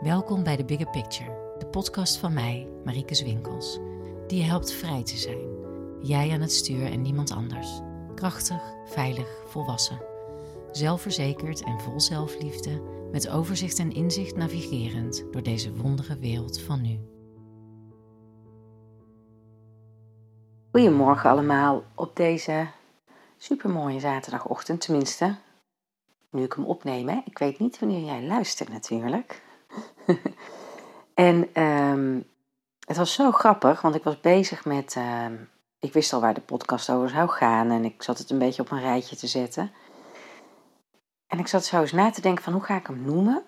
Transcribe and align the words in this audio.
Welkom 0.00 0.42
bij 0.42 0.56
de 0.56 0.64
Bigger 0.64 0.90
Picture, 0.90 1.54
de 1.58 1.66
podcast 1.66 2.16
van 2.18 2.32
mij, 2.32 2.68
Marieke 2.84 3.14
Zwinkels, 3.14 3.78
die 4.26 4.38
je 4.38 4.44
helpt 4.44 4.72
vrij 4.72 5.02
te 5.04 5.16
zijn. 5.16 5.38
Jij 6.00 6.32
aan 6.32 6.40
het 6.40 6.52
stuur 6.52 6.92
en 6.92 7.02
niemand 7.02 7.30
anders. 7.30 7.80
Krachtig, 8.14 8.62
veilig, 8.84 9.42
volwassen. 9.46 10.00
Zelfverzekerd 10.72 11.64
en 11.64 11.80
vol 11.80 12.00
zelfliefde, 12.00 12.82
met 13.12 13.28
overzicht 13.28 13.78
en 13.78 13.92
inzicht 13.92 14.36
navigerend 14.36 15.24
door 15.30 15.42
deze 15.42 15.74
wondere 15.74 16.18
wereld 16.18 16.60
van 16.60 16.82
nu. 16.82 16.98
Goedemorgen 20.70 21.30
allemaal 21.30 21.84
op 21.94 22.16
deze 22.16 22.66
supermooie 23.36 24.00
zaterdagochtend, 24.00 24.80
tenminste. 24.80 25.36
Nu 26.30 26.42
ik 26.42 26.52
hem 26.52 26.64
opneem, 26.64 27.08
hè. 27.08 27.20
ik 27.24 27.38
weet 27.38 27.58
niet 27.58 27.78
wanneer 27.78 28.04
jij 28.04 28.22
luistert 28.22 28.68
natuurlijk. 28.68 29.44
en 31.14 31.48
ehm, 31.52 32.20
het 32.86 32.96
was 32.96 33.12
zo 33.12 33.30
grappig, 33.30 33.80
want 33.80 33.94
ik 33.94 34.04
was 34.04 34.20
bezig 34.20 34.64
met. 34.64 34.94
Ehm, 34.96 35.34
ik 35.78 35.92
wist 35.92 36.12
al 36.12 36.20
waar 36.20 36.34
de 36.34 36.40
podcast 36.40 36.90
over 36.90 37.08
zou 37.08 37.28
gaan 37.28 37.70
en 37.70 37.84
ik 37.84 38.02
zat 38.02 38.18
het 38.18 38.30
een 38.30 38.38
beetje 38.38 38.62
op 38.62 38.70
een 38.70 38.80
rijtje 38.80 39.16
te 39.16 39.26
zetten. 39.26 39.72
En 41.26 41.38
ik 41.38 41.46
zat 41.46 41.64
zo 41.64 41.80
eens 41.80 41.92
na 41.92 42.10
te 42.10 42.20
denken 42.20 42.44
van 42.44 42.52
hoe 42.52 42.62
ga 42.62 42.76
ik 42.76 42.86
hem 42.86 43.02
noemen? 43.02 43.42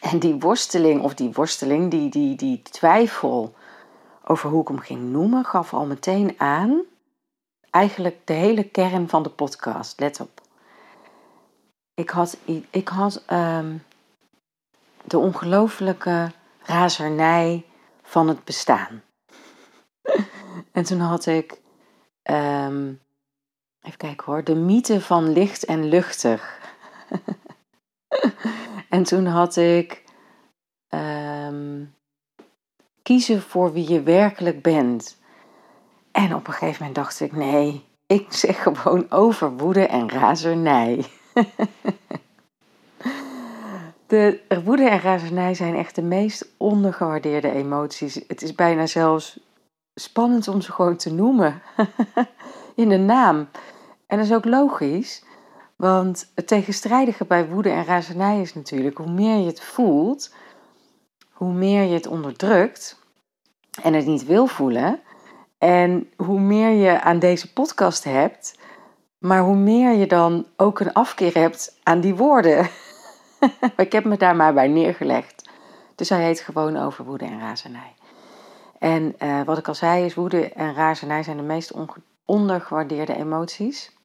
En 0.00 0.18
die 0.18 0.34
worsteling, 0.34 1.02
of 1.02 1.14
die 1.14 1.32
worsteling, 1.32 1.90
die, 1.90 2.10
die, 2.10 2.36
die 2.36 2.62
twijfel 2.62 3.54
over 4.24 4.50
hoe 4.50 4.62
ik 4.62 4.68
hem 4.68 4.78
ging 4.78 5.00
noemen, 5.00 5.44
gaf 5.44 5.74
al 5.74 5.86
meteen 5.86 6.34
aan 6.40 6.82
eigenlijk 7.70 8.26
de 8.26 8.32
hele 8.32 8.64
kern 8.64 9.08
van 9.08 9.22
de 9.22 9.30
podcast. 9.30 10.00
Let 10.00 10.20
op. 10.20 10.40
Ik 11.94 12.10
had, 12.10 12.36
ik 12.70 12.88
had 12.88 13.22
ehm, 13.26 13.76
de 15.04 15.18
ongelofelijke 15.18 16.32
razernij 16.62 17.64
van 18.02 18.28
het 18.28 18.44
bestaan. 18.44 19.02
en 20.72 20.84
toen 20.84 21.00
had 21.00 21.26
ik, 21.26 21.60
um, 22.30 23.00
even 23.80 23.98
kijken 23.98 24.24
hoor, 24.24 24.44
de 24.44 24.54
mythe 24.54 25.00
van 25.00 25.32
licht 25.32 25.64
en 25.64 25.88
luchtig. 25.88 26.58
en 28.88 29.02
toen 29.02 29.26
had 29.26 29.56
ik 29.56 30.04
um, 30.88 31.94
kiezen 33.02 33.42
voor 33.42 33.72
wie 33.72 33.88
je 33.88 34.02
werkelijk 34.02 34.62
bent. 34.62 35.20
En 36.12 36.34
op 36.34 36.46
een 36.46 36.52
gegeven 36.52 36.78
moment 36.78 36.94
dacht 36.94 37.20
ik, 37.20 37.32
nee, 37.32 37.84
ik 38.06 38.32
zeg 38.44 38.62
gewoon 38.62 39.10
overwoede 39.10 39.86
en 39.86 40.10
razernij. 40.10 41.04
De 44.12 44.40
woede 44.64 44.88
en 44.88 45.00
razernij 45.00 45.54
zijn 45.54 45.74
echt 45.74 45.94
de 45.94 46.02
meest 46.02 46.46
ondergewaardeerde 46.56 47.50
emoties. 47.50 48.20
Het 48.26 48.42
is 48.42 48.54
bijna 48.54 48.86
zelfs 48.86 49.40
spannend 49.94 50.48
om 50.48 50.60
ze 50.60 50.72
gewoon 50.72 50.96
te 50.96 51.12
noemen 51.12 51.62
in 52.74 52.88
de 52.88 52.96
naam. 52.96 53.48
En 54.06 54.16
dat 54.16 54.26
is 54.26 54.32
ook 54.32 54.44
logisch, 54.44 55.24
want 55.76 56.30
het 56.34 56.46
tegenstrijdige 56.46 57.24
bij 57.24 57.48
woede 57.48 57.70
en 57.70 57.84
razernij 57.84 58.40
is 58.40 58.54
natuurlijk 58.54 58.98
hoe 58.98 59.10
meer 59.10 59.36
je 59.36 59.46
het 59.46 59.60
voelt, 59.60 60.34
hoe 61.30 61.52
meer 61.52 61.82
je 61.82 61.94
het 61.94 62.06
onderdrukt 62.06 62.98
en 63.82 63.94
het 63.94 64.06
niet 64.06 64.26
wil 64.26 64.46
voelen. 64.46 65.00
En 65.58 66.10
hoe 66.16 66.40
meer 66.40 66.70
je 66.70 67.00
aan 67.00 67.18
deze 67.18 67.52
podcast 67.52 68.04
hebt, 68.04 68.58
maar 69.18 69.42
hoe 69.42 69.56
meer 69.56 69.92
je 69.92 70.06
dan 70.06 70.46
ook 70.56 70.80
een 70.80 70.92
afkeer 70.92 71.34
hebt 71.34 71.78
aan 71.82 72.00
die 72.00 72.14
woorden. 72.14 72.68
ik 73.76 73.92
heb 73.92 74.04
me 74.04 74.16
daar 74.16 74.36
maar 74.36 74.54
bij 74.54 74.68
neergelegd. 74.68 75.50
Dus 75.94 76.08
hij 76.08 76.24
heet 76.24 76.40
gewoon 76.40 76.76
over 76.76 77.04
woede 77.04 77.24
en 77.24 77.40
razernij. 77.40 77.94
En 78.78 79.14
uh, 79.18 79.42
wat 79.42 79.58
ik 79.58 79.68
al 79.68 79.74
zei 79.74 80.04
is, 80.04 80.14
woede 80.14 80.48
en 80.48 80.74
razernij 80.74 81.22
zijn 81.22 81.36
de 81.36 81.42
meest 81.42 81.72
ondergewaardeerde 82.24 83.16
emoties. 83.16 83.96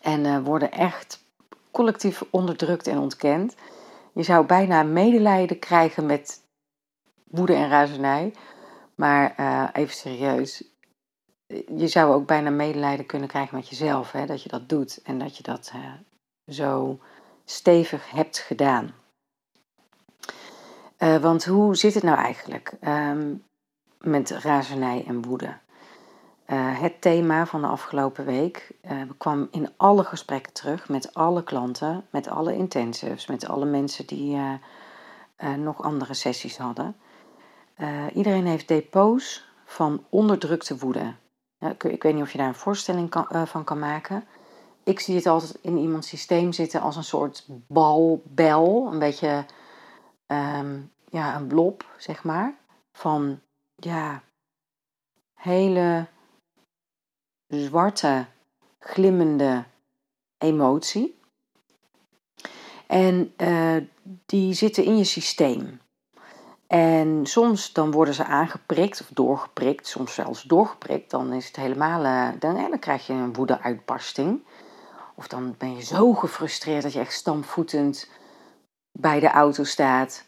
En 0.00 0.24
uh, 0.24 0.38
worden 0.44 0.72
echt 0.72 1.24
collectief 1.70 2.22
onderdrukt 2.30 2.86
en 2.86 2.98
ontkend. 2.98 3.54
Je 4.12 4.22
zou 4.22 4.46
bijna 4.46 4.82
medelijden 4.82 5.58
krijgen 5.58 6.06
met 6.06 6.42
woede 7.24 7.54
en 7.54 7.68
razernij. 7.68 8.34
Maar 8.94 9.34
uh, 9.40 9.68
even 9.72 9.94
serieus, 9.94 10.64
je 11.76 11.88
zou 11.88 12.14
ook 12.14 12.26
bijna 12.26 12.50
medelijden 12.50 13.06
kunnen 13.06 13.28
krijgen 13.28 13.56
met 13.56 13.68
jezelf. 13.68 14.12
Hè? 14.12 14.26
Dat 14.26 14.42
je 14.42 14.48
dat 14.48 14.68
doet 14.68 15.00
en 15.02 15.18
dat 15.18 15.36
je 15.36 15.42
dat 15.42 15.72
zo 16.46 16.98
stevig 17.44 18.10
hebt 18.10 18.38
gedaan. 18.38 18.94
Uh, 20.98 21.16
want 21.16 21.44
hoe 21.44 21.76
zit 21.76 21.94
het 21.94 22.02
nou 22.02 22.18
eigenlijk 22.18 22.72
um, 22.86 23.44
met 23.98 24.30
razernij 24.30 25.04
en 25.06 25.22
woede? 25.22 25.56
Uh, 26.46 26.80
het 26.80 27.00
thema 27.00 27.46
van 27.46 27.60
de 27.60 27.66
afgelopen 27.66 28.24
week 28.24 28.70
uh, 28.84 29.02
kwam 29.18 29.48
in 29.50 29.72
alle 29.76 30.04
gesprekken 30.04 30.52
terug 30.52 30.88
met 30.88 31.14
alle 31.14 31.44
klanten, 31.44 32.06
met 32.10 32.28
alle 32.28 32.56
intensives, 32.56 33.26
met 33.26 33.48
alle 33.48 33.64
mensen 33.64 34.06
die 34.06 34.38
nog 35.56 35.82
andere 35.82 36.14
sessies 36.14 36.58
hadden. 36.58 36.96
iedereen 38.14 38.46
heeft 38.46 38.68
depots 38.68 39.48
van 39.64 40.04
onderdrukte 40.08 40.78
woede. 40.78 41.14
Ik, 41.58 41.84
ik, 41.84 42.02
weet 42.02 42.14
niet 42.14 42.22
of 42.22 42.32
je 42.32 42.38
daar 42.38 42.46
een 42.46 42.54
voorstelling 42.54 43.14
van 43.44 43.64
kan 43.64 43.78
maken 43.78 44.24
ik 44.84 45.00
zie 45.00 45.16
het 45.16 45.26
altijd 45.26 45.58
in 45.60 45.76
iemands 45.76 46.08
systeem 46.08 46.52
zitten 46.52 46.80
als 46.80 46.96
een 46.96 47.04
soort 47.04 47.46
bal, 47.66 48.22
bel, 48.24 48.88
een 48.92 48.98
beetje 48.98 49.46
ehm, 50.26 50.80
ja, 51.10 51.36
een 51.36 51.46
blob, 51.46 51.84
zeg 51.98 52.24
maar, 52.24 52.54
van 52.92 53.40
ja, 53.76 54.22
hele 55.34 56.06
zwarte, 57.46 58.26
glimmende 58.78 59.64
emotie. 60.38 61.18
En 62.86 63.34
uh, 63.36 63.76
die 64.26 64.54
zitten 64.54 64.84
in 64.84 64.96
je 64.96 65.04
systeem. 65.04 65.80
En 66.66 67.26
soms 67.26 67.72
dan 67.72 67.90
worden 67.90 68.14
ze 68.14 68.24
aangeprikt 68.24 69.00
of 69.00 69.08
doorgeprikt, 69.12 69.86
soms 69.86 70.14
zelfs 70.14 70.42
doorgeprikt. 70.42 71.10
Dan 71.10 71.32
is 71.32 71.46
het 71.46 71.56
helemaal, 71.56 72.04
uh, 72.04 72.40
dan, 72.40 72.54
dan 72.54 72.78
krijg 72.78 73.06
je 73.06 73.12
een 73.12 73.32
woede-uitbarsting. 73.32 74.44
Of 75.14 75.28
dan 75.28 75.54
ben 75.58 75.76
je 75.76 75.82
zo 75.82 76.12
gefrustreerd 76.12 76.82
dat 76.82 76.92
je 76.92 76.98
echt 76.98 77.12
stampvoetend 77.12 78.08
bij 78.92 79.20
de 79.20 79.30
auto 79.30 79.64
staat. 79.64 80.24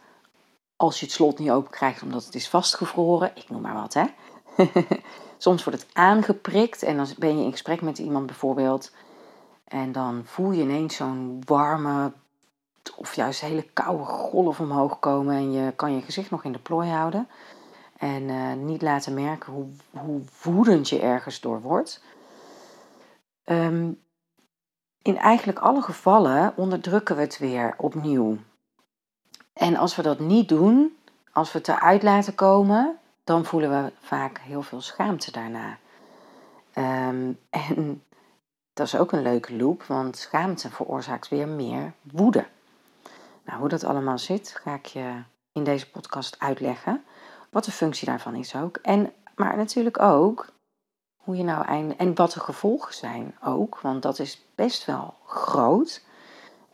Als 0.77 1.01
je 1.01 1.07
het 1.07 1.15
slot 1.15 1.39
niet 1.39 1.51
open 1.51 1.71
krijgt 1.71 2.03
omdat 2.03 2.25
het 2.25 2.35
is 2.35 2.49
vastgevroren. 2.49 3.33
Ik 3.35 3.51
noem 3.51 3.61
maar 3.61 3.75
wat, 3.75 3.95
hè. 3.95 4.05
Soms 5.39 5.65
wordt 5.65 5.83
het 5.83 5.91
aangeprikt 5.93 6.83
en 6.83 6.97
dan 6.97 7.07
ben 7.19 7.39
je 7.39 7.45
in 7.45 7.51
gesprek 7.51 7.81
met 7.81 7.99
iemand 7.99 8.27
bijvoorbeeld. 8.27 8.93
En 9.65 9.93
dan 9.93 10.23
voel 10.25 10.51
je 10.51 10.63
ineens 10.63 10.97
zo'n 10.97 11.43
warme 11.45 12.13
of 12.97 13.15
juist 13.15 13.41
hele 13.41 13.63
koude 13.63 14.05
golf 14.05 14.61
omhoog 14.61 14.99
komen. 14.99 15.35
En 15.35 15.53
je 15.53 15.73
kan 15.73 15.95
je 15.95 16.03
gezicht 16.03 16.31
nog 16.31 16.45
in 16.45 16.53
de 16.53 16.59
plooi 16.59 16.89
houden. 16.89 17.29
En 17.97 18.23
uh, 18.23 18.53
niet 18.53 18.83
laten 18.83 19.15
merken 19.15 19.53
hoe, 19.53 19.67
hoe 19.91 20.21
woedend 20.43 20.89
je 20.89 21.01
ergens 21.01 21.41
door 21.41 21.61
wordt. 21.61 22.03
Um, 23.45 24.01
in 25.07 25.19
eigenlijk 25.19 25.59
alle 25.59 25.83
gevallen 25.83 26.53
onderdrukken 26.57 27.17
we 27.17 27.23
het 27.23 27.39
weer 27.39 27.75
opnieuw. 27.77 28.37
En 29.53 29.77
als 29.77 29.97
we 29.97 30.03
dat 30.03 30.19
niet 30.19 30.49
doen, 30.49 30.97
als 31.33 31.53
we 31.53 31.59
het 31.59 31.69
eruit 31.69 32.03
laten 32.03 32.35
komen, 32.35 32.99
dan 33.25 33.45
voelen 33.45 33.71
we 33.71 33.93
vaak 34.01 34.39
heel 34.39 34.63
veel 34.63 34.81
schaamte 34.81 35.33
daarna. 35.33 35.79
Ehm, 36.73 37.33
en 37.71 38.03
dat 38.73 38.87
is 38.87 38.97
ook 38.97 39.13
een 39.13 39.23
leuke 39.23 39.57
loop, 39.57 39.83
want 39.83 40.17
schaamte 40.17 40.71
veroorzaakt 40.71 41.29
weer 41.29 41.49
meer 41.49 41.93
woede. 42.03 42.47
Nou, 43.45 43.59
hoe 43.59 43.69
dat 43.69 43.85
allemaal 43.85 44.19
zit, 44.19 44.61
ga 44.63 44.75
ik 44.75 44.87
je 44.87 45.23
in 45.53 45.65
deze 45.65 45.91
podcast 45.91 46.37
uitleggen. 46.39 47.05
Wat 47.51 47.65
de 47.65 47.73
functie 47.73 48.07
daarvan 48.07 48.35
is 48.35 48.57
ook. 48.57 48.77
En, 48.77 49.13
maar 49.37 49.57
natuurlijk 49.57 50.01
ook 50.01 50.47
hoe 51.27 51.37
je 51.37 51.43
nou 51.43 51.95
en 51.97 52.15
wat 52.15 52.33
de 52.33 52.41
gevolgen 52.41 52.95
zijn 52.95 53.35
ook, 53.45 53.81
want 53.81 54.03
dat 54.03 54.19
is 54.19 54.43
best 54.55 54.85
wel 54.85 55.15
groot. 55.25 56.03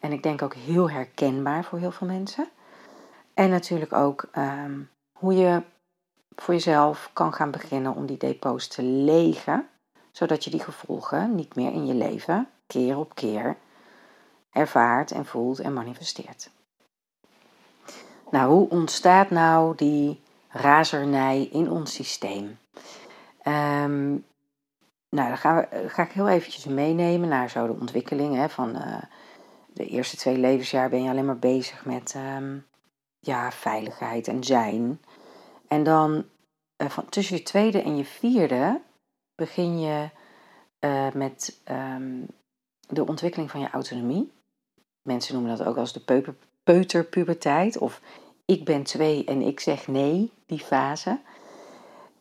En 0.01 0.13
ik 0.13 0.23
denk 0.23 0.43
ook 0.43 0.55
heel 0.55 0.91
herkenbaar 0.91 1.65
voor 1.65 1.79
heel 1.79 1.91
veel 1.91 2.07
mensen. 2.07 2.49
En 3.35 3.51
natuurlijk 3.51 3.93
ook 3.93 4.29
ehm, 4.33 4.81
hoe 5.13 5.35
je 5.35 5.63
voor 6.35 6.55
jezelf 6.55 7.11
kan 7.13 7.33
gaan 7.33 7.51
beginnen 7.51 7.95
om 7.95 8.07
die 8.07 8.17
depots 8.17 8.69
te 8.69 8.83
legen, 8.83 9.69
zodat 10.11 10.45
je 10.45 10.51
die 10.51 10.63
gevolgen 10.63 11.35
niet 11.35 11.55
meer 11.55 11.73
in 11.73 11.87
je 11.87 11.95
leven 11.95 12.49
keer 12.67 12.97
op 12.97 13.15
keer 13.15 13.57
ervaart 14.51 15.11
en 15.11 15.27
voelt 15.27 15.59
en 15.59 15.73
manifesteert. 15.73 16.51
Nou, 18.31 18.53
hoe 18.53 18.69
ontstaat 18.69 19.31
nou 19.31 19.77
die 19.77 20.21
razernij 20.49 21.49
in 21.53 21.71
ons 21.71 21.95
systeem? 21.95 22.59
Um, 23.45 24.25
nou, 25.17 25.29
dan 25.29 25.39
ga, 25.39 25.69
ga, 25.87 26.03
ik 26.03 26.13
heel 26.13 26.29
eventjes 26.29 26.65
meenemen 26.65 27.29
naar 27.29 27.51
zo 27.51 27.67
de 27.67 27.81
ontwikkeling. 27.81 28.35
Hè, 28.35 28.49
van 28.49 28.77
uh, 28.77 29.03
de 29.73 29.87
eerste 29.87 30.17
twee 30.17 30.39
levensjaar 30.39 30.89
ben 30.89 31.03
je 31.03 31.11
alleen 31.11 31.25
maar 31.25 31.39
bezig 31.39 31.85
met 31.85 32.15
um, 32.37 32.67
ja, 33.19 33.51
veiligheid 33.53 34.29
en 34.29 34.45
zijn. 34.45 35.01
En 35.69 35.83
dan 35.83 36.25
uh, 36.83 36.89
van, 36.89 37.09
tussen 37.09 37.37
je 37.37 37.43
tweede 37.43 37.83
en 37.83 37.97
je 37.97 38.05
vierde 38.05 38.81
begin 39.35 39.81
je 39.81 40.09
met 41.15 41.61
um, 41.71 42.27
de 42.89 43.07
ontwikkeling 43.07 43.51
van 43.51 43.61
je 43.61 43.71
autonomie. 43.71 44.33
Mensen 45.03 45.35
noemen 45.35 45.57
dat 45.57 45.67
ook 45.67 45.77
als 45.77 45.93
de 45.93 46.31
peuterpuberteit 46.63 47.79
of 47.79 48.01
ik 48.45 48.65
ben 48.65 48.83
twee 48.83 49.25
en 49.25 49.43
ik 49.43 49.61
zeg 49.61 49.87
nee, 49.87 50.33
die 50.47 50.59
fase. 50.59 51.19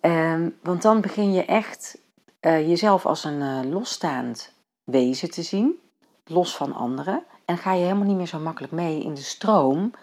Um, 0.02 0.58
want 0.62 0.82
dan 0.82 1.02
begin 1.02 1.34
je 1.34 1.46
echt 1.46 2.01
uh, 2.42 2.68
jezelf 2.68 3.06
als 3.06 3.24
een 3.24 3.42
uh, 3.42 3.72
losstaand 3.72 4.54
wezen 4.84 5.32
te 5.32 5.42
zien, 5.42 5.80
los 6.26 6.56
van 6.56 6.74
anderen. 6.74 7.24
En 7.46 7.58
ga 7.58 7.74
je 7.74 7.84
helemaal 7.84 8.08
niet 8.08 8.18
meer 8.18 8.28
zo 8.28 8.40
makkelijk 8.40 8.74
mee 8.74 9.04
in 9.04 9.14
de 9.14 9.22
stroom 9.22 9.94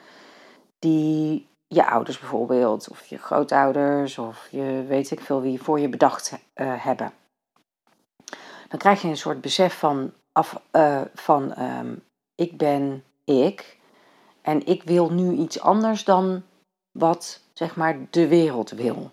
die 0.78 1.46
je 1.66 1.86
ouders 1.86 2.18
bijvoorbeeld, 2.18 2.88
of 2.88 3.06
je 3.06 3.18
grootouders, 3.18 4.18
of 4.18 4.48
je 4.50 4.84
weet 4.88 5.10
ik 5.10 5.20
veel 5.20 5.40
wie 5.40 5.62
voor 5.62 5.80
je 5.80 5.88
bedacht 5.88 6.32
uh, 6.32 6.84
hebben. 6.84 7.12
Dan 8.68 8.78
krijg 8.78 9.02
je 9.02 9.08
een 9.08 9.16
soort 9.16 9.40
besef 9.40 9.78
van, 9.78 10.12
af, 10.32 10.60
van 11.14 11.62
um, 11.62 12.02
ik 12.34 12.56
ben 12.56 13.04
ik 13.24 13.78
en 14.42 14.66
ik 14.66 14.82
wil 14.82 15.10
nu 15.10 15.36
iets 15.36 15.60
anders 15.60 16.04
dan 16.04 16.42
wat 16.98 17.40
zeg 17.52 17.76
maar 17.76 17.96
de 18.10 18.28
wereld 18.28 18.70
wil. 18.70 19.10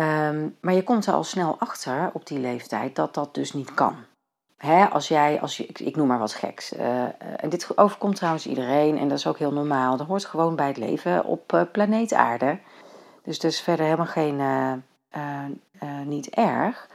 Um, 0.00 0.56
maar 0.60 0.74
je 0.74 0.82
komt 0.82 1.06
er 1.06 1.14
al 1.14 1.24
snel 1.24 1.56
achter 1.58 2.10
op 2.12 2.26
die 2.26 2.38
leeftijd 2.38 2.96
dat 2.96 3.14
dat 3.14 3.34
dus 3.34 3.52
niet 3.52 3.74
kan. 3.74 3.96
Hè, 4.56 4.84
als 4.84 5.08
jij, 5.08 5.40
als 5.40 5.56
je, 5.56 5.66
ik, 5.66 5.78
ik 5.78 5.96
noem 5.96 6.06
maar 6.06 6.18
wat 6.18 6.34
geks. 6.34 6.72
Uh, 6.72 7.02
en 7.36 7.48
dit 7.48 7.78
overkomt 7.78 8.16
trouwens 8.16 8.46
iedereen 8.46 8.98
en 8.98 9.08
dat 9.08 9.18
is 9.18 9.26
ook 9.26 9.38
heel 9.38 9.52
normaal. 9.52 9.96
Dat 9.96 10.06
hoort 10.06 10.24
gewoon 10.24 10.56
bij 10.56 10.66
het 10.66 10.76
leven 10.76 11.24
op 11.24 11.52
uh, 11.52 11.62
planeet 11.72 12.12
Aarde. 12.12 12.58
Dus 13.22 13.38
dat 13.38 13.50
is 13.50 13.60
verder 13.60 13.84
helemaal 13.84 14.06
geen, 14.06 14.40
niet 16.08 16.28
erg. 16.28 16.88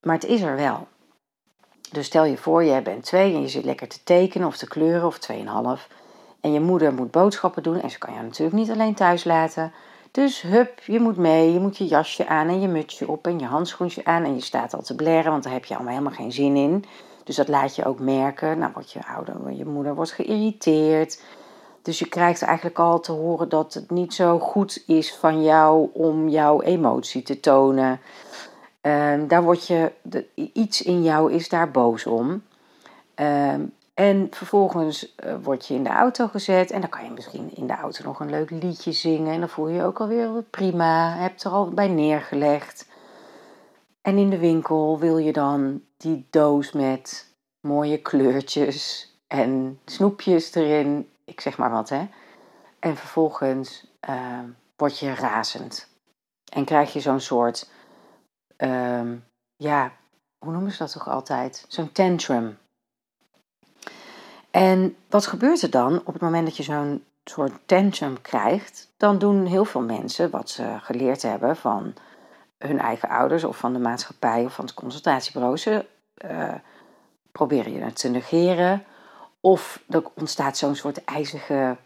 Maar 0.00 0.14
het 0.14 0.24
is 0.24 0.40
er 0.40 0.56
wel. 0.56 0.86
Dus 1.90 2.06
stel 2.06 2.24
je 2.24 2.36
voor, 2.36 2.64
jij 2.64 2.82
bent 2.82 3.04
twee 3.04 3.34
en 3.34 3.40
je 3.40 3.48
zit 3.48 3.64
lekker 3.64 3.88
te 3.88 4.02
tekenen 4.02 4.46
of 4.46 4.56
te 4.56 4.68
kleuren 4.68 5.06
of 5.06 5.18
tweeënhalf. 5.18 5.88
En 6.40 6.52
je 6.52 6.60
moeder 6.60 6.94
moet 6.94 7.10
boodschappen 7.10 7.62
doen 7.62 7.80
en 7.80 7.90
ze 7.90 7.98
kan 7.98 8.14
je 8.14 8.20
natuurlijk 8.20 8.56
niet 8.56 8.70
alleen 8.70 8.94
thuis 8.94 9.24
laten. 9.24 9.72
Dus 10.10 10.42
hup, 10.42 10.80
je 10.84 11.00
moet 11.00 11.16
mee, 11.16 11.52
je 11.52 11.60
moet 11.60 11.76
je 11.76 11.86
jasje 11.86 12.26
aan 12.26 12.48
en 12.48 12.60
je 12.60 12.68
mutsje 12.68 13.08
op 13.08 13.26
en 13.26 13.38
je 13.38 13.44
handschoentje 13.44 14.04
aan 14.04 14.24
en 14.24 14.34
je 14.34 14.40
staat 14.40 14.74
al 14.74 14.82
te 14.82 14.94
blaren, 14.94 15.30
want 15.30 15.42
daar 15.42 15.52
heb 15.52 15.64
je 15.64 15.74
allemaal 15.74 15.92
helemaal 15.92 16.14
geen 16.14 16.32
zin 16.32 16.56
in. 16.56 16.84
Dus 17.24 17.36
dat 17.36 17.48
laat 17.48 17.76
je 17.76 17.84
ook 17.84 17.98
merken. 17.98 18.58
Nou, 18.58 18.72
word 18.74 18.92
je 18.92 19.06
ouder, 19.06 19.52
je 19.52 19.64
moeder 19.64 19.94
wordt 19.94 20.12
geïrriteerd. 20.12 21.22
Dus 21.82 21.98
je 21.98 22.08
krijgt 22.08 22.42
eigenlijk 22.42 22.78
al 22.78 23.00
te 23.00 23.12
horen 23.12 23.48
dat 23.48 23.74
het 23.74 23.90
niet 23.90 24.14
zo 24.14 24.38
goed 24.38 24.82
is 24.86 25.14
van 25.14 25.42
jou 25.42 25.88
om 25.92 26.28
jouw 26.28 26.60
emotie 26.60 27.22
te 27.22 27.40
tonen. 27.40 28.00
Um, 28.82 29.28
daar 29.28 29.42
word 29.42 29.66
je, 29.66 29.92
iets 30.52 30.82
in 30.82 31.02
jou 31.02 31.32
is 31.32 31.48
daar 31.48 31.70
boos 31.70 32.06
om. 32.06 32.42
Um, 33.14 33.72
en 34.00 34.26
vervolgens 34.30 35.14
uh, 35.24 35.34
word 35.42 35.66
je 35.66 35.74
in 35.74 35.82
de 35.82 35.90
auto 35.90 36.28
gezet 36.28 36.70
en 36.70 36.80
dan 36.80 36.90
kan 36.90 37.04
je 37.04 37.10
misschien 37.10 37.56
in 37.56 37.66
de 37.66 37.72
auto 37.72 38.04
nog 38.04 38.20
een 38.20 38.30
leuk 38.30 38.50
liedje 38.50 38.92
zingen. 38.92 39.32
En 39.32 39.40
dan 39.40 39.48
voel 39.48 39.68
je 39.68 39.74
je 39.74 39.84
ook 39.84 40.00
alweer 40.00 40.42
prima, 40.42 41.16
hebt 41.16 41.44
er 41.44 41.50
al 41.50 41.68
bij 41.68 41.88
neergelegd. 41.88 42.88
En 44.02 44.18
in 44.18 44.30
de 44.30 44.38
winkel 44.38 44.98
wil 44.98 45.18
je 45.18 45.32
dan 45.32 45.82
die 45.96 46.26
doos 46.30 46.72
met 46.72 47.34
mooie 47.60 47.98
kleurtjes 48.02 49.14
en 49.26 49.80
snoepjes 49.84 50.54
erin. 50.54 51.10
Ik 51.24 51.40
zeg 51.40 51.58
maar 51.58 51.70
wat, 51.70 51.88
hè. 51.88 52.08
En 52.78 52.96
vervolgens 52.96 53.86
uh, 54.08 54.38
word 54.76 54.98
je 54.98 55.14
razend. 55.14 55.88
En 56.52 56.64
krijg 56.64 56.92
je 56.92 57.00
zo'n 57.00 57.20
soort, 57.20 57.70
uh, 58.58 59.12
ja, 59.56 59.92
hoe 60.38 60.52
noemen 60.52 60.72
ze 60.72 60.78
dat 60.78 60.92
toch 60.92 61.08
altijd? 61.08 61.64
Zo'n 61.68 61.92
tantrum. 61.92 62.58
En 64.50 64.96
wat 65.08 65.26
gebeurt 65.26 65.62
er 65.62 65.70
dan 65.70 66.00
op 66.04 66.12
het 66.12 66.22
moment 66.22 66.46
dat 66.46 66.56
je 66.56 66.62
zo'n 66.62 67.04
soort 67.24 67.52
tantrum 67.66 68.20
krijgt? 68.20 68.92
Dan 68.96 69.18
doen 69.18 69.46
heel 69.46 69.64
veel 69.64 69.82
mensen 69.82 70.30
wat 70.30 70.50
ze 70.50 70.76
geleerd 70.80 71.22
hebben 71.22 71.56
van 71.56 71.94
hun 72.58 72.78
eigen 72.78 73.08
ouders 73.08 73.44
of 73.44 73.56
van 73.56 73.72
de 73.72 73.78
maatschappij 73.78 74.44
of 74.44 74.54
van 74.54 74.64
het 74.64 74.74
consultatiebureau. 74.74 75.56
Ze 75.56 75.86
uh, 76.24 76.54
proberen 77.32 77.72
je 77.72 77.92
te 77.92 78.08
negeren. 78.08 78.84
Of 79.40 79.82
er 79.88 80.02
ontstaat 80.14 80.56
zo'n 80.56 80.74
soort 80.74 81.04
ijzige 81.04 81.76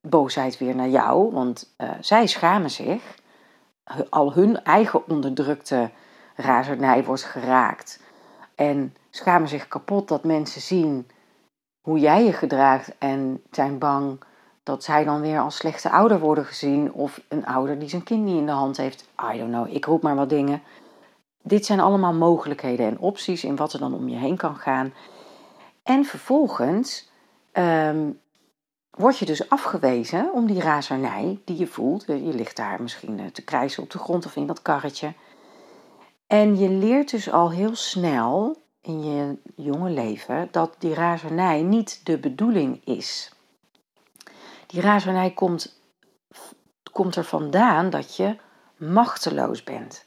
boosheid 0.00 0.58
weer 0.58 0.74
naar 0.74 0.88
jou, 0.88 1.32
want 1.32 1.74
uh, 1.78 1.90
zij 2.00 2.26
schamen 2.26 2.70
zich. 2.70 3.02
Al 4.08 4.32
hun 4.32 4.64
eigen 4.64 5.08
onderdrukte 5.08 5.90
razernij 6.36 7.04
wordt 7.04 7.22
geraakt. 7.22 8.00
En 8.54 8.96
schamen 9.10 9.48
zich 9.48 9.68
kapot 9.68 10.08
dat 10.08 10.24
mensen 10.24 10.60
zien 10.60 11.06
hoe 11.82 11.98
jij 11.98 12.24
je 12.24 12.32
gedraagt 12.32 12.98
en 12.98 13.42
zijn 13.50 13.78
bang 13.78 14.20
dat 14.62 14.84
zij 14.84 15.04
dan 15.04 15.20
weer 15.20 15.40
als 15.40 15.56
slechte 15.56 15.90
ouder 15.90 16.20
worden 16.20 16.44
gezien 16.44 16.92
of 16.92 17.20
een 17.28 17.46
ouder 17.46 17.78
die 17.78 17.88
zijn 17.88 18.02
kind 18.02 18.24
niet 18.24 18.36
in 18.36 18.46
de 18.46 18.52
hand 18.52 18.76
heeft. 18.76 19.08
I 19.34 19.38
don't 19.38 19.50
know, 19.50 19.74
ik 19.74 19.84
roep 19.84 20.02
maar 20.02 20.14
wat 20.14 20.28
dingen. 20.28 20.62
Dit 21.42 21.66
zijn 21.66 21.80
allemaal 21.80 22.14
mogelijkheden 22.14 22.86
en 22.86 22.98
opties 22.98 23.44
in 23.44 23.56
wat 23.56 23.72
er 23.72 23.78
dan 23.78 23.94
om 23.94 24.08
je 24.08 24.16
heen 24.16 24.36
kan 24.36 24.56
gaan. 24.56 24.92
En 25.82 26.04
vervolgens 26.04 27.10
um, 27.52 28.20
word 28.90 29.18
je 29.18 29.24
dus 29.24 29.48
afgewezen 29.48 30.32
om 30.32 30.46
die 30.46 30.60
razernij 30.60 31.40
die 31.44 31.58
je 31.58 31.66
voelt. 31.66 32.04
Je 32.06 32.34
ligt 32.34 32.56
daar 32.56 32.82
misschien 32.82 33.18
eh, 33.18 33.26
te 33.26 33.44
krijsen 33.44 33.82
op 33.82 33.90
de 33.90 33.98
grond 33.98 34.26
of 34.26 34.36
in 34.36 34.46
dat 34.46 34.62
karretje. 34.62 35.12
En 36.26 36.58
je 36.58 36.68
leert 36.68 37.10
dus 37.10 37.30
al 37.30 37.50
heel 37.50 37.76
snel 37.76 38.61
in 38.82 39.04
je 39.04 39.36
jonge 39.56 39.90
leven 39.90 40.48
dat 40.50 40.74
die 40.78 40.94
razernij 40.94 41.62
niet 41.62 42.00
de 42.04 42.18
bedoeling 42.18 42.80
is. 42.84 43.32
Die 44.66 44.80
razernij 44.80 45.30
komt, 45.30 45.80
komt 46.92 47.16
er 47.16 47.24
vandaan 47.24 47.90
dat 47.90 48.16
je 48.16 48.36
machteloos 48.76 49.64
bent. 49.64 50.04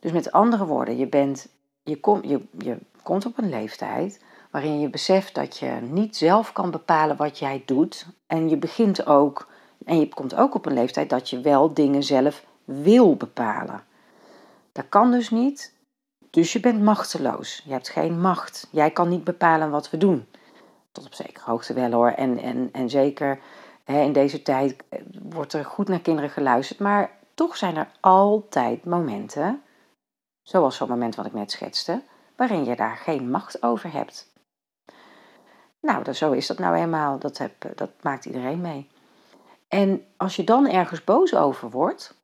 Dus 0.00 0.12
met 0.12 0.32
andere 0.32 0.66
woorden, 0.66 0.96
je, 0.96 1.06
bent, 1.06 1.48
je, 1.82 2.00
kom, 2.00 2.24
je, 2.24 2.42
je 2.58 2.78
komt 3.02 3.26
op 3.26 3.38
een 3.38 3.48
leeftijd 3.48 4.22
waarin 4.50 4.80
je 4.80 4.90
beseft 4.90 5.34
dat 5.34 5.58
je 5.58 5.78
niet 5.82 6.16
zelf 6.16 6.52
kan 6.52 6.70
bepalen 6.70 7.16
wat 7.16 7.38
jij 7.38 7.62
doet. 7.66 8.06
En 8.26 8.48
je 8.48 8.56
begint 8.56 9.06
ook, 9.06 9.48
en 9.84 10.00
je 10.00 10.08
komt 10.08 10.34
ook 10.34 10.54
op 10.54 10.66
een 10.66 10.72
leeftijd 10.72 11.10
dat 11.10 11.30
je 11.30 11.40
wel 11.40 11.74
dingen 11.74 12.02
zelf 12.02 12.44
wil 12.64 13.16
bepalen. 13.16 13.84
Dat 14.72 14.84
kan 14.88 15.10
dus 15.10 15.30
niet 15.30 15.76
dus 16.30 16.52
je 16.52 16.60
bent 16.60 16.82
machteloos. 16.82 17.62
Je 17.64 17.72
hebt 17.72 17.88
geen 17.88 18.20
macht. 18.20 18.68
Jij 18.70 18.90
kan 18.90 19.08
niet 19.08 19.24
bepalen 19.24 19.70
wat 19.70 19.90
we 19.90 19.96
doen. 19.96 20.26
Tot 20.92 21.06
op 21.06 21.14
zekere 21.14 21.50
hoogte 21.50 21.72
wel 21.72 21.90
hoor. 21.90 22.10
En, 22.10 22.38
en, 22.38 22.68
en 22.72 22.90
zeker 22.90 23.40
hè, 23.84 24.00
in 24.00 24.12
deze 24.12 24.42
tijd 24.42 24.76
eh, 24.88 25.00
wordt 25.22 25.52
er 25.52 25.64
goed 25.64 25.88
naar 25.88 26.00
kinderen 26.00 26.30
geluisterd. 26.30 26.78
Maar 26.78 27.10
toch 27.34 27.56
zijn 27.56 27.76
er 27.76 27.90
altijd 28.00 28.84
momenten, 28.84 29.62
zoals 30.42 30.76
zo'n 30.76 30.88
moment 30.88 31.14
wat 31.14 31.26
ik 31.26 31.32
net 31.32 31.50
schetste, 31.50 32.02
waarin 32.36 32.64
je 32.64 32.76
daar 32.76 32.96
geen 32.96 33.30
macht 33.30 33.62
over 33.62 33.92
hebt. 33.92 34.32
Nou, 35.80 36.12
zo 36.12 36.32
is 36.32 36.46
dat 36.46 36.58
nou 36.58 36.76
eenmaal. 36.76 37.18
Dat, 37.18 37.38
heb, 37.38 37.52
dat 37.74 37.90
maakt 38.02 38.24
iedereen 38.24 38.60
mee. 38.60 38.88
En 39.68 40.04
als 40.16 40.36
je 40.36 40.44
dan 40.44 40.68
ergens 40.68 41.04
boos 41.04 41.34
over 41.34 41.70
wordt, 41.70 42.14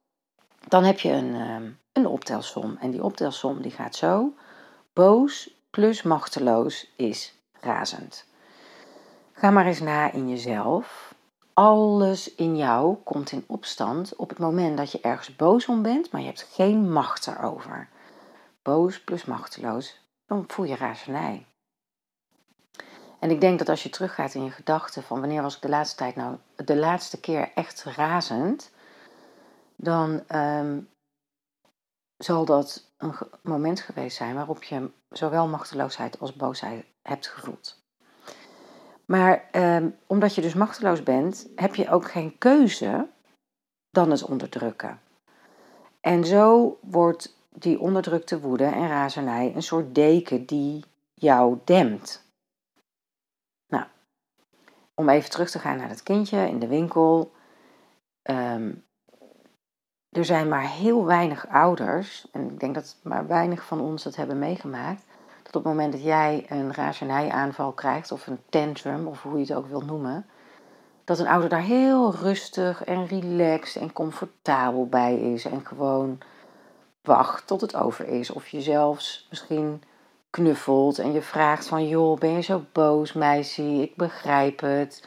dan 0.69 0.85
heb 0.85 0.99
je 0.99 1.11
een, 1.11 1.35
ehm, 1.35 1.71
een 1.95 2.07
optelsom. 2.07 2.77
En 2.81 2.91
die 2.91 3.05
optelsom 3.05 3.63
die 3.63 3.71
gaat 3.71 3.97
zo. 3.97 4.35
Boos 4.93 5.55
plus 5.71 6.03
machteloos 6.03 6.93
is 6.97 7.35
razend. 7.61 8.25
Ga 9.33 9.51
maar 9.51 9.67
eens 9.67 9.81
na 9.81 10.13
in 10.13 10.29
jezelf. 10.29 11.15
Alles 11.53 12.35
in 12.35 12.57
jou 12.57 12.97
komt 13.05 13.33
in 13.33 13.45
opstand 13.47 14.17
op 14.17 14.29
het 14.29 14.39
moment 14.39 14.77
dat 14.77 14.93
je 14.93 15.01
ergens 15.01 15.37
boos 15.37 15.67
om 15.67 15.83
bent, 15.83 16.11
maar 16.11 16.21
je 16.21 16.27
hebt 16.27 16.49
geen 16.53 16.93
macht 16.93 17.27
erover. 17.27 17.89
Boos 18.63 19.01
plus 19.01 19.25
machteloos, 19.25 20.01
dan 20.27 20.45
voel 20.47 20.65
je 20.65 20.77
razernij. 20.77 21.47
En 23.19 23.31
ik 23.31 23.41
denk 23.41 23.59
dat 23.59 23.69
als 23.69 23.83
je 23.83 23.91
teruggaat 23.91 24.35
in 24.35 24.45
je 24.45 24.51
gedachten 24.51 25.03
van 25.03 25.21
wanneer 25.21 25.43
was 25.43 25.57
ik 25.57 25.63
de 25.63 25.69
laatste 25.69 25.97
tijd 25.97 26.17
nou 26.17 26.37
de 26.57 26.77
laatste 26.77 27.21
keer 27.21 27.51
echt 27.55 27.85
razend, 27.85 28.71
dan 29.77 30.23
ehm, 30.27 30.79
zal 32.16 32.44
dat 32.44 32.92
een 32.97 33.14
moment 33.42 33.80
geweest 33.80 34.16
zijn 34.16 34.35
waarop 34.35 34.62
je 34.62 34.90
zowel 35.09 35.49
machteloosheid 35.49 36.21
als 36.21 36.37
boosheid 36.37 36.85
hebt 37.02 37.26
gevoeld. 37.26 37.83
Maar 39.04 39.49
ehm, 39.50 39.90
omdat 40.06 40.35
je 40.35 40.40
dus 40.40 40.54
machteloos 40.54 41.02
bent, 41.02 41.49
heb 41.54 41.75
je 41.75 41.90
ook 41.90 42.11
geen 42.11 42.38
keuze 42.38 43.09
dan 43.90 44.11
het 44.11 44.25
onderdrukken. 44.25 45.00
En 46.00 46.25
zo 46.25 46.78
wordt 46.80 47.37
die 47.49 47.80
onderdrukte 47.80 48.40
woede 48.40 48.64
en 48.64 48.88
razernij 48.88 49.52
een 49.54 49.62
soort 49.62 49.94
deken 49.94 50.47
die 50.47 50.85
jou 51.14 51.59
dempt. 51.64 52.33
Nou, 53.68 53.85
om 54.94 55.09
even 55.09 55.30
terug 55.30 55.50
te 55.50 55.59
gaan 55.59 55.76
naar 55.76 55.88
het 55.88 56.02
kindje 56.02 56.49
in 56.49 56.59
de 56.59 56.66
winkel. 56.66 57.33
Ehm, 58.23 58.73
er 60.14 60.25
zijn 60.25 60.49
maar 60.49 60.68
heel 60.68 61.04
weinig 61.04 61.49
ouders, 61.49 62.26
en 62.33 62.50
ik 62.50 62.61
denk 62.61 62.75
dat 62.75 62.97
maar 63.02 63.26
weinig 63.26 63.64
van 63.64 63.80
ons 63.80 64.02
dat 64.02 64.16
hebben 64.16 64.38
meegemaakt, 64.38 65.02
dat 65.42 65.56
op 65.56 65.64
het 65.64 65.73
moment 65.73 65.92
dat 65.92 66.02
jij 66.02 66.47
een 66.49 66.75
razonajaanval 66.75 67.73
krijgt, 67.73 68.12
of 68.12 68.26
een 68.26 68.40
tantrum, 68.49 69.06
of 69.06 69.23
hoe 69.23 69.35
je 69.35 69.40
het 69.40 69.54
ook 69.54 69.68
wil 69.68 69.80
noemen, 69.80 70.26
dat 71.04 71.18
een 71.18 71.26
ouder 71.26 71.49
daar 71.49 71.62
heel 71.62 72.14
rustig 72.14 72.85
en 72.85 73.06
relaxed 73.06 73.83
en 73.83 73.92
comfortabel 73.92 74.87
bij 74.87 75.14
is 75.14 75.44
en 75.44 75.66
gewoon 75.66 76.18
wacht 77.02 77.47
tot 77.47 77.61
het 77.61 77.76
over 77.76 78.09
is. 78.09 78.30
Of 78.30 78.49
je 78.49 78.61
zelfs 78.61 79.26
misschien 79.30 79.83
knuffelt 80.30 80.99
en 80.99 81.12
je 81.12 81.23
vraagt 81.23 81.66
van 81.66 81.88
joh, 81.88 82.18
ben 82.18 82.30
je 82.30 82.40
zo 82.40 82.62
boos 82.73 83.12
meisje, 83.12 83.62
ik 83.62 83.97
begrijp 83.97 84.61
het. 84.61 85.06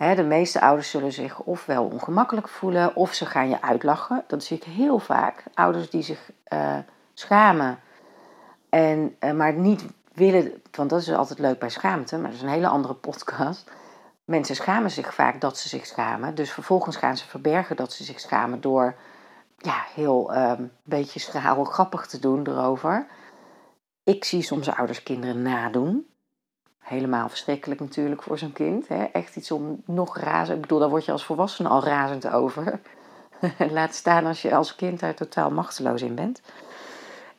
De 0.00 0.22
meeste 0.22 0.60
ouders 0.60 0.90
zullen 0.90 1.12
zich 1.12 1.40
ofwel 1.40 1.84
ongemakkelijk 1.84 2.48
voelen 2.48 2.96
of 2.96 3.14
ze 3.14 3.26
gaan 3.26 3.48
je 3.48 3.62
uitlachen. 3.62 4.24
Dat 4.26 4.44
zie 4.44 4.56
ik 4.56 4.64
heel 4.64 4.98
vaak. 4.98 5.44
Ouders 5.54 5.90
die 5.90 6.02
zich 6.02 6.30
uh, 6.52 6.76
schamen, 7.14 7.78
en, 8.68 9.16
uh, 9.20 9.32
maar 9.32 9.52
niet 9.52 9.84
willen, 10.12 10.62
want 10.70 10.90
dat 10.90 11.00
is 11.00 11.12
altijd 11.12 11.38
leuk 11.38 11.58
bij 11.58 11.68
schaamte, 11.68 12.16
maar 12.16 12.26
dat 12.30 12.34
is 12.34 12.42
een 12.42 12.48
hele 12.48 12.68
andere 12.68 12.94
podcast. 12.94 13.70
Mensen 14.24 14.54
schamen 14.54 14.90
zich 14.90 15.14
vaak 15.14 15.40
dat 15.40 15.58
ze 15.58 15.68
zich 15.68 15.86
schamen. 15.86 16.34
Dus 16.34 16.52
vervolgens 16.52 16.96
gaan 16.96 17.16
ze 17.16 17.26
verbergen 17.26 17.76
dat 17.76 17.92
ze 17.92 18.04
zich 18.04 18.20
schamen 18.20 18.60
door 18.60 18.94
ja, 19.56 19.84
heel 19.94 20.34
een 20.34 20.36
ehm, 20.36 20.64
beetje 20.82 21.20
schaal 21.20 21.64
grappig 21.64 22.06
te 22.06 22.18
doen 22.18 22.46
erover. 22.46 23.06
Ik 24.04 24.24
zie 24.24 24.42
soms 24.42 24.70
ouders 24.70 25.02
kinderen 25.02 25.42
nadoen. 25.42 26.09
Helemaal 26.80 27.28
verschrikkelijk 27.28 27.80
natuurlijk 27.80 28.22
voor 28.22 28.38
zo'n 28.38 28.52
kind. 28.52 28.88
Hè? 28.88 29.04
Echt 29.04 29.36
iets 29.36 29.50
om 29.50 29.82
nog 29.84 30.18
razend. 30.18 30.56
Ik 30.56 30.62
bedoel, 30.62 30.78
daar 30.78 30.88
word 30.88 31.04
je 31.04 31.12
als 31.12 31.24
volwassene 31.24 31.68
al 31.68 31.84
razend 31.84 32.28
over. 32.28 32.80
Laat 33.70 33.94
staan 33.94 34.26
als 34.26 34.42
je 34.42 34.54
als 34.54 34.76
kind 34.76 35.00
daar 35.00 35.14
totaal 35.14 35.50
machteloos 35.50 36.02
in 36.02 36.14
bent. 36.14 36.42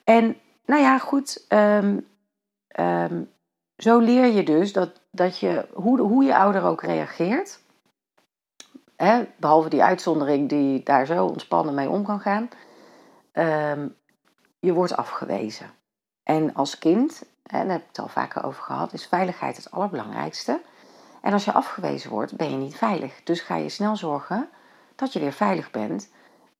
En 0.03 0.37
nou 0.65 0.81
ja, 0.81 0.97
goed. 0.97 1.45
Ehm, 1.47 1.99
ehm, 2.67 3.21
zo 3.77 3.99
leer 3.99 4.25
je 4.25 4.43
dus 4.43 4.73
dat, 4.73 5.01
dat 5.11 5.39
je, 5.39 5.67
hoe, 5.73 5.99
hoe 5.99 6.23
je 6.23 6.37
ouder 6.37 6.63
ook 6.63 6.83
reageert. 6.83 7.59
Hè, 8.95 9.23
behalve 9.37 9.69
die 9.69 9.83
uitzondering 9.83 10.49
die 10.49 10.83
daar 10.83 11.05
zo 11.05 11.25
ontspannen 11.25 11.73
mee 11.73 11.89
om 11.89 12.03
kan 12.03 12.19
gaan. 12.19 12.49
Ehm, 13.31 13.87
je 14.59 14.73
wordt 14.73 14.95
afgewezen. 14.95 15.69
En 16.23 16.53
als 16.53 16.77
kind, 16.77 17.23
en 17.43 17.63
daar 17.63 17.71
heb 17.71 17.81
ik 17.81 17.87
het 17.87 17.99
al 17.99 18.07
vaker 18.07 18.43
over 18.43 18.63
gehad, 18.63 18.93
is 18.93 19.07
veiligheid 19.07 19.57
het 19.57 19.71
allerbelangrijkste. 19.71 20.61
En 21.21 21.33
als 21.33 21.45
je 21.45 21.53
afgewezen 21.53 22.09
wordt, 22.09 22.35
ben 22.35 22.49
je 22.49 22.57
niet 22.57 22.75
veilig. 22.75 23.23
Dus 23.23 23.41
ga 23.41 23.55
je 23.55 23.69
snel 23.69 23.95
zorgen 23.95 24.49
dat 24.95 25.13
je 25.13 25.19
weer 25.19 25.33
veilig 25.33 25.71
bent. 25.71 26.11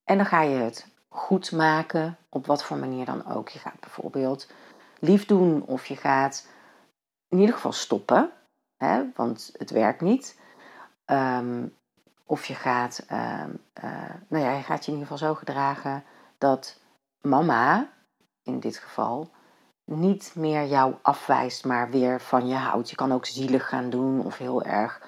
En 0.04 0.18
dan 0.18 0.26
ga 0.26 0.42
je 0.42 0.56
het 0.56 0.88
goed 1.10 1.52
maken, 1.52 2.18
op 2.30 2.46
wat 2.46 2.64
voor 2.64 2.78
manier 2.78 3.06
dan 3.06 3.26
ook. 3.26 3.50
Je 3.50 3.60
gaat 3.60 3.80
bijvoorbeeld 3.80 4.48
lief 5.00 5.26
doen 5.26 5.64
of 5.66 5.86
je 5.86 5.96
gaat 5.96 6.48
in 7.28 7.40
ieder 7.40 7.56
geval 7.56 7.72
stoppen, 7.72 8.32
hè, 8.78 9.04
want 9.16 9.52
het 9.58 9.70
werkt 9.70 10.02
niet. 10.02 10.40
Ehm, 11.06 11.68
of 12.26 12.46
je 12.46 12.56
gaat, 12.56 13.06
uh, 13.12 13.44
nou 14.28 14.44
ja, 14.44 14.52
je 14.52 14.64
gaat 14.64 14.86
je 14.86 14.92
in 14.92 14.98
ieder 14.98 15.12
geval 15.12 15.28
zo 15.28 15.36
gedragen 15.36 16.04
dat 16.38 16.80
mama, 17.22 17.90
in 18.44 18.60
dit 18.60 18.78
geval, 18.78 19.32
niet 19.98 20.32
meer 20.36 20.66
jou 20.66 20.94
afwijst, 21.02 21.66
maar 21.66 21.90
weer 21.90 22.22
van 22.22 22.48
je 22.48 22.56
houdt. 22.56 22.90
Je 22.90 22.96
kan 22.96 23.14
ook 23.14 23.26
zielig 23.26 23.68
gaan 23.68 23.90
doen 23.90 24.26
of 24.26 24.38
heel 24.38 24.64
erg 24.64 25.02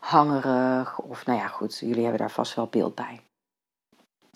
hangerig. 0.00 0.98
Of 0.98 1.26
nou 1.26 1.38
ja, 1.38 1.46
goed, 1.46 1.78
jullie 1.78 2.02
hebben 2.02 2.18
daar 2.18 2.30
vast 2.30 2.54
wel 2.54 2.66
beeld 2.66 2.94
bij. 2.94 3.20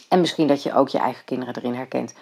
En 0.08 0.20
misschien 0.20 0.46
dat 0.46 0.62
je 0.62 0.74
ook 0.74 0.88
je 0.88 0.98
eigen 0.98 1.24
kinderen 1.24 1.56
erin 1.56 1.74
herkent. 1.74 2.14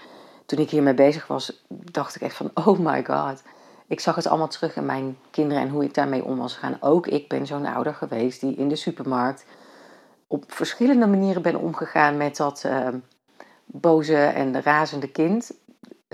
Toen 0.46 0.58
ik 0.58 0.70
hiermee 0.70 0.94
bezig 0.94 1.26
was, 1.26 1.64
dacht 1.68 2.14
ik 2.14 2.22
echt 2.22 2.36
van, 2.36 2.50
oh 2.54 2.78
my 2.78 3.04
god. 3.04 3.42
Ik 3.86 4.00
zag 4.00 4.14
het 4.14 4.26
allemaal 4.26 4.48
terug 4.48 4.76
in 4.76 4.86
mijn 4.86 5.18
kinderen 5.30 5.62
en 5.62 5.68
hoe 5.68 5.84
ik 5.84 5.94
daarmee 5.94 6.24
om 6.24 6.38
was 6.38 6.54
gegaan. 6.54 6.76
Ook 6.80 7.06
ik 7.06 7.28
ben 7.28 7.46
zo'n 7.46 7.66
ouder 7.66 7.94
geweest 7.94 8.40
die 8.40 8.56
in 8.56 8.68
de 8.68 8.76
supermarkt 8.76 9.44
op 10.26 10.44
verschillende 10.46 11.06
manieren 11.06 11.42
ben 11.42 11.56
omgegaan 11.56 12.16
met 12.16 12.36
dat 12.36 12.62
uh, 12.66 12.88
boze 13.64 14.16
en 14.16 14.62
razende 14.62 15.08
kind. 15.10 15.52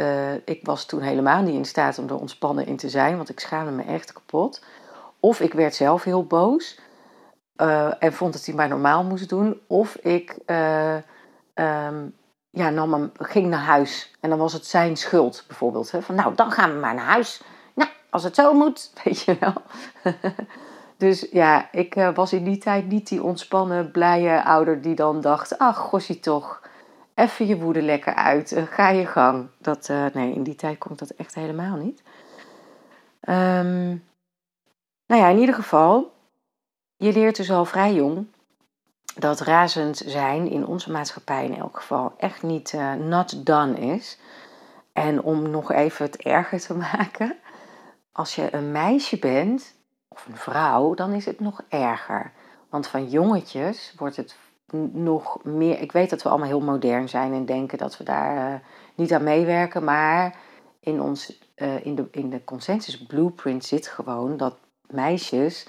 Uh, 0.00 0.34
ik 0.34 0.60
was 0.62 0.84
toen 0.84 1.00
helemaal 1.00 1.42
niet 1.42 1.54
in 1.54 1.64
staat 1.64 1.98
om 1.98 2.08
er 2.08 2.18
ontspannen 2.18 2.66
in 2.66 2.76
te 2.76 2.88
zijn, 2.88 3.16
want 3.16 3.28
ik 3.28 3.40
schaamde 3.40 3.70
me 3.70 3.82
echt 3.82 4.12
kapot. 4.12 4.64
Of 5.20 5.40
ik 5.40 5.52
werd 5.52 5.74
zelf 5.74 6.04
heel 6.04 6.24
boos 6.24 6.80
uh, 7.56 7.92
en 7.98 8.12
vond 8.12 8.32
dat 8.32 8.44
hij 8.44 8.54
maar 8.54 8.68
normaal 8.68 9.04
moest 9.04 9.28
doen. 9.28 9.60
Of 9.66 9.94
ik 9.94 10.38
um, 11.54 12.14
ja, 12.50 12.70
nam 12.70 12.92
hem, 12.92 13.12
ging 13.18 13.46
naar 13.46 13.64
huis 13.64 14.16
en 14.20 14.30
dan 14.30 14.38
was 14.38 14.52
het 14.52 14.66
zijn 14.66 14.96
schuld 14.96 15.44
bijvoorbeeld. 15.46 15.90
Hè? 15.90 16.02
Van 16.02 16.14
nou, 16.14 16.34
dan 16.34 16.50
gaan 16.50 16.72
we 16.72 16.78
maar 16.78 16.94
naar 16.94 17.04
huis. 17.04 17.42
Nou, 17.74 17.90
als 18.10 18.22
het 18.22 18.34
zo 18.34 18.52
moet, 18.52 18.92
weet 19.04 19.20
je 19.20 19.36
wel. 19.40 19.62
Dus 20.98 21.26
ja, 21.30 21.68
ik 21.72 21.94
was 22.14 22.32
in 22.32 22.44
die 22.44 22.58
tijd 22.58 22.86
niet 22.86 23.08
die 23.08 23.22
ontspannen, 23.22 23.90
blije 23.90 24.44
ouder 24.44 24.82
die 24.82 24.94
dan 24.94 25.20
dacht: 25.20 25.58
ach, 25.58 25.76
gossie 25.76 26.20
toch, 26.20 26.62
even 27.18 27.46
je 27.46 27.58
woede 27.58 27.82
lekker 27.82 28.14
uit, 28.14 28.52
uh, 28.52 28.62
ga 28.62 28.88
je 28.88 29.06
gang. 29.06 29.48
Dat, 29.58 29.88
uh, 29.88 30.06
nee, 30.12 30.34
in 30.34 30.42
die 30.42 30.54
tijd 30.54 30.84
ik 30.84 30.98
dat 30.98 31.10
echt 31.10 31.34
helemaal 31.34 31.76
niet. 31.76 32.02
Um, 33.28 34.04
nou 35.06 35.22
ja, 35.22 35.28
in 35.28 35.38
ieder 35.38 35.54
geval, 35.54 36.12
je 36.96 37.12
leert 37.12 37.36
dus 37.36 37.50
al 37.50 37.64
vrij 37.64 37.94
jong 37.94 38.26
dat 39.14 39.40
razend 39.40 39.96
zijn 39.96 40.50
in 40.50 40.66
onze 40.66 40.90
maatschappij 40.90 41.44
in 41.44 41.56
elk 41.56 41.76
geval 41.76 42.14
echt 42.16 42.42
niet 42.42 42.74
not 42.98 43.46
done 43.46 43.78
is. 43.78 44.18
En 44.92 45.22
om 45.22 45.50
nog 45.50 45.72
even 45.72 46.04
het 46.04 46.16
erger 46.16 46.60
te 46.60 46.74
maken, 46.92 47.36
als 48.12 48.34
je 48.34 48.54
een 48.54 48.72
meisje 48.72 49.18
bent 49.18 49.74
of 50.08 50.26
een 50.26 50.36
vrouw, 50.36 50.94
dan 50.94 51.12
is 51.12 51.24
het 51.24 51.40
nog 51.40 51.62
erger. 51.68 52.32
Want 52.68 52.86
van 52.86 53.08
jongetjes 53.08 53.94
wordt 53.96 54.16
het 54.16 54.36
nog 54.92 55.44
meer. 55.44 55.80
Ik 55.80 55.92
weet 55.92 56.10
dat 56.10 56.22
we 56.22 56.28
allemaal 56.28 56.48
heel 56.48 56.60
modern 56.60 57.08
zijn 57.08 57.32
en 57.32 57.44
denken 57.44 57.78
dat 57.78 57.96
we 57.96 58.04
daar 58.04 58.52
uh, 58.52 58.58
niet 58.94 59.12
aan 59.12 59.22
meewerken, 59.22 59.84
maar 59.84 60.36
in, 60.80 61.00
ons, 61.00 61.38
uh, 61.56 61.86
in, 61.86 61.94
de, 61.94 62.08
in 62.10 62.30
de 62.30 62.44
consensus 62.44 63.06
blueprint 63.06 63.64
zit 63.64 63.86
gewoon 63.86 64.36
dat 64.36 64.56
meisjes. 64.90 65.68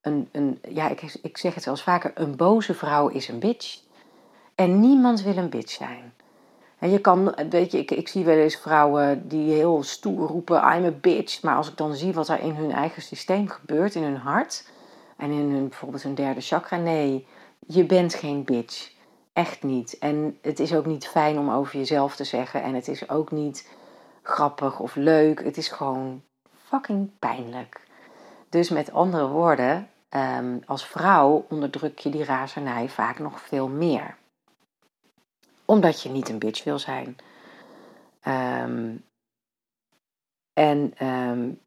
Een, 0.00 0.28
een, 0.32 0.58
ja, 0.68 0.88
ik, 0.88 1.18
ik 1.22 1.38
zeg 1.38 1.54
het 1.54 1.66
eens 1.66 1.82
vaker: 1.82 2.12
een 2.14 2.36
boze 2.36 2.74
vrouw 2.74 3.08
is 3.08 3.28
een 3.28 3.38
bitch. 3.38 3.80
En 4.54 4.80
niemand 4.80 5.22
wil 5.22 5.36
een 5.36 5.50
bitch 5.50 5.72
zijn. 5.72 6.12
En 6.78 6.90
je 6.90 7.00
kan, 7.00 7.34
weet 7.50 7.72
je, 7.72 7.78
ik, 7.78 7.90
ik 7.90 8.08
zie 8.08 8.24
wel 8.24 8.36
eens 8.36 8.56
vrouwen 8.56 9.28
die 9.28 9.52
heel 9.52 9.82
stoer 9.82 10.28
roepen: 10.28 10.56
I'm 10.56 10.84
a 10.84 10.90
bitch. 11.00 11.42
Maar 11.42 11.56
als 11.56 11.68
ik 11.68 11.76
dan 11.76 11.94
zie 11.94 12.12
wat 12.12 12.28
er 12.28 12.40
in 12.40 12.54
hun 12.54 12.72
eigen 12.72 13.02
systeem 13.02 13.48
gebeurt, 13.48 13.94
in 13.94 14.02
hun 14.02 14.16
hart 14.16 14.70
en 15.16 15.30
in 15.30 15.50
hun, 15.50 15.68
bijvoorbeeld 15.68 16.02
hun 16.02 16.14
derde 16.14 16.40
chakra, 16.40 16.76
nee, 16.76 17.26
je 17.66 17.84
bent 17.84 18.14
geen 18.14 18.44
bitch. 18.44 18.90
Echt 19.32 19.62
niet. 19.62 19.98
En 19.98 20.38
het 20.42 20.58
is 20.58 20.74
ook 20.74 20.86
niet 20.86 21.06
fijn 21.06 21.38
om 21.38 21.50
over 21.50 21.78
jezelf 21.78 22.16
te 22.16 22.24
zeggen. 22.24 22.62
En 22.62 22.74
het 22.74 22.88
is 22.88 23.08
ook 23.08 23.30
niet 23.30 23.68
grappig 24.22 24.80
of 24.80 24.94
leuk. 24.94 25.44
Het 25.44 25.56
is 25.56 25.68
gewoon 25.68 26.22
fucking 26.64 27.10
pijnlijk. 27.18 27.80
Dus 28.48 28.68
met 28.68 28.92
andere 28.92 29.28
woorden, 29.28 29.88
um, 30.10 30.62
als 30.66 30.86
vrouw 30.86 31.46
onderdruk 31.48 31.98
je 31.98 32.10
die 32.10 32.24
razernij 32.24 32.88
vaak 32.88 33.18
nog 33.18 33.40
veel 33.40 33.68
meer 33.68 34.16
omdat 35.64 36.02
je 36.02 36.08
niet 36.08 36.28
een 36.28 36.38
bitch 36.38 36.64
wil 36.64 36.78
zijn. 36.78 37.16
Um, 38.26 39.04
en 40.52 41.06
um, 41.06 41.60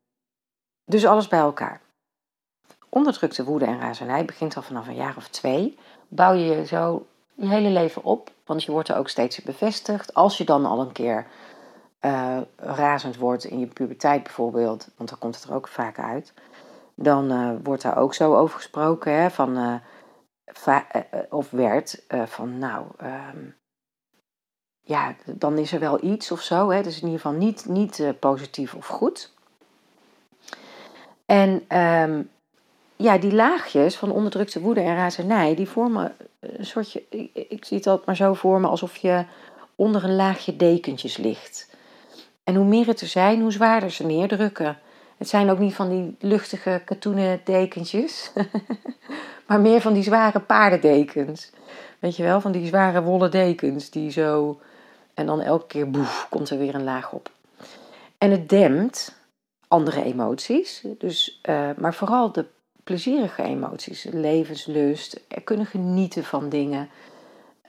dus 0.86 1.06
alles 1.06 1.28
bij 1.28 1.40
elkaar. 1.40 1.82
Onderdrukte 2.90 3.44
woede 3.44 3.66
en 3.66 3.80
razernij 3.80 4.26
begint 4.26 4.56
al 4.56 4.62
vanaf 4.62 4.88
een 4.88 4.96
jaar 4.96 5.18
of 5.18 5.28
twee. 5.28 5.78
Bouw 6.16 6.34
je 6.34 6.66
zo 6.66 7.06
je 7.34 7.48
hele 7.48 7.70
leven 7.70 8.04
op, 8.04 8.32
want 8.46 8.64
je 8.64 8.72
wordt 8.72 8.90
er 8.90 8.98
ook 8.98 9.10
steeds 9.10 9.42
bevestigd. 9.42 10.14
Als 10.14 10.38
je 10.38 10.44
dan 10.44 10.66
al 10.66 10.80
een 10.80 10.92
keer 10.92 11.28
uh, 12.02 12.38
razend 12.56 13.18
wordt 13.18 13.44
in 13.44 13.60
je 13.60 13.68
puberteit 13.68 14.24
bijvoorbeeld, 14.24 14.90
want 14.98 15.10
dan 15.10 15.20
komt 15.20 15.36
het 15.36 15.44
er 15.44 15.54
ook 15.54 15.68
vaak 15.68 16.00
uit, 16.00 16.34
dan 16.96 17.32
uh, 17.32 17.52
wordt 17.64 17.82
daar 17.82 17.98
ook 17.98 18.14
zo 18.14 18.36
over 18.36 18.56
gesproken, 18.56 19.14
hè, 19.14 19.30
van, 19.30 19.58
uh, 19.58 19.76
of 21.30 21.50
werd, 21.52 22.04
van 22.26 22.58
nou, 22.58 22.86
um, 23.04 23.56
ja, 24.82 25.16
dan 25.26 25.58
is 25.58 25.72
er 25.72 25.80
wel 25.80 26.04
iets 26.04 26.32
of 26.32 26.42
zo. 26.42 26.70
Hè? 26.70 26.82
Dus 26.82 26.96
in 26.96 27.04
ieder 27.04 27.22
geval 27.22 27.38
niet, 27.38 27.66
niet 27.66 28.14
positief 28.20 28.74
of 28.74 28.88
goed. 28.88 29.34
En 31.26 31.80
um, 31.80 32.30
ja, 32.96 33.18
die 33.18 33.34
laagjes 33.34 33.96
van 33.96 34.12
onderdrukte 34.12 34.60
woede 34.60 34.82
en 34.82 34.96
razernij, 34.96 35.56
die 35.56 35.70
vormen 35.70 36.16
een 36.40 36.66
soortje, 36.66 37.04
ik, 37.10 37.30
ik 37.34 37.66
zie 37.66 37.78
het 37.78 37.88
altijd 37.88 38.06
maar 38.06 38.16
zo 38.16 38.34
vormen 38.34 38.70
alsof 38.70 38.98
je 38.98 39.26
onder 39.76 40.04
een 40.04 40.16
laagje 40.16 40.56
dekentjes 40.56 41.18
ligt. 41.18 41.70
En 42.44 42.56
hoe 42.56 42.66
meer 42.66 42.88
het 42.88 43.02
er 43.02 43.08
zijn, 43.08 43.42
hoe 43.42 43.52
zwaarder 43.52 43.92
ze 43.92 44.06
neerdrukken. 44.06 44.78
Het 45.18 45.30
zijn 45.30 45.50
ook 45.50 45.60
niet 45.60 45.74
van 45.74 45.90
die 45.90 46.16
luchtige 46.20 46.82
katoenen 46.86 47.42
dekentjes, 47.44 48.32
maar 49.48 49.60
meer 49.60 49.82
van 49.82 49.94
die 49.94 50.04
zware 50.04 50.40
paardendekens. 50.40 51.52
Weet 52.00 52.16
je 52.16 52.24
wel, 52.24 52.42
van 52.42 52.52
die 52.52 52.68
zware 52.68 53.02
wollen 53.02 53.32
dekens 53.32 53.90
die 53.90 54.12
zo. 54.12 54.60
En 55.14 55.26
dan 55.26 55.42
elke 55.42 55.68
keer 55.68 55.90
boef, 55.90 56.28
komt 56.30 56.50
er 56.50 56.58
weer 56.58 56.76
een 56.76 56.84
laag 56.84 57.12
op. 57.12 57.32
En 58.18 58.32
het 58.32 58.50
dempt 58.50 59.16
andere 59.68 60.04
emoties, 60.04 60.84
dus, 60.98 61.40
uh, 61.50 61.70
maar 61.78 61.94
vooral 61.94 62.32
de 62.32 62.46
plezierige 62.86 63.44
emoties, 63.44 64.04
levenslust, 64.04 65.22
er 65.28 65.42
kunnen 65.42 65.66
genieten 65.66 66.24
van 66.24 66.50
dingen. 66.50 66.90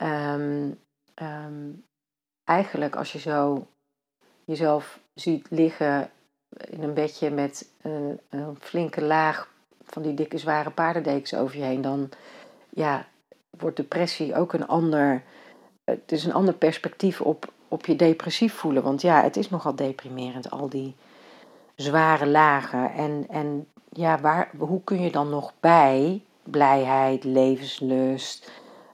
Um, 0.01 0.79
um, 1.21 1.85
eigenlijk 2.43 2.95
als 2.95 3.11
je 3.11 3.19
zo 3.19 3.67
jezelf 4.45 4.99
ziet 5.13 5.47
liggen 5.49 6.09
in 6.69 6.83
een 6.83 6.93
bedje 6.93 7.29
met 7.29 7.71
een, 7.81 8.19
een 8.29 8.57
flinke 8.59 9.01
laag 9.01 9.49
van 9.83 10.01
die 10.01 10.13
dikke 10.13 10.37
zware 10.37 10.69
paardendekens 10.69 11.33
over 11.33 11.57
je 11.57 11.63
heen, 11.63 11.81
dan 11.81 12.09
ja, 12.69 13.07
wordt 13.49 13.77
depressie 13.77 14.35
ook 14.35 14.53
een 14.53 14.67
ander, 14.67 15.23
het 15.83 16.11
is 16.11 16.25
een 16.25 16.33
ander 16.33 16.53
perspectief 16.53 17.21
op, 17.21 17.53
op 17.67 17.85
je 17.85 17.95
depressief 17.95 18.53
voelen. 18.53 18.83
Want 18.83 19.01
ja, 19.01 19.23
het 19.23 19.37
is 19.37 19.49
nogal 19.49 19.75
deprimerend, 19.75 20.49
al 20.49 20.69
die 20.69 20.95
zware 21.77 22.27
lagen. 22.27 22.91
En, 22.93 23.25
en 23.29 23.67
ja, 23.89 24.19
waar, 24.19 24.51
hoe 24.57 24.83
kun 24.83 25.01
je 25.01 25.11
dan 25.11 25.29
nog 25.29 25.53
bij 25.59 26.23
blijheid, 26.43 27.23
levenslust, 27.23 28.51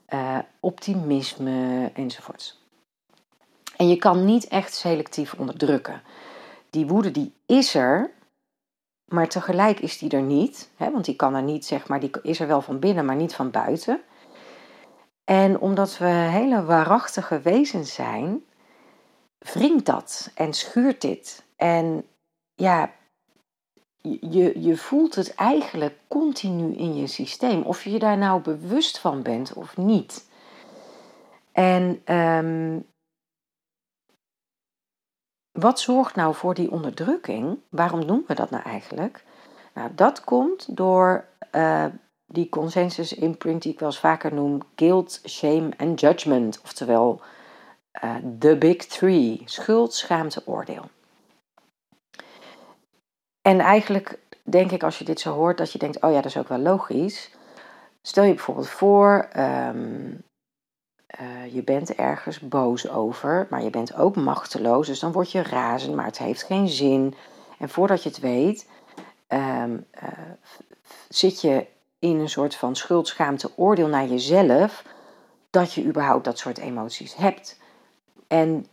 uh, 0.10 0.38
optimisme 0.60 1.92
enzovoorts. 1.94 2.62
En 3.78 3.88
je 3.88 3.96
kan 3.96 4.26
niet 4.26 4.48
echt 4.48 4.74
selectief 4.74 5.34
onderdrukken. 5.34 6.02
Die 6.70 6.88
woede 6.88 7.12
die 7.12 7.34
is 7.46 7.76
er, 7.76 8.12
maar 9.06 9.28
tegelijk 9.28 9.80
is 9.80 9.98
die 9.98 10.10
er 10.10 10.22
niet. 10.22 10.70
Hè, 10.76 10.92
want 10.92 11.06
die 11.06 11.16
kan 11.16 11.36
er 11.36 11.44
niet, 11.44 11.66
zeg 11.66 11.88
maar, 11.88 12.00
die 12.00 12.12
is 12.22 12.40
er 12.40 12.48
wel 12.48 12.62
van 12.62 12.80
binnen, 12.80 13.06
maar 13.06 13.16
niet 13.16 13.36
van 13.36 13.52
buiten. 13.52 14.02
En 15.24 15.60
omdat 15.60 15.98
we 15.98 16.06
hele 16.06 16.64
waarachtige 16.64 17.40
wezens 17.40 17.94
zijn, 17.94 18.44
wringt 19.40 19.86
dat 19.86 20.32
en 20.36 20.54
schuurt 20.54 21.02
dit. 21.02 21.44
En 21.56 22.06
ja, 22.56 22.92
je, 24.02 24.62
je 24.62 24.78
voelt 24.78 25.16
het 25.16 25.36
eigenlijk 25.36 25.98
continu 26.08 26.74
in 26.74 26.96
je 26.96 27.08
systeem, 27.08 27.62
of 27.62 27.84
je 27.84 27.92
je 27.92 28.00
daar 28.00 28.18
nou 28.18 28.42
bewust 28.42 29.00
van 29.00 29.22
bent 29.22 29.54
of 29.54 29.78
niet. 29.78 30.26
En 31.52 32.02
ehm, 32.04 32.80
wat 35.52 35.80
zorgt 35.80 36.16
nou 36.16 36.36
voor 36.36 36.54
die 36.54 36.72
onderdrukking? 36.72 37.60
Waarom 37.70 38.06
noemen 38.06 38.28
we 38.28 38.34
dat 38.34 38.50
nou 38.50 38.64
eigenlijk? 38.64 39.24
Nou, 39.74 39.94
dat 39.96 40.24
komt 40.24 40.78
door 40.78 41.26
uh, 41.52 41.86
die 42.26 42.50
consensus 42.50 43.14
imprint 43.14 43.62
die 43.62 43.72
ik 43.72 43.80
wel 43.80 43.90
eens 43.90 44.00
vaker 44.00 44.34
noem: 44.34 44.62
guilt, 44.76 45.22
shame 45.26 45.70
en 45.78 45.94
judgment. 45.94 46.62
Oftewel, 46.64 47.22
uh, 48.04 48.16
the 48.40 48.58
big 48.58 48.78
three: 48.78 49.42
schuld, 49.46 49.94
schaamte, 49.94 50.42
oordeel. 50.46 50.90
En 53.44 53.60
eigenlijk 53.60 54.20
denk 54.44 54.72
ik 54.72 54.84
als 54.84 55.00
je 55.00 55.06
dit 55.06 55.20
zo 55.20 55.34
hoort 55.34 55.58
dat 55.58 55.72
je 55.72 55.80
denkt, 55.80 56.02
oh 56.02 56.10
ja, 56.10 56.16
dat 56.16 56.26
is 56.26 56.38
ook 56.38 56.48
wel 56.48 56.60
logisch. 56.60 57.32
Stel 58.02 58.24
je 58.24 58.34
bijvoorbeeld 58.34 58.70
voor, 58.70 59.30
um, 59.38 60.24
uh, 61.22 61.54
je 61.54 61.64
bent 61.64 61.96
ergens 61.96 62.40
boos 62.40 62.90
over, 62.90 63.48
maar 63.50 63.64
je 63.64 63.70
bent 63.70 63.96
ook 63.96 64.16
machteloos, 64.16 64.88
dus 64.88 65.00
dan 65.00 65.12
word 65.12 65.32
je 65.32 65.42
razend, 65.42 65.96
maar 65.96 66.06
het 66.06 66.18
heeft 66.18 66.44
geen 66.44 66.68
zin. 66.68 67.16
En 67.60 67.70
voordat 67.70 68.04
je 68.04 68.10
het 68.10 68.20
weet, 68.20 68.68
um, 69.28 69.86
uh, 70.04 70.10
zit 71.10 71.42
je 71.42 71.68
in 72.00 72.20
een 72.20 72.30
soort 72.30 72.56
van 72.56 72.76
schuldschaamte 72.76 73.52
oordeel 73.56 73.88
naar 73.88 74.06
jezelf 74.06 74.84
dat 75.50 75.74
je 75.74 75.86
überhaupt 75.86 76.26
dat 76.26 76.38
soort 76.38 76.58
emoties 76.58 77.16
hebt. 77.16 77.60
En 78.28 78.68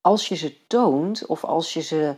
als 0.00 0.28
je 0.28 0.34
ze 0.34 0.66
toont 0.66 1.26
of 1.26 1.44
als 1.44 1.72
je 1.72 1.80
ze 1.80 2.16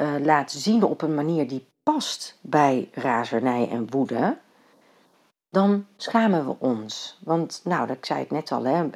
uh, 0.00 0.14
laat 0.22 0.50
zien 0.50 0.82
op 0.82 1.02
een 1.02 1.14
manier 1.14 1.48
die 1.48 1.68
past 1.82 2.38
bij 2.42 2.88
razernij 2.92 3.68
en 3.70 3.90
woede, 3.90 4.38
dan 5.50 5.86
schamen 5.96 6.46
we 6.46 6.56
ons. 6.58 7.18
Want, 7.24 7.60
nou, 7.64 7.90
ik 7.90 8.06
zei 8.06 8.20
het 8.20 8.30
net 8.30 8.52
al, 8.52 8.64
hè, 8.64 8.88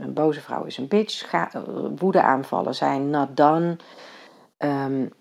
een 0.00 0.14
boze 0.14 0.40
vrouw 0.40 0.64
is 0.64 0.76
een 0.76 0.88
bitch, 0.88 1.32
eh, 1.32 1.54
woede 1.96 2.22
aanvallen 2.22 2.74
zijn 2.74 3.10
not 3.10 3.36
done. 3.36 3.76
Um, 4.58 5.12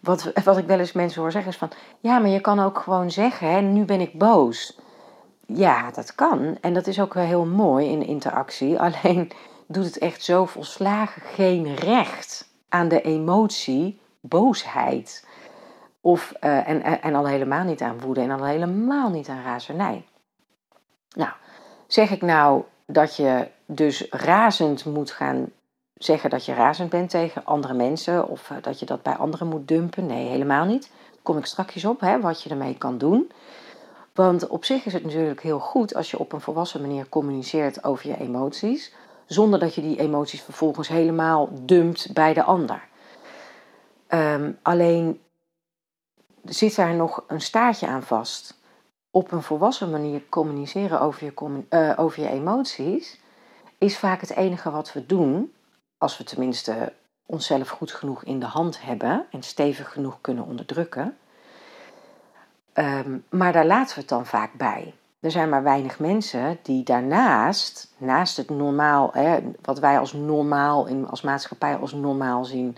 wat, 0.00 0.32
wat 0.44 0.58
ik 0.58 0.66
wel 0.66 0.78
eens 0.78 0.92
mensen 0.92 1.20
hoor 1.20 1.32
zeggen 1.32 1.50
is 1.50 1.58
van, 1.58 1.70
ja, 2.00 2.18
maar 2.18 2.30
je 2.30 2.40
kan 2.40 2.60
ook 2.60 2.78
gewoon 2.78 3.10
zeggen, 3.10 3.50
hè, 3.50 3.60
nu 3.60 3.84
ben 3.84 4.00
ik 4.00 4.18
boos. 4.18 4.78
Ja, 5.46 5.90
dat 5.90 6.14
kan. 6.14 6.58
En 6.60 6.74
dat 6.74 6.86
is 6.86 7.00
ook 7.00 7.14
wel 7.14 7.24
heel 7.24 7.46
mooi 7.46 7.88
in 7.88 8.06
interactie. 8.06 8.80
Alleen 8.80 9.32
doet 9.66 9.84
het 9.84 9.98
echt 9.98 10.24
zo 10.24 10.44
volslagen 10.44 11.22
geen 11.22 11.74
recht 11.74 12.48
aan 12.68 12.88
de 12.88 13.00
emotie 13.00 14.00
boosheid. 14.28 15.26
Of, 16.00 16.32
uh, 16.40 16.68
en, 16.68 17.02
en 17.02 17.14
al 17.14 17.26
helemaal 17.26 17.64
niet 17.64 17.82
aan 17.82 18.00
woede 18.00 18.20
en 18.20 18.30
al 18.30 18.44
helemaal 18.44 19.10
niet 19.10 19.28
aan 19.28 19.42
razernij. 19.42 20.04
Nou, 21.16 21.30
zeg 21.86 22.10
ik 22.10 22.22
nou 22.22 22.62
dat 22.86 23.16
je 23.16 23.48
dus 23.66 24.06
razend 24.10 24.84
moet 24.84 25.10
gaan 25.10 25.50
zeggen 25.94 26.30
dat 26.30 26.44
je 26.44 26.54
razend 26.54 26.90
bent 26.90 27.10
tegen 27.10 27.44
andere 27.44 27.74
mensen 27.74 28.28
of 28.28 28.50
uh, 28.50 28.56
dat 28.60 28.78
je 28.80 28.86
dat 28.86 29.02
bij 29.02 29.16
anderen 29.16 29.46
moet 29.46 29.68
dumpen? 29.68 30.06
Nee, 30.06 30.26
helemaal 30.26 30.64
niet. 30.64 30.90
Daar 31.10 31.20
kom 31.22 31.38
ik 31.38 31.46
straks 31.46 31.84
op, 31.84 32.00
hè, 32.00 32.20
wat 32.20 32.42
je 32.42 32.50
ermee 32.50 32.78
kan 32.78 32.98
doen. 32.98 33.30
Want 34.14 34.46
op 34.46 34.64
zich 34.64 34.84
is 34.84 34.92
het 34.92 35.04
natuurlijk 35.04 35.42
heel 35.42 35.58
goed 35.58 35.94
als 35.94 36.10
je 36.10 36.18
op 36.18 36.32
een 36.32 36.40
volwassen 36.40 36.80
manier 36.80 37.08
communiceert 37.08 37.84
over 37.84 38.08
je 38.08 38.18
emoties, 38.18 38.94
zonder 39.26 39.58
dat 39.58 39.74
je 39.74 39.80
die 39.80 39.98
emoties 39.98 40.42
vervolgens 40.42 40.88
helemaal 40.88 41.48
dumpt 41.52 42.12
bij 42.12 42.34
de 42.34 42.42
ander. 42.42 42.82
Um, 44.08 44.58
alleen 44.62 45.20
zit 46.44 46.76
daar 46.76 46.94
nog 46.94 47.24
een 47.26 47.40
staartje 47.40 47.86
aan 47.86 48.02
vast. 48.02 48.60
Op 49.10 49.32
een 49.32 49.42
volwassen 49.42 49.90
manier 49.90 50.22
communiceren 50.28 51.00
over 51.00 51.24
je, 51.24 51.64
uh, 51.70 51.92
over 51.96 52.22
je 52.22 52.28
emoties 52.28 53.20
is 53.78 53.98
vaak 53.98 54.20
het 54.20 54.30
enige 54.30 54.70
wat 54.70 54.92
we 54.92 55.06
doen, 55.06 55.52
als 55.98 56.18
we 56.18 56.24
tenminste 56.24 56.92
onszelf 57.26 57.68
goed 57.68 57.92
genoeg 57.92 58.24
in 58.24 58.40
de 58.40 58.46
hand 58.46 58.82
hebben 58.82 59.26
en 59.30 59.42
stevig 59.42 59.92
genoeg 59.92 60.18
kunnen 60.20 60.44
onderdrukken. 60.44 61.16
Um, 62.74 63.24
maar 63.30 63.52
daar 63.52 63.66
laten 63.66 63.94
we 63.94 64.00
het 64.00 64.08
dan 64.08 64.26
vaak 64.26 64.52
bij. 64.52 64.94
Er 65.20 65.30
zijn 65.30 65.48
maar 65.48 65.62
weinig 65.62 65.98
mensen 65.98 66.58
die 66.62 66.84
daarnaast, 66.84 67.94
naast 67.96 68.36
het 68.36 68.50
normaal, 68.50 69.10
hè, 69.12 69.38
wat 69.62 69.78
wij 69.78 69.98
als 69.98 70.12
normaal 70.12 70.86
in, 70.86 71.08
als 71.08 71.20
maatschappij 71.20 71.76
als 71.76 71.92
normaal 71.92 72.44
zien, 72.44 72.76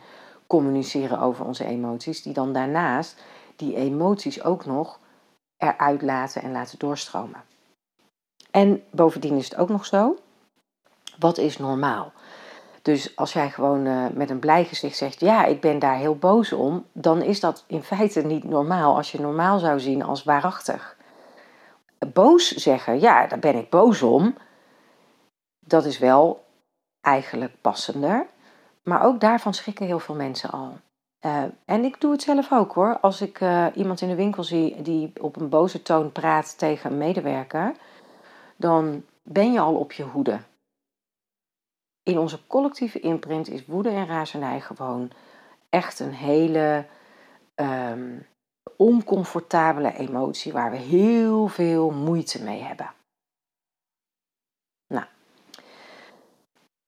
communiceren 0.48 1.20
over 1.20 1.44
onze 1.44 1.64
emoties, 1.64 2.22
die 2.22 2.32
dan 2.32 2.52
daarnaast 2.52 3.22
die 3.56 3.76
emoties 3.76 4.42
ook 4.42 4.64
nog 4.64 4.98
eruit 5.56 6.02
laten 6.02 6.42
en 6.42 6.52
laten 6.52 6.78
doorstromen. 6.78 7.42
En 8.50 8.82
bovendien 8.90 9.36
is 9.36 9.44
het 9.44 9.58
ook 9.58 9.68
nog 9.68 9.86
zo, 9.86 10.16
wat 11.18 11.38
is 11.38 11.58
normaal? 11.58 12.12
Dus 12.82 13.16
als 13.16 13.32
jij 13.32 13.50
gewoon 13.50 13.86
uh, 13.86 14.06
met 14.12 14.30
een 14.30 14.38
blij 14.38 14.64
gezicht 14.64 14.96
zegt, 14.96 15.20
ja, 15.20 15.44
ik 15.44 15.60
ben 15.60 15.78
daar 15.78 15.96
heel 15.96 16.16
boos 16.16 16.52
om, 16.52 16.86
dan 16.92 17.22
is 17.22 17.40
dat 17.40 17.64
in 17.66 17.82
feite 17.82 18.20
niet 18.20 18.44
normaal 18.44 18.96
als 18.96 19.12
je 19.12 19.20
normaal 19.20 19.58
zou 19.58 19.80
zien 19.80 20.02
als 20.02 20.24
waarachtig. 20.24 20.96
Boos 22.12 22.48
zeggen, 22.48 23.00
ja, 23.00 23.26
daar 23.26 23.38
ben 23.38 23.56
ik 23.56 23.70
boos 23.70 24.02
om, 24.02 24.34
dat 25.66 25.84
is 25.84 25.98
wel 25.98 26.44
eigenlijk 27.00 27.60
passender. 27.60 28.26
Maar 28.88 29.04
ook 29.04 29.20
daarvan 29.20 29.54
schrikken 29.54 29.86
heel 29.86 29.98
veel 29.98 30.14
mensen 30.14 30.50
al. 30.50 30.78
Uh, 31.26 31.44
en 31.64 31.84
ik 31.84 32.00
doe 32.00 32.12
het 32.12 32.22
zelf 32.22 32.52
ook 32.52 32.72
hoor. 32.72 32.98
Als 33.00 33.20
ik 33.20 33.40
uh, 33.40 33.66
iemand 33.74 34.00
in 34.00 34.08
de 34.08 34.14
winkel 34.14 34.44
zie 34.44 34.82
die 34.82 35.12
op 35.20 35.36
een 35.36 35.48
boze 35.48 35.82
toon 35.82 36.12
praat 36.12 36.58
tegen 36.58 36.90
een 36.90 36.98
medewerker, 36.98 37.74
dan 38.56 39.04
ben 39.22 39.52
je 39.52 39.60
al 39.60 39.74
op 39.74 39.92
je 39.92 40.02
hoede. 40.02 40.40
In 42.02 42.18
onze 42.18 42.46
collectieve 42.46 43.00
imprint 43.00 43.48
is 43.48 43.66
woede 43.66 43.88
en 43.88 44.06
razernij 44.06 44.60
gewoon 44.60 45.10
echt 45.68 46.00
een 46.00 46.14
hele 46.14 46.86
um, 47.54 48.26
oncomfortabele 48.76 49.96
emotie 49.96 50.52
waar 50.52 50.70
we 50.70 50.76
heel 50.76 51.46
veel 51.46 51.90
moeite 51.90 52.42
mee 52.42 52.60
hebben. 52.60 52.92
Nou, 54.86 55.06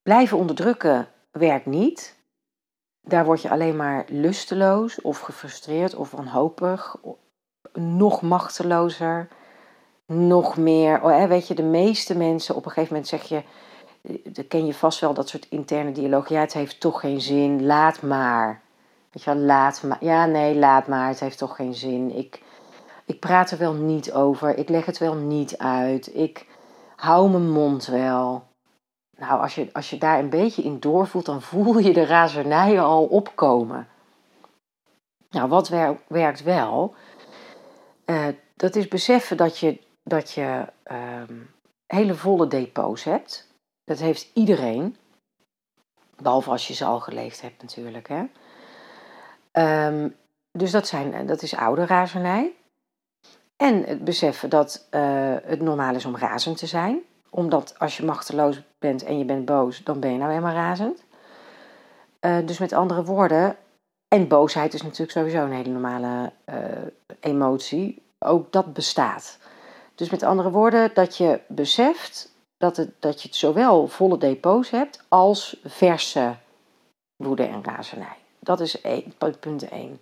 blijven 0.02 0.38
onderdrukken 0.38 1.08
werkt 1.31 1.66
niet. 1.66 2.19
Daar 3.01 3.25
word 3.25 3.43
je 3.43 3.51
alleen 3.51 3.77
maar 3.77 4.05
lusteloos 4.09 5.01
of 5.01 5.21
gefrustreerd 5.21 5.95
of 5.95 6.11
wanhopig, 6.11 6.97
nog 7.73 8.23
machtelozer, 8.23 9.29
nog 10.07 10.57
meer. 10.57 11.03
Oh, 11.03 11.25
weet 11.25 11.49
je, 11.49 11.55
de 11.55 11.62
meeste 11.62 12.16
mensen 12.16 12.55
op 12.55 12.64
een 12.64 12.71
gegeven 12.71 12.93
moment 12.93 13.11
zeg 13.11 13.23
je, 13.23 13.43
dan 14.25 14.47
ken 14.49 14.66
je 14.66 14.75
vast 14.75 15.01
wel 15.01 15.14
dat 15.14 15.29
soort 15.29 15.47
interne 15.49 15.93
dialoog. 15.93 16.29
Ja, 16.29 16.40
het 16.40 16.53
heeft 16.53 16.81
toch 16.81 17.01
geen 17.01 17.21
zin, 17.21 17.66
laat 17.66 18.03
maar. 18.03 18.62
Weet 19.11 19.23
je 19.23 19.35
wel, 19.35 19.43
laat 19.43 19.83
maar. 19.83 20.05
Ja, 20.05 20.27
nee, 20.27 20.57
laat 20.57 20.87
maar. 20.87 21.09
Het 21.09 21.21
heeft 21.21 21.38
toch 21.38 21.57
geen 21.57 21.75
zin. 21.75 22.16
Ik, 22.16 22.43
ik 23.05 23.21
praat 23.21 23.51
er 23.51 23.59
wel 23.59 23.73
niet 23.73 24.12
over. 24.12 24.59
Ik 24.59 24.69
leg 24.69 24.87
het 24.87 24.99
wel 24.99 25.14
niet 25.14 25.59
uit. 25.59 26.14
Ik 26.14 26.47
hou 26.97 27.31
mijn 27.31 27.51
mond 27.51 27.87
wel. 27.87 28.43
Nou, 29.20 29.40
als 29.40 29.54
je, 29.54 29.68
als 29.72 29.90
je 29.90 29.98
daar 29.98 30.18
een 30.18 30.30
beetje 30.30 30.62
in 30.62 30.80
doorvoelt, 30.80 31.26
dan 31.26 31.42
voel 31.42 31.78
je 31.78 31.92
de 31.92 32.04
razernij 32.04 32.80
al 32.80 33.04
opkomen. 33.04 33.88
Nou, 35.30 35.48
wat 35.48 35.68
werkt 36.09 36.42
wel? 36.42 36.94
Uh, 38.06 38.26
dat 38.56 38.76
is 38.76 38.88
beseffen 38.88 39.37
dat 39.37 39.59
je, 39.59 39.80
dat 40.02 40.33
je 40.33 40.66
ehm, 40.83 41.35
hele 41.87 42.14
volle 42.14 42.46
depots 42.46 43.04
hebt. 43.04 43.48
Dat 43.85 43.98
heeft 43.98 44.30
iedereen. 44.35 44.96
Behalve 46.16 46.50
als 46.50 46.68
je 46.68 46.74
ze 46.74 46.85
al 46.85 47.00
geleefd 47.00 47.40
hebt 47.40 47.62
natuurlijk. 47.62 48.09
Hè? 48.09 48.24
Ehm, 49.52 50.09
dus 50.52 50.70
dat, 50.70 50.87
zijn, 50.87 51.26
dat 51.26 51.42
is 51.42 51.56
oude 51.56 51.87
razernij. 51.87 52.52
En 53.56 53.85
het 53.85 54.04
beseffen 54.04 54.50
dat 54.50 54.88
uh, 54.90 55.37
het 55.42 55.61
normaal 55.61 55.94
is 55.94 56.04
om 56.04 56.16
razend 56.16 56.59
te 56.59 56.66
zijn. 56.66 57.02
Omdat 57.31 57.75
als 57.79 57.97
je 57.97 58.05
machteloos 58.05 58.62
bent 58.79 59.03
en 59.03 59.19
je 59.19 59.25
bent 59.25 59.45
boos, 59.45 59.85
dan 59.85 60.01
ben 60.01 60.12
je 60.12 60.19
nou 60.19 60.31
helemaal 60.31 60.55
razend. 60.55 61.05
Uh, 62.21 62.47
dus 62.47 62.59
met 62.59 62.73
andere 62.73 63.05
woorden, 63.05 63.57
en 64.09 64.29
boosheid 64.29 64.75
is 64.75 64.83
natuurlijk 64.83 65.11
sowieso 65.11 65.45
een 65.45 65.53
hele 65.53 65.71
normale 65.71 66.33
uh, 66.49 66.57
emotie. 67.21 68.03
Ook 68.19 68.53
dat 68.53 68.73
bestaat. 68.73 69.38
Dus 69.95 70.11
met 70.11 70.23
andere 70.23 70.51
woorden, 70.51 70.90
dat 70.95 71.16
je 71.16 71.40
beseft 71.49 72.33
dat, 72.57 72.77
het, 72.77 72.90
dat 72.99 73.23
je 73.23 73.29
het 73.29 73.37
zowel 73.37 73.87
volle 73.87 74.19
depots 74.19 74.71
hebt 74.71 75.05
als 75.09 75.61
verse 75.64 76.37
woede 77.16 77.43
en 77.45 77.64
razernij. 77.64 78.16
Dat 78.38 78.61
is 78.61 78.81
één, 78.81 79.14
punt 79.40 79.69
1. 79.69 80.01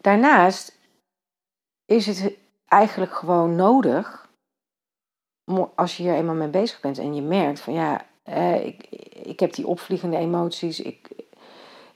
Daarnaast 0.00 0.78
is 1.84 2.06
het 2.06 2.36
eigenlijk 2.68 3.14
gewoon 3.14 3.56
nodig, 3.56 4.25
als 5.74 5.96
je 5.96 6.02
hier 6.02 6.14
eenmaal 6.14 6.34
mee 6.34 6.48
bezig 6.48 6.80
bent 6.80 6.98
en 6.98 7.14
je 7.14 7.22
merkt 7.22 7.60
van 7.60 7.72
ja, 7.72 8.06
ik, 8.56 8.86
ik 9.22 9.40
heb 9.40 9.54
die 9.54 9.66
opvliegende 9.66 10.16
emoties, 10.16 10.80
ik, 10.80 11.08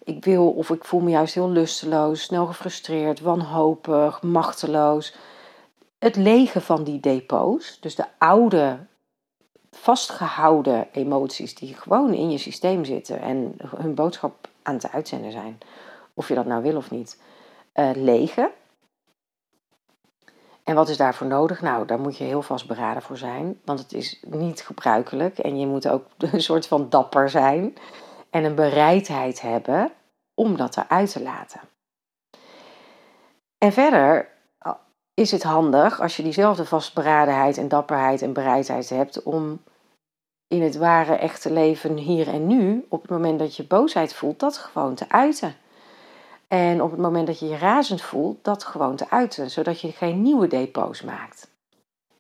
ik 0.05 0.25
wil 0.25 0.51
of 0.51 0.71
ik 0.71 0.85
voel 0.85 1.01
me 1.01 1.11
juist 1.11 1.35
heel 1.35 1.51
lusteloos, 1.51 2.23
snel 2.23 2.47
gefrustreerd, 2.47 3.21
wanhopig, 3.21 4.23
machteloos. 4.23 5.15
Het 5.99 6.17
legen 6.17 6.63
van 6.63 6.85
die 6.85 7.01
depots, 7.01 7.81
dus 7.81 7.95
de 7.95 8.05
oude, 8.19 8.79
vastgehouden 9.71 10.89
emoties 10.93 11.55
die 11.55 11.75
gewoon 11.75 12.15
in 12.15 12.31
je 12.31 12.39
systeem 12.39 12.85
zitten 12.85 13.21
en 13.21 13.55
hun 13.77 13.95
boodschap 13.95 14.49
aan 14.63 14.75
het 14.75 14.93
uitzenden 14.93 15.33
zijn, 15.33 15.59
of 16.15 16.29
je 16.29 16.35
dat 16.35 16.47
nou 16.47 16.63
wil 16.63 16.77
of 16.77 16.91
niet, 16.91 17.21
uh, 17.75 17.91
legen. 17.95 18.51
En 20.71 20.77
wat 20.77 20.89
is 20.89 20.97
daarvoor 20.97 21.27
nodig? 21.27 21.61
Nou, 21.61 21.87
daar 21.87 22.01
moet 22.01 22.17
je 22.17 22.25
heel 22.25 22.43
vastberaden 22.43 23.03
voor 23.03 23.17
zijn, 23.17 23.61
want 23.65 23.79
het 23.79 23.93
is 23.93 24.23
niet 24.27 24.61
gebruikelijk 24.61 25.39
en 25.39 25.59
je 25.59 25.67
moet 25.67 25.89
ook 25.89 26.05
een 26.33 26.43
soort 26.43 26.67
van 26.67 26.89
dapper 26.89 27.31
zijn 27.31 27.77
en 28.31 28.45
een 28.45 28.55
bereidheid 28.55 29.41
hebben 29.41 29.93
om 30.35 30.57
dat 30.57 30.77
eruit 30.77 31.13
te 31.13 31.23
laten. 31.23 31.61
En 33.59 33.73
verder 33.73 34.29
uh, 34.67 34.73
is 35.15 35.31
het 35.31 35.43
handig 35.43 36.01
als 36.01 36.17
je 36.17 36.23
diezelfde 36.23 36.65
vastberadenheid 36.65 37.59
en 37.59 37.69
dapperheid 37.69 38.23
en 38.23 38.33
bereidheid 38.33 38.89
hebt 38.89 39.23
om 39.23 39.63
in 40.49 40.63
het 40.63 40.77
ware 40.77 41.15
echte 41.15 41.53
leven 41.53 41.97
hier 41.97 42.29
en 42.29 42.47
nu, 42.47 42.87
op 42.89 43.03
het 43.03 43.11
moment 43.11 43.39
dat 43.39 43.57
je 43.57 43.67
boosheid 43.67 44.15
voelt, 44.15 44.41
dat 44.41 44.57
gewoon 44.57 44.95
te 44.95 45.09
uiten. 45.09 45.55
En 46.51 46.83
op 46.83 46.91
het 46.91 47.01
moment 47.01 47.27
dat 47.27 47.39
je 47.39 47.49
je 47.49 47.57
razend 47.57 48.03
voelt, 48.03 48.45
dat 48.45 48.65
gewoon 48.65 48.97
te 48.97 49.11
uiten, 49.11 49.51
zodat 49.51 49.81
je 49.81 49.93
geen 49.93 50.23
nieuwe 50.23 50.47
depots 50.47 51.03
maakt. 51.03 51.51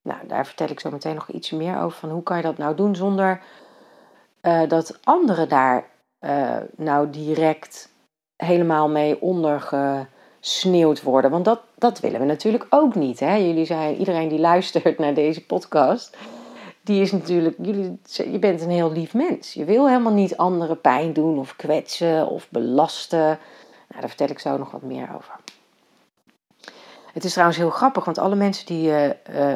Nou, 0.03 0.27
daar 0.27 0.47
vertel 0.47 0.69
ik 0.69 0.81
zo 0.81 0.91
meteen 0.91 1.15
nog 1.15 1.29
iets 1.29 1.51
meer 1.51 1.79
over 1.79 1.99
van 1.99 2.11
hoe 2.11 2.23
kan 2.23 2.37
je 2.37 2.43
dat 2.43 2.59
nou 2.59 2.75
doen 2.75 2.97
zonder 2.97 3.41
uh, 4.43 4.69
dat 4.69 4.99
anderen 5.05 5.49
daar 5.49 5.87
uh, 6.21 6.57
nou 6.77 7.11
direct 7.11 7.93
helemaal 8.37 8.89
mee 8.89 9.21
ondergesneeuwd 9.21 11.03
worden. 11.03 11.31
Want 11.31 11.45
dat, 11.45 11.61
dat 11.75 12.01
willen 12.01 12.21
we 12.21 12.27
natuurlijk 12.27 12.67
ook 12.71 12.95
niet. 12.95 13.21
Hè? 13.21 13.35
Jullie 13.35 13.65
zijn, 13.65 13.97
iedereen 13.97 14.29
die 14.29 14.41
luistert 14.41 14.99
naar 14.99 15.15
deze 15.15 15.47
podcast, 15.47 16.17
die 16.83 17.01
is 17.01 17.13
natuurlijk, 17.13 17.57
jullie, 17.63 17.99
je 18.33 18.39
bent 18.39 18.61
een 18.61 18.71
heel 18.71 18.93
lief 18.93 19.15
mens. 19.15 19.55
Je 19.55 19.65
wil 19.65 19.89
helemaal 19.89 20.13
niet 20.13 20.37
anderen 20.37 20.81
pijn 20.81 21.13
doen 21.13 21.39
of 21.39 21.57
kwetsen 21.57 22.27
of 22.27 22.49
belasten. 22.51 23.39
Daar 24.01 24.09
vertel 24.09 24.29
ik 24.29 24.39
zo 24.39 24.57
nog 24.57 24.71
wat 24.71 24.83
meer 24.83 25.09
over. 25.15 25.35
Het 27.13 27.25
is 27.25 27.33
trouwens 27.33 27.59
heel 27.59 27.71
grappig, 27.71 28.05
want 28.05 28.19
alle 28.19 28.35
mensen 28.35 28.67
die 28.67 28.89
uh, 28.89 29.09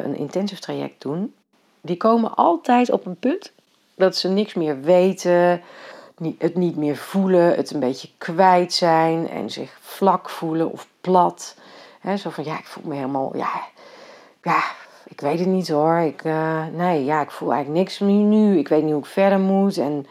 een 0.05 0.17
intensive 0.17 0.61
traject 0.61 1.03
doen, 1.03 1.35
die 1.81 1.97
komen 1.97 2.35
altijd 2.35 2.91
op 2.91 3.07
een 3.07 3.19
punt 3.19 3.53
dat 3.95 4.17
ze 4.17 4.29
niks 4.29 4.55
meer 4.55 4.81
weten, 4.81 5.63
het 6.39 6.55
niet 6.55 6.77
meer 6.77 6.97
voelen, 6.97 7.55
het 7.55 7.71
een 7.71 7.81
beetje 7.81 8.09
kwijt 8.19 8.73
zijn 8.73 9.29
en 9.29 9.51
zich 9.51 9.79
vlak 9.81 10.31
voelen 10.31 10.71
of 10.71 10.89
plat. 11.01 11.57
zo 12.19 12.31
van 12.31 12.45
ja, 12.45 12.59
ik 12.59 12.67
voel 12.67 12.85
me 12.87 12.95
helemaal, 12.95 13.37
ja, 13.37 13.63
ja, 14.43 14.63
ik 15.05 15.21
weet 15.21 15.39
het 15.39 15.49
niet 15.49 15.69
hoor. 15.69 15.97
Ik, 15.97 16.25
uh, 16.25 16.67
nee, 16.73 17.05
ja, 17.05 17.21
ik 17.21 17.31
voel 17.31 17.53
eigenlijk 17.53 17.85
niks 17.85 17.99
meer 17.99 18.25
nu. 18.25 18.59
Ik 18.59 18.69
weet 18.69 18.83
niet 18.83 18.93
hoe 18.93 19.03
ik 19.03 19.07
verder 19.07 19.39
moet. 19.39 19.77
En 19.77 20.07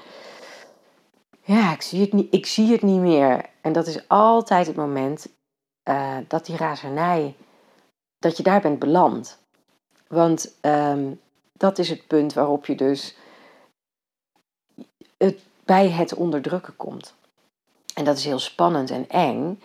ja, 1.42 1.72
ik 1.72 1.82
zie 1.82 2.02
het 2.02 2.14
niet, 2.14 2.34
ik 2.34 2.46
zie 2.46 2.72
het 2.72 2.82
niet 2.82 3.00
meer. 3.00 3.52
En 3.64 3.74
dat 3.74 3.88
is 3.88 4.08
altijd 4.08 4.68
het 4.68 4.76
moment 4.76 5.28
uh, 5.90 6.18
dat 6.28 6.46
die 6.46 6.58
razernij, 6.58 7.36
dat 8.20 8.38
je 8.38 8.44
daar 8.44 8.62
bent 8.62 8.80
beland. 8.80 9.38
Want 10.08 10.56
um, 10.62 11.20
dat 11.54 11.78
is 11.78 11.90
het 11.90 12.08
punt 12.08 12.34
waarop 12.34 12.66
je 12.66 12.76
dus 12.76 13.16
het 15.18 15.40
bij 15.66 15.90
het 15.90 16.14
onderdrukken 16.14 16.76
komt. 16.76 17.14
En 17.94 18.04
dat 18.04 18.18
is 18.18 18.26
heel 18.26 18.40
spannend 18.40 18.90
en 18.90 19.10
eng, 19.10 19.62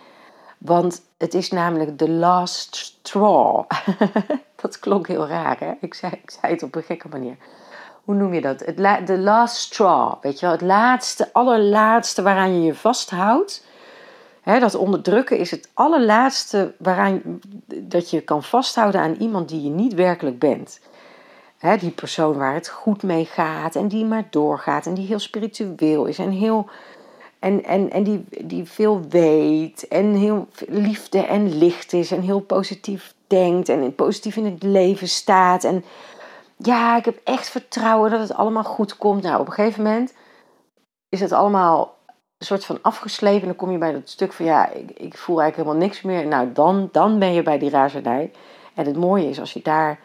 want 0.57 1.01
het 1.17 1.33
is 1.33 1.51
namelijk 1.51 1.97
de 1.97 2.09
last 2.09 2.75
straw. 2.75 3.63
dat 4.61 4.79
klonk 4.79 5.07
heel 5.07 5.27
raar, 5.27 5.59
hè? 5.59 5.73
Ik 5.79 5.93
zei, 5.93 6.11
ik 6.11 6.31
zei 6.31 6.53
het 6.53 6.63
op 6.63 6.75
een 6.75 6.83
gekke 6.83 7.07
manier. 7.07 7.37
Hoe 8.03 8.15
noem 8.15 8.33
je 8.33 8.41
dat? 8.41 8.59
De 9.07 9.17
last 9.17 9.55
straw, 9.55 10.13
weet 10.21 10.39
je 10.39 10.45
wel? 10.45 10.55
Het 10.55 10.65
laatste, 10.65 11.33
allerlaatste 11.33 12.21
waaraan 12.21 12.53
je 12.53 12.61
je 12.61 12.75
vasthoudt. 12.75 13.67
Dat 14.57 14.75
onderdrukken 14.75 15.37
is 15.37 15.51
het 15.51 15.69
allerlaatste 15.73 16.73
waaraan 16.77 17.39
dat 17.65 18.09
je 18.09 18.21
kan 18.21 18.43
vasthouden 18.43 19.01
aan 19.01 19.15
iemand 19.19 19.49
die 19.49 19.63
je 19.63 19.69
niet 19.69 19.93
werkelijk 19.93 20.39
bent 20.39 20.79
die 21.79 21.91
persoon 21.91 22.37
waar 22.37 22.53
het 22.53 22.69
goed 22.69 23.03
mee 23.03 23.25
gaat 23.25 23.75
en 23.75 23.87
die 23.87 24.05
maar 24.05 24.27
doorgaat 24.29 24.85
en 24.85 24.93
die 24.93 25.07
heel 25.07 25.19
spiritueel 25.19 26.05
is 26.05 26.17
en, 26.19 26.31
heel, 26.31 26.69
en, 27.39 27.63
en, 27.63 27.91
en 27.91 28.03
die, 28.03 28.25
die 28.43 28.65
veel 28.65 29.01
weet 29.09 29.87
en 29.87 30.13
heel 30.13 30.47
liefde 30.67 31.25
en 31.25 31.57
licht 31.57 31.93
is 31.93 32.11
en 32.11 32.21
heel 32.21 32.39
positief 32.39 33.13
denkt 33.27 33.69
en 33.69 33.95
positief 33.95 34.35
in 34.35 34.45
het 34.45 34.63
leven 34.63 35.07
staat. 35.07 35.63
En 35.63 35.83
ja, 36.57 36.97
ik 36.97 37.05
heb 37.05 37.19
echt 37.23 37.49
vertrouwen 37.49 38.11
dat 38.11 38.19
het 38.19 38.33
allemaal 38.33 38.63
goed 38.63 38.97
komt. 38.97 39.23
Nou, 39.23 39.39
op 39.39 39.47
een 39.47 39.53
gegeven 39.53 39.83
moment 39.83 40.13
is 41.09 41.19
het 41.19 41.31
allemaal 41.31 41.97
een 42.39 42.45
soort 42.45 42.65
van 42.65 42.79
afgeslepen. 42.81 43.41
En 43.41 43.47
dan 43.47 43.55
kom 43.55 43.71
je 43.71 43.77
bij 43.77 43.91
dat 43.91 44.09
stuk 44.09 44.33
van 44.33 44.45
ja, 44.45 44.69
ik, 44.69 44.91
ik 44.91 45.17
voel 45.17 45.41
eigenlijk 45.41 45.55
helemaal 45.55 45.87
niks 45.87 46.01
meer. 46.01 46.27
Nou, 46.27 46.51
dan, 46.51 46.89
dan 46.91 47.19
ben 47.19 47.33
je 47.33 47.41
bij 47.41 47.59
die 47.59 47.69
razernij. 47.69 48.31
En 48.73 48.85
het 48.85 48.97
mooie 48.97 49.29
is 49.29 49.39
als 49.39 49.53
je 49.53 49.61
daar 49.61 49.99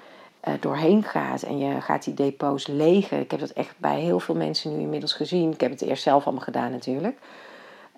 uh, 0.48 0.54
doorheen 0.60 1.02
gaat 1.02 1.42
en 1.42 1.58
je 1.58 1.80
gaat 1.80 2.04
die 2.04 2.14
depots 2.14 2.66
legen. 2.66 3.20
Ik 3.20 3.30
heb 3.30 3.40
dat 3.40 3.50
echt 3.50 3.74
bij 3.78 4.00
heel 4.00 4.20
veel 4.20 4.34
mensen 4.34 4.76
nu 4.76 4.82
inmiddels 4.82 5.12
gezien. 5.12 5.52
Ik 5.52 5.60
heb 5.60 5.70
het 5.70 5.82
eerst 5.82 6.02
zelf 6.02 6.24
allemaal 6.24 6.44
gedaan 6.44 6.70
natuurlijk. 6.70 7.18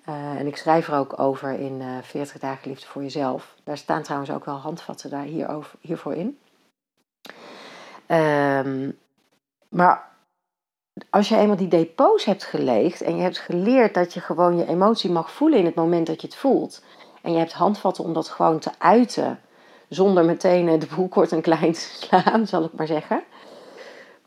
Uh, 0.09 0.39
en 0.39 0.47
ik 0.47 0.57
schrijf 0.57 0.87
er 0.87 0.95
ook 0.95 1.19
over 1.19 1.59
in 1.59 1.81
uh, 1.81 1.97
eh, 1.97 2.03
40 2.03 2.39
dagen 2.39 2.69
liefde 2.69 2.85
voor 2.85 3.01
jezelf. 3.01 3.55
Daar 3.63 3.77
staan 3.77 4.03
trouwens 4.03 4.31
ook 4.31 4.45
wel 4.45 4.55
handvatten 4.55 5.09
daar 5.09 5.23
hierover, 5.23 5.71
hiervoor 5.81 6.13
in. 6.13 6.37
Um, 8.07 8.97
maar 9.69 10.16
als 11.09 11.29
je 11.29 11.37
eenmaal 11.37 11.55
die 11.55 11.67
depots 11.67 12.25
hebt 12.25 12.43
geleegd 12.43 13.01
en 13.01 13.15
je 13.15 13.21
hebt 13.21 13.37
geleerd 13.37 13.93
dat 13.93 14.13
je 14.13 14.19
gewoon 14.19 14.57
je 14.57 14.67
emotie 14.67 15.11
mag 15.11 15.31
voelen 15.31 15.59
in 15.59 15.65
het 15.65 15.75
moment 15.75 16.07
dat 16.07 16.21
je 16.21 16.27
het 16.27 16.35
voelt. 16.35 16.83
En 17.21 17.31
je 17.31 17.37
hebt 17.37 17.53
handvatten 17.53 18.03
om 18.03 18.13
dat 18.13 18.29
gewoon 18.29 18.59
te 18.59 18.71
uiten 18.77 19.39
zonder 19.89 20.25
meteen 20.25 20.67
eh, 20.67 20.79
de 20.79 20.87
boel 20.95 21.07
kort 21.07 21.31
en 21.31 21.41
klein 21.41 21.73
te 21.73 21.79
slaan, 21.99 22.47
zal 22.47 22.63
ik 22.63 22.73
maar 22.73 22.87
zeggen. 22.87 23.23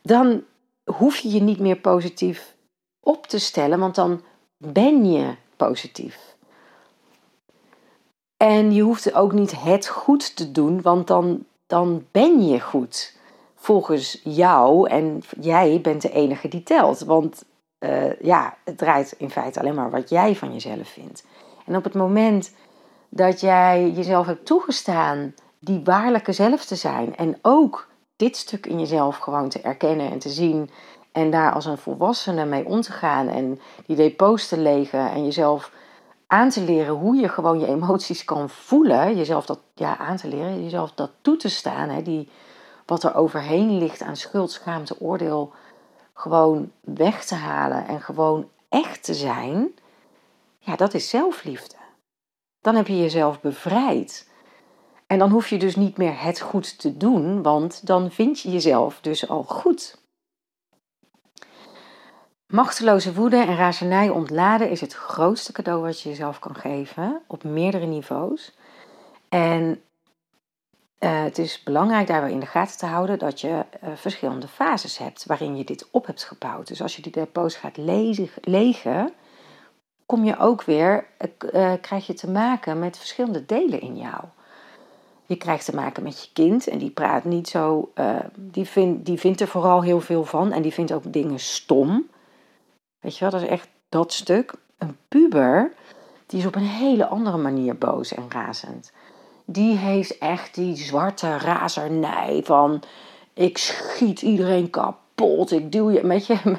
Dan 0.02 0.42
hoef 0.84 1.18
je 1.18 1.30
je 1.30 1.40
niet 1.40 1.58
meer 1.58 1.76
positief 1.76 2.54
op 3.00 3.26
te 3.26 3.38
stellen, 3.38 3.78
want 3.78 3.94
dan 3.94 4.22
ben 4.56 5.10
je 5.10 5.34
positief. 5.56 6.30
En 8.36 8.72
je 8.72 8.82
hoeft 8.82 9.14
ook 9.14 9.32
niet 9.32 9.62
het 9.62 9.86
goed 9.86 10.36
te 10.36 10.52
doen, 10.52 10.82
want 10.82 11.06
dan, 11.06 11.44
dan 11.66 12.06
ben 12.10 12.46
je 12.46 12.60
goed. 12.60 13.18
Volgens 13.62 14.20
jou 14.24 14.88
en 14.88 15.22
jij 15.40 15.80
bent 15.80 16.02
de 16.02 16.10
enige 16.10 16.48
die 16.48 16.62
telt. 16.62 17.00
Want 17.00 17.44
uh, 17.78 18.20
ja, 18.20 18.56
het 18.64 18.78
draait 18.78 19.14
in 19.18 19.30
feite 19.30 19.60
alleen 19.60 19.74
maar 19.74 19.90
wat 19.90 20.08
jij 20.08 20.36
van 20.36 20.52
jezelf 20.52 20.88
vindt. 20.88 21.24
En 21.66 21.76
op 21.76 21.84
het 21.84 21.94
moment 21.94 22.54
dat 23.08 23.40
jij 23.40 23.90
jezelf 23.90 24.26
hebt 24.26 24.46
toegestaan 24.46 25.34
die 25.58 25.80
waarlijke 25.84 26.32
zelf 26.32 26.64
te 26.64 26.74
zijn 26.74 27.16
en 27.16 27.38
ook 27.42 27.88
dit 28.16 28.36
stuk 28.36 28.66
in 28.66 28.78
jezelf 28.78 29.16
gewoon 29.16 29.48
te 29.48 29.60
erkennen 29.60 30.10
en 30.10 30.18
te 30.18 30.28
zien 30.28 30.70
en 31.12 31.30
daar 31.30 31.52
als 31.52 31.66
een 31.66 31.78
volwassene 31.78 32.44
mee 32.44 32.66
om 32.66 32.80
te 32.80 32.92
gaan 32.92 33.28
en 33.28 33.60
die 33.86 33.96
depots 33.96 34.48
te 34.48 34.58
legen 34.58 35.10
en 35.10 35.24
jezelf 35.24 35.72
aan 36.26 36.48
te 36.48 36.60
leren 36.60 36.94
hoe 36.94 37.16
je 37.16 37.28
gewoon 37.28 37.60
je 37.60 37.66
emoties 37.66 38.24
kan 38.24 38.50
voelen, 38.50 39.16
jezelf 39.16 39.46
dat 39.46 39.60
ja, 39.74 39.98
aan 39.98 40.16
te 40.16 40.28
leren, 40.28 40.62
jezelf 40.62 40.92
dat 40.92 41.10
toe 41.20 41.36
te 41.36 41.48
staan, 41.48 41.88
hè, 41.88 42.02
die, 42.02 42.28
wat 42.90 43.02
er 43.04 43.14
overheen 43.14 43.78
ligt 43.78 44.02
aan 44.02 44.16
schuld, 44.16 44.50
schaamte, 44.50 45.00
oordeel, 45.00 45.52
gewoon 46.14 46.72
weg 46.80 47.24
te 47.24 47.34
halen 47.34 47.86
en 47.86 48.00
gewoon 48.00 48.48
echt 48.68 49.04
te 49.04 49.14
zijn, 49.14 49.74
ja, 50.58 50.76
dat 50.76 50.94
is 50.94 51.08
zelfliefde. 51.08 51.74
Dan 52.60 52.74
heb 52.74 52.86
je 52.86 52.98
jezelf 52.98 53.40
bevrijd. 53.40 54.28
En 55.06 55.18
dan 55.18 55.30
hoef 55.30 55.48
je 55.48 55.58
dus 55.58 55.76
niet 55.76 55.96
meer 55.96 56.22
het 56.22 56.40
goed 56.40 56.78
te 56.78 56.96
doen, 56.96 57.42
want 57.42 57.86
dan 57.86 58.10
vind 58.10 58.40
je 58.40 58.50
jezelf 58.50 59.00
dus 59.00 59.28
al 59.28 59.42
goed. 59.42 59.98
Machteloze 62.46 63.14
woede 63.14 63.36
en 63.36 63.56
razernij 63.56 64.08
ontladen 64.08 64.70
is 64.70 64.80
het 64.80 64.92
grootste 64.92 65.52
cadeau 65.52 65.82
wat 65.82 66.00
je 66.00 66.08
jezelf 66.08 66.38
kan 66.38 66.54
geven 66.54 67.22
op 67.26 67.44
meerdere 67.44 67.86
niveaus. 67.86 68.54
En 69.28 69.82
uh, 71.00 71.22
het 71.22 71.38
is 71.38 71.62
belangrijk 71.62 72.06
daarbij 72.06 72.30
in 72.30 72.40
de 72.40 72.46
gaten 72.46 72.78
te 72.78 72.86
houden 72.86 73.18
dat 73.18 73.40
je 73.40 73.48
uh, 73.48 73.90
verschillende 73.94 74.48
fases 74.48 74.98
hebt 74.98 75.26
waarin 75.26 75.56
je 75.56 75.64
dit 75.64 75.88
op 75.90 76.06
hebt 76.06 76.24
gebouwd. 76.24 76.66
Dus 76.66 76.82
als 76.82 76.96
je 76.96 77.02
die 77.02 77.12
depots 77.12 77.56
gaat 77.56 77.76
legen, 78.44 79.12
kom 80.06 80.24
je 80.24 80.38
ook 80.38 80.62
weer, 80.62 81.06
uh, 81.52 81.72
krijg 81.80 82.06
je 82.06 82.14
te 82.14 82.30
maken 82.30 82.78
met 82.78 82.98
verschillende 82.98 83.46
delen 83.46 83.80
in 83.80 83.96
jou. 83.96 84.24
Je 85.26 85.36
krijgt 85.36 85.64
te 85.64 85.74
maken 85.74 86.02
met 86.02 86.24
je 86.24 86.30
kind 86.32 86.66
en 86.66 86.78
die 86.78 86.90
praat 86.90 87.24
niet 87.24 87.48
zo, 87.48 87.92
die, 88.34 88.64
vind, 88.64 89.06
die 89.06 89.18
vindt 89.18 89.40
er 89.40 89.48
vooral 89.48 89.82
heel 89.82 90.00
veel 90.00 90.24
van 90.24 90.52
en 90.52 90.62
die 90.62 90.72
vindt 90.72 90.92
ook 90.92 91.12
dingen 91.12 91.40
stom. 91.40 92.08
Weet 93.00 93.14
je 93.14 93.20
wel, 93.20 93.30
dat 93.30 93.42
is 93.42 93.48
echt 93.48 93.68
dat 93.88 94.12
stuk. 94.12 94.54
Een 94.78 94.96
puber, 95.08 95.72
die 96.26 96.38
is 96.38 96.46
op 96.46 96.54
een 96.54 96.62
hele 96.62 97.06
andere 97.06 97.36
manier 97.36 97.78
boos 97.78 98.14
en 98.14 98.26
razend. 98.28 98.92
Die 99.52 99.76
heeft 99.76 100.18
echt 100.18 100.54
die 100.54 100.76
zwarte 100.76 101.36
razernij 101.36 102.40
van... 102.44 102.82
Ik 103.34 103.58
schiet 103.58 104.22
iedereen 104.22 104.70
kapot. 104.70 105.50
Ik 105.50 105.72
duw 105.72 105.90
je, 105.90 106.04
met 106.04 106.26
je, 106.26 106.36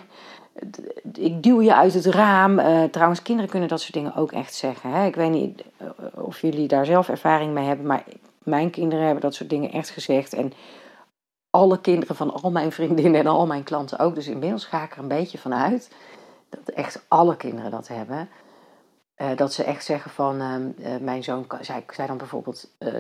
ik 1.14 1.44
duw 1.44 1.62
je 1.62 1.76
uit 1.76 1.94
het 1.94 2.06
raam. 2.06 2.60
Uh, 2.60 2.84
trouwens, 2.84 3.22
kinderen 3.22 3.50
kunnen 3.50 3.70
dat 3.70 3.82
soort 3.82 3.94
dingen 3.94 4.16
ook 4.16 4.32
echt 4.32 4.54
zeggen. 4.54 4.92
Hè? 4.92 5.06
Ik 5.06 5.16
weet 5.16 5.30
niet 5.30 5.64
eh, 5.78 5.88
of 6.14 6.42
jullie 6.42 6.68
daar 6.68 6.86
zelf 6.86 7.10
ervaring 7.10 7.54
mee 7.54 7.66
hebben, 7.66 7.86
maar 7.86 8.04
mijn 8.44 8.70
kinderen 8.70 9.06
hebben 9.06 9.22
dat 9.24 9.36
soort 9.36 9.50
dingen 9.50 9.72
echt 9.72 9.90
gezegd. 9.90 10.34
En 10.34 10.54
alle 11.50 11.82
kinderen 11.82 12.16
van 12.16 12.42
al 12.42 12.52
mijn 12.52 12.72
vriendinnen 12.72 13.20
en 13.20 13.28
al 13.28 13.46
mijn 13.46 13.64
klanten 13.64 14.00
ook. 14.00 14.16
Dus 14.16 14.28
inmiddels 14.28 14.66
ga 14.66 14.84
ik 14.84 14.92
er 14.92 15.00
een 15.00 15.08
beetje 15.08 15.38
van 15.38 15.54
uit 15.54 15.90
dat 16.50 16.76
echt 16.76 17.06
alle 17.08 17.36
kinderen 17.36 17.72
dat 17.72 17.88
hebben. 17.88 18.30
Uh, 19.22 19.36
dat 19.36 19.54
ze 19.54 19.64
echt 19.64 19.86
zeggen 19.86 20.12
van, 20.12 20.42
uh, 20.42 20.98
mijn 21.02 21.24
zoon 21.24 21.46
zei, 21.62 21.84
zei 21.90 22.08
dan 22.08 22.18
bijvoorbeeld 22.18 22.70
uh, 22.80 22.94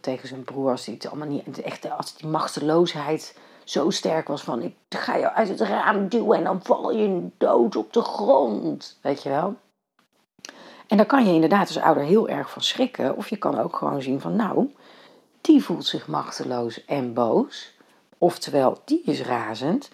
tegen 0.00 0.28
zijn 0.28 0.44
broer, 0.44 0.70
als 0.70 0.86
hij 0.86 0.94
het 0.94 1.06
allemaal 1.06 1.28
niet, 1.28 1.60
echt, 1.62 1.90
als 1.90 2.16
die 2.16 2.28
machteloosheid 2.28 3.38
zo 3.64 3.90
sterk 3.90 4.28
was 4.28 4.42
van, 4.42 4.62
ik 4.62 4.74
ga 4.88 5.16
je 5.16 5.32
uit 5.32 5.48
het 5.48 5.60
raam 5.60 6.08
duwen 6.08 6.38
en 6.38 6.44
dan 6.44 6.62
val 6.62 6.92
je 6.92 7.28
dood 7.38 7.76
op 7.76 7.92
de 7.92 8.00
grond, 8.02 8.98
weet 9.02 9.22
je 9.22 9.28
wel. 9.28 9.54
En 10.86 10.96
daar 10.96 11.06
kan 11.06 11.26
je 11.26 11.32
inderdaad 11.32 11.66
als 11.66 11.78
ouder 11.78 12.02
heel 12.02 12.28
erg 12.28 12.50
van 12.50 12.62
schrikken, 12.62 13.16
of 13.16 13.28
je 13.28 13.36
kan 13.36 13.58
ook 13.58 13.76
gewoon 13.76 14.02
zien 14.02 14.20
van, 14.20 14.36
nou, 14.36 14.74
die 15.40 15.64
voelt 15.64 15.86
zich 15.86 16.06
machteloos 16.06 16.84
en 16.84 17.14
boos, 17.14 17.76
oftewel, 18.18 18.80
die 18.84 19.02
is 19.04 19.22
razend. 19.22 19.90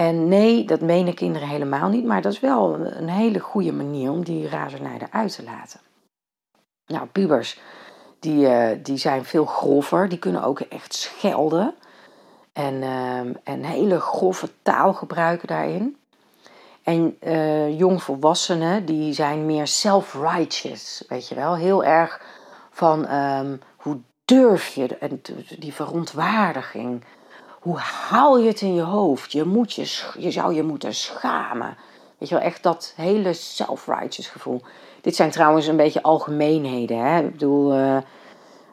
En 0.00 0.28
nee, 0.28 0.64
dat 0.64 0.80
menen 0.80 1.14
kinderen 1.14 1.48
helemaal 1.48 1.88
niet, 1.88 2.04
maar 2.04 2.22
dat 2.22 2.32
is 2.32 2.40
wel 2.40 2.74
een 2.80 3.08
hele 3.08 3.38
goede 3.38 3.72
manier 3.72 4.10
om 4.10 4.24
die 4.24 4.48
razernij 4.48 4.98
eruit 4.98 5.34
te 5.34 5.42
laten. 5.42 5.80
Nou, 6.86 7.06
pubers, 7.06 7.60
die, 8.18 8.46
uh, 8.46 8.68
die 8.82 8.96
zijn 8.96 9.24
veel 9.24 9.44
grover, 9.44 10.08
die 10.08 10.18
kunnen 10.18 10.42
ook 10.42 10.60
echt 10.60 10.94
schelden. 10.94 11.74
En, 12.52 12.74
uh, 12.74 13.18
en 13.44 13.64
hele 13.64 14.00
grove 14.00 14.48
taal 14.62 14.94
gebruiken 14.94 15.48
daarin. 15.48 15.96
En 16.82 17.16
uh, 17.22 17.78
jongvolwassenen, 17.78 18.84
die 18.84 19.12
zijn 19.12 19.46
meer 19.46 19.66
self-righteous, 19.66 21.04
weet 21.08 21.28
je 21.28 21.34
wel. 21.34 21.56
Heel 21.56 21.84
erg 21.84 22.22
van 22.70 23.12
um, 23.14 23.60
hoe 23.76 23.98
durf 24.24 24.68
je, 24.68 24.96
en 24.98 25.22
die 25.58 25.74
verontwaardiging 25.74 27.04
hoe 27.60 27.78
haal 27.78 28.38
je 28.38 28.48
het 28.48 28.60
in 28.60 28.74
je 28.74 28.82
hoofd? 28.82 29.32
Je, 29.32 29.44
moet 29.44 29.72
je, 29.72 30.02
je 30.18 30.30
zou 30.30 30.54
je 30.54 30.62
moeten 30.62 30.94
schamen. 30.94 31.76
Weet 32.18 32.28
je 32.28 32.34
wel, 32.34 32.44
echt 32.44 32.62
dat 32.62 32.92
hele 32.96 33.32
self-righteous 33.32 34.28
gevoel. 34.28 34.62
Dit 35.00 35.16
zijn 35.16 35.30
trouwens 35.30 35.66
een 35.66 35.76
beetje 35.76 36.02
algemeenheden. 36.02 36.98
Hè? 36.98 37.20
Ik 37.24 37.32
bedoel, 37.32 37.78
uh, 37.78 37.96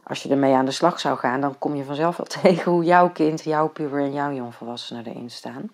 als 0.04 0.24
je 0.24 0.30
ermee 0.30 0.54
aan 0.54 0.66
de 0.66 0.72
slag 0.72 1.00
zou 1.00 1.18
gaan, 1.18 1.42
dan 1.42 1.58
kom 1.58 1.76
je 1.76 1.84
vanzelf 1.84 2.18
wel 2.18 2.26
tegen 2.42 2.72
hoe 2.72 2.84
jouw 2.84 3.10
kind, 3.10 3.44
jouw 3.44 3.70
puber 3.70 4.00
en 4.00 4.14
jouw 4.14 4.32
jongvolwassene 4.32 5.02
erin 5.06 5.30
staan. 5.30 5.70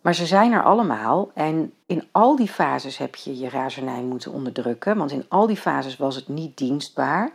Maar 0.00 0.14
ze 0.14 0.26
zijn 0.26 0.52
er 0.52 0.62
allemaal 0.62 1.30
en 1.34 1.72
in 1.86 2.08
al 2.12 2.36
die 2.36 2.48
fases 2.48 2.98
heb 2.98 3.14
je 3.14 3.38
je 3.38 3.48
razernij 3.48 4.02
moeten 4.02 4.32
onderdrukken. 4.32 4.96
Want 4.96 5.10
in 5.10 5.24
al 5.28 5.46
die 5.46 5.56
fases 5.56 5.96
was 5.96 6.14
het 6.14 6.28
niet 6.28 6.56
dienstbaar. 6.56 7.32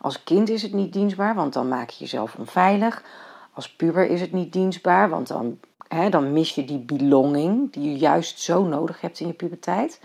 Als 0.00 0.22
kind 0.24 0.48
is 0.48 0.62
het 0.62 0.72
niet 0.72 0.92
dienstbaar, 0.92 1.34
want 1.34 1.52
dan 1.52 1.68
maak 1.68 1.90
je 1.90 1.98
jezelf 1.98 2.34
onveilig. 2.38 3.02
Als 3.60 3.72
puber 3.72 4.06
is 4.06 4.20
het 4.20 4.32
niet 4.32 4.52
dienstbaar, 4.52 5.08
want 5.08 5.28
dan, 5.28 5.58
hè, 5.88 6.08
dan 6.08 6.32
mis 6.32 6.54
je 6.54 6.64
die 6.64 6.78
belonging 6.78 7.72
die 7.72 7.90
je 7.90 7.98
juist 7.98 8.40
zo 8.40 8.64
nodig 8.64 9.00
hebt 9.00 9.20
in 9.20 9.26
je 9.26 9.32
puberteit. 9.32 10.00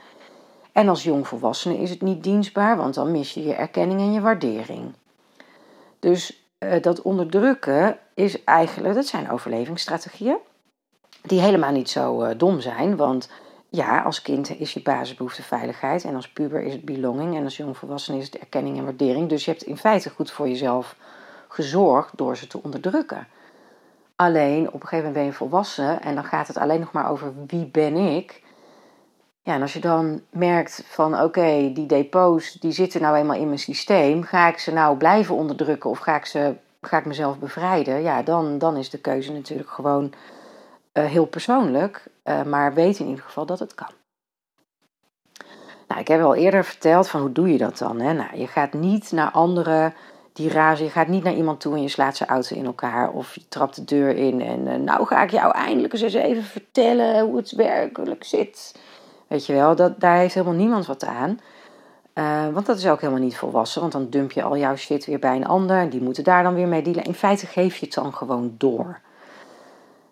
En 0.71 0.89
als 0.89 1.03
jongvolwassene 1.03 1.77
is 1.77 1.89
het 1.89 2.01
niet 2.01 2.23
dienstbaar, 2.23 2.77
want 2.77 2.93
dan 2.93 3.11
mis 3.11 3.33
je 3.33 3.43
je 3.43 3.53
erkenning 3.53 3.99
en 3.99 4.13
je 4.13 4.21
waardering. 4.21 4.93
Dus 5.99 6.47
uh, 6.59 6.81
dat 6.81 7.01
onderdrukken 7.01 7.97
is 8.13 8.43
eigenlijk, 8.43 8.95
dat 8.95 9.05
zijn 9.05 9.31
overlevingsstrategieën, 9.31 10.37
die 11.21 11.39
helemaal 11.39 11.71
niet 11.71 11.89
zo 11.89 12.23
uh, 12.23 12.29
dom 12.37 12.59
zijn, 12.59 12.95
want 12.95 13.29
ja, 13.69 14.01
als 14.01 14.21
kind 14.21 14.59
is 14.59 14.73
je 14.73 14.81
basisbehoefte 14.81 15.43
veiligheid 15.43 16.03
en 16.03 16.15
als 16.15 16.29
puber 16.29 16.63
is 16.63 16.73
het 16.73 16.85
belonging 16.85 17.35
en 17.35 17.43
als 17.43 17.57
jongvolwassene 17.57 18.17
is 18.17 18.25
het 18.25 18.37
erkenning 18.37 18.77
en 18.77 18.83
waardering. 18.83 19.29
Dus 19.29 19.45
je 19.45 19.51
hebt 19.51 19.63
in 19.63 19.77
feite 19.77 20.09
goed 20.09 20.31
voor 20.31 20.47
jezelf 20.47 20.95
gezorgd 21.47 22.17
door 22.17 22.37
ze 22.37 22.47
te 22.47 22.63
onderdrukken. 22.63 23.27
Alleen 24.15 24.67
op 24.67 24.73
een 24.73 24.87
gegeven 24.87 24.97
moment 24.97 25.13
ben 25.13 25.25
je 25.25 25.33
volwassen 25.33 26.01
en 26.01 26.15
dan 26.15 26.23
gaat 26.23 26.47
het 26.47 26.57
alleen 26.57 26.79
nog 26.79 26.91
maar 26.91 27.09
over 27.09 27.33
wie 27.47 27.65
ben 27.65 27.95
ik. 27.95 28.43
Ja, 29.41 29.53
en 29.53 29.61
als 29.61 29.73
je 29.73 29.79
dan 29.79 30.21
merkt 30.29 30.83
van 30.85 31.21
oké, 31.21 31.71
die 31.73 31.85
depots 31.85 32.53
die 32.53 32.71
zitten 32.71 33.01
nou 33.01 33.15
eenmaal 33.15 33.37
in 33.37 33.47
mijn 33.47 33.59
systeem, 33.59 34.23
ga 34.23 34.47
ik 34.47 34.57
ze 34.57 34.73
nou 34.73 34.97
blijven 34.97 35.35
onderdrukken 35.35 35.89
of 35.89 35.99
ga 35.99 36.15
ik, 36.15 36.25
ze, 36.25 36.55
ga 36.81 36.97
ik 36.97 37.05
mezelf 37.05 37.39
bevrijden? 37.39 38.01
Ja, 38.01 38.23
dan, 38.23 38.57
dan 38.57 38.77
is 38.77 38.89
de 38.89 38.97
keuze 38.97 39.31
natuurlijk 39.31 39.69
gewoon 39.69 40.13
uh, 40.93 41.05
heel 41.05 41.25
persoonlijk, 41.25 42.07
uh, 42.23 42.43
maar 42.43 42.73
weet 42.73 42.99
in 42.99 43.07
ieder 43.07 43.23
geval 43.23 43.45
dat 43.45 43.59
het 43.59 43.75
kan. 43.75 43.91
Nou, 45.87 46.01
ik 46.01 46.07
heb 46.07 46.21
al 46.21 46.35
eerder 46.35 46.63
verteld 46.63 47.09
van 47.09 47.21
hoe 47.21 47.31
doe 47.31 47.51
je 47.51 47.57
dat 47.57 47.77
dan? 47.77 47.99
Hè? 47.99 48.13
Nou, 48.13 48.37
je 48.37 48.47
gaat 48.47 48.73
niet 48.73 49.11
naar 49.11 49.31
andere 49.31 49.93
die 50.35 50.49
razen. 50.49 50.85
Je 50.85 50.91
gaat 50.91 51.07
niet 51.07 51.23
naar 51.23 51.33
iemand 51.33 51.59
toe 51.59 51.75
en 51.75 51.81
je 51.81 51.87
slaat 51.87 52.17
zijn 52.17 52.29
auto 52.29 52.55
in 52.55 52.65
elkaar. 52.65 53.11
Of 53.11 53.35
je 53.35 53.47
trapt 53.47 53.75
de 53.75 53.83
deur 53.83 54.15
in 54.15 54.41
en 54.41 54.67
uh, 54.67 54.75
nou 54.75 55.05
ga 55.05 55.23
ik 55.23 55.31
jou 55.31 55.51
eindelijk 55.51 55.93
eens 55.93 56.13
even 56.13 56.43
vertellen 56.43 57.25
hoe 57.25 57.37
het 57.37 57.51
werkelijk 57.51 58.23
zit. 58.23 58.79
Weet 59.27 59.45
je 59.45 59.53
wel, 59.53 59.75
dat, 59.75 59.99
daar 59.99 60.17
heeft 60.17 60.33
helemaal 60.33 60.55
niemand 60.55 60.85
wat 60.85 61.05
aan. 61.05 61.39
Uh, 62.13 62.47
want 62.53 62.65
dat 62.65 62.77
is 62.77 62.87
ook 62.87 63.01
helemaal 63.01 63.23
niet 63.23 63.37
volwassen. 63.37 63.81
Want 63.81 63.93
dan 63.93 64.09
dump 64.09 64.31
je 64.31 64.43
al 64.43 64.57
jouw 64.57 64.75
shit 64.75 65.05
weer 65.05 65.19
bij 65.19 65.35
een 65.35 65.47
ander. 65.47 65.77
En 65.77 65.89
die 65.89 66.01
moeten 66.01 66.23
daar 66.23 66.43
dan 66.43 66.53
weer 66.53 66.67
mee 66.67 66.81
dealen. 66.81 67.03
In 67.03 67.13
feite 67.13 67.45
geef 67.45 67.77
je 67.77 67.85
het 67.85 67.95
dan 67.95 68.13
gewoon 68.13 68.55
door. 68.57 68.99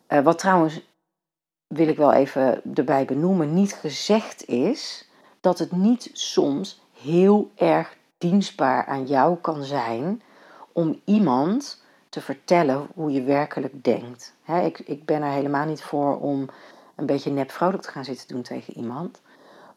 Uh, 0.09 0.19
wat 0.19 0.39
trouwens, 0.39 0.81
wil 1.67 1.87
ik 1.87 1.97
wel 1.97 2.13
even 2.13 2.61
erbij 2.73 3.05
benoemen, 3.05 3.53
niet 3.53 3.73
gezegd 3.73 4.47
is 4.47 5.09
dat 5.41 5.59
het 5.59 5.71
niet 5.71 6.09
soms 6.13 6.81
heel 7.01 7.51
erg 7.55 7.97
dienstbaar 8.29 8.85
aan 8.85 9.05
jou 9.05 9.37
kan 9.37 9.63
zijn 9.63 10.21
om 10.71 11.01
iemand 11.05 11.83
te 12.09 12.21
vertellen 12.21 12.87
hoe 12.93 13.11
je 13.11 13.23
werkelijk 13.23 13.83
denkt. 13.83 14.35
ik, 14.63 14.79
ik 14.79 15.05
ben 15.05 15.21
er 15.21 15.31
helemaal 15.31 15.65
niet 15.65 15.83
voor 15.83 16.19
om 16.19 16.49
een 16.95 17.05
beetje 17.05 17.31
nep 17.31 17.51
vrolijk 17.51 17.83
te 17.83 17.91
gaan 17.91 18.05
zitten 18.05 18.27
doen 18.27 18.41
tegen 18.41 18.77
iemand. 18.77 19.21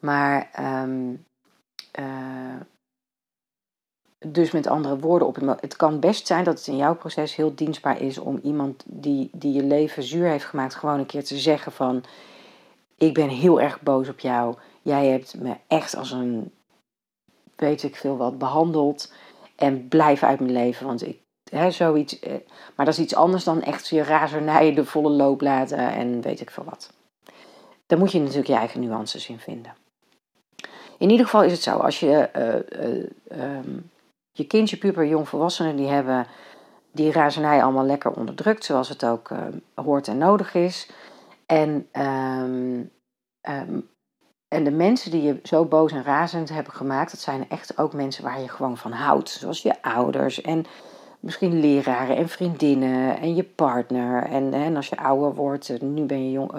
Maar 0.01 0.49
ehm, 0.53 1.15
eh, 1.93 2.61
dus 4.19 4.51
met 4.51 4.67
andere 4.67 4.99
woorden, 4.99 5.29
op 5.29 5.35
het, 5.35 5.61
het 5.61 5.77
kan 5.77 6.01
best 6.01 6.27
zijn 6.27 6.45
dat 6.45 6.59
het 6.59 6.67
in 6.67 6.77
jouw 6.77 6.95
proces 6.97 7.35
heel 7.35 7.55
dienstbaar 7.55 8.01
is 8.01 8.19
om 8.19 8.39
iemand 8.43 8.85
die, 8.87 9.31
die 9.33 9.53
je 9.53 9.63
leven 9.63 10.03
zuur 10.03 10.29
heeft 10.29 10.45
gemaakt, 10.45 10.75
gewoon 10.75 10.99
een 10.99 11.07
keer 11.07 11.25
te 11.25 11.39
zeggen 11.39 11.73
van 11.73 12.05
ik 12.97 13.15
ben 13.15 13.29
heel 13.29 13.61
erg 13.61 13.81
boos 13.81 14.09
op 14.09 14.19
jou. 14.19 14.55
Jij 14.83 15.07
hebt 15.07 15.41
me 15.41 15.57
echt 15.67 15.97
als 15.97 16.11
een 16.11 16.53
weet 17.57 17.83
ik 17.83 17.97
veel 17.97 18.17
wat, 18.17 18.39
behandeld. 18.39 19.13
En 19.57 19.89
blijf 19.89 20.23
uit 20.23 20.41
mijn 20.41 20.53
leven, 20.53 20.87
want 20.87 21.07
ik, 21.07 21.21
hè, 21.51 21.71
zoiets. 21.71 22.19
Eh, 22.19 22.33
maar 22.77 22.87
dat 22.87 22.95
is 22.95 23.01
iets 23.01 23.15
anders 23.15 23.45
dan 23.45 23.63
echt 23.63 23.89
je 23.89 24.03
razernij 24.03 24.75
de 24.75 24.85
volle 24.85 25.11
loop 25.11 25.41
laten 25.41 25.79
en 25.79 26.21
weet 26.21 26.41
ik 26.41 26.51
veel 26.51 26.65
wat. 26.65 26.93
Daar 27.87 27.99
moet 27.99 28.13
je 28.13 28.21
natuurlijk 28.21 28.47
je 28.47 28.55
eigen 28.55 28.81
nuances 28.81 29.29
in 29.29 29.39
vinden. 29.39 29.75
In 30.99 31.11
ieder 31.11 31.25
geval 31.25 31.43
is 31.43 31.53
het 31.53 31.63
zo, 31.63 31.77
als 31.77 32.01
je 32.01 32.31
uh, 33.29 33.59
je 34.33 34.47
kind, 34.47 34.71
je 34.71 34.77
puber, 34.77 35.07
jongvolwassenen, 35.07 35.77
die 35.77 35.87
hebben 35.87 36.27
die 36.93 37.13
razernij 37.13 37.63
allemaal 37.63 37.85
lekker 37.85 38.11
onderdrukt, 38.11 38.65
zoals 38.65 38.89
het 38.89 39.05
ook 39.05 39.31
hoort 39.75 40.09
en 40.09 40.19
nodig 40.19 40.55
is. 40.55 40.91
En, 41.47 41.89
ehm, 41.93 42.85
ehm, 43.41 43.81
en 44.57 44.65
de 44.65 44.71
mensen 44.71 45.11
die 45.11 45.23
je 45.23 45.41
zo 45.43 45.65
boos 45.65 45.93
en 45.93 46.03
razend 46.03 46.49
hebben 46.49 46.73
gemaakt, 46.73 47.11
dat 47.11 47.21
zijn 47.21 47.49
echt 47.49 47.79
ook 47.79 47.93
mensen 47.93 48.25
waar 48.25 48.41
je 48.41 48.49
gewoon 48.49 48.77
van 48.77 48.93
houdt. 48.93 49.31
Zoals 49.31 49.63
je 49.63 49.83
ouders 49.83 50.41
en 50.41 50.65
misschien 51.21 51.61
leraren 51.61 52.17
en 52.17 52.29
vriendinnen 52.29 53.19
en 53.19 53.35
je 53.35 53.43
partner. 53.43 54.23
En, 54.23 54.53
en 54.53 54.77
als 54.77 54.89
je 54.89 54.97
ouder 54.97 55.35
wordt, 55.35 55.81
nu 55.81 56.05
ben 56.05 56.25
je 56.25 56.31
jong, 56.31 56.53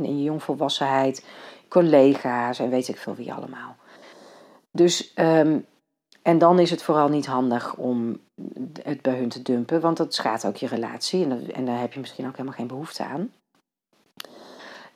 in 0.00 0.18
je 0.18 0.22
jongvolwassenheid, 0.22 1.26
collega's 1.68 2.58
en 2.58 2.70
weet 2.70 2.88
ik 2.88 2.96
veel 2.96 3.14
wie 3.14 3.32
allemaal. 3.32 3.76
Dus, 4.70 5.14
ehm, 5.14 5.58
en 6.22 6.38
dan 6.38 6.58
is 6.58 6.70
het 6.70 6.82
vooral 6.82 7.08
niet 7.08 7.26
handig 7.26 7.76
om 7.76 8.20
het 8.82 9.02
bij 9.02 9.16
hun 9.16 9.28
te 9.28 9.42
dumpen, 9.42 9.80
want 9.80 9.96
dat 9.96 10.14
schaadt 10.14 10.46
ook 10.46 10.56
je 10.56 10.66
relatie 10.66 11.24
en, 11.24 11.54
en 11.54 11.64
daar 11.64 11.80
heb 11.80 11.92
je 11.92 12.00
misschien 12.00 12.26
ook 12.26 12.36
helemaal 12.36 12.58
geen 12.58 12.66
behoefte 12.66 13.04
aan. 13.04 13.30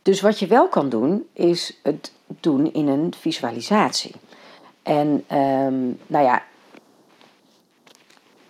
Dus 0.09 0.21
wat 0.21 0.39
je 0.39 0.47
wel 0.47 0.69
kan 0.69 0.89
doen, 0.89 1.29
is 1.33 1.79
het 1.83 2.13
doen 2.41 2.73
in 2.73 2.89
een 2.89 3.15
visualisatie. 3.19 4.15
En 4.83 5.09
um, 5.09 5.99
nou 6.07 6.25
ja, 6.25 6.43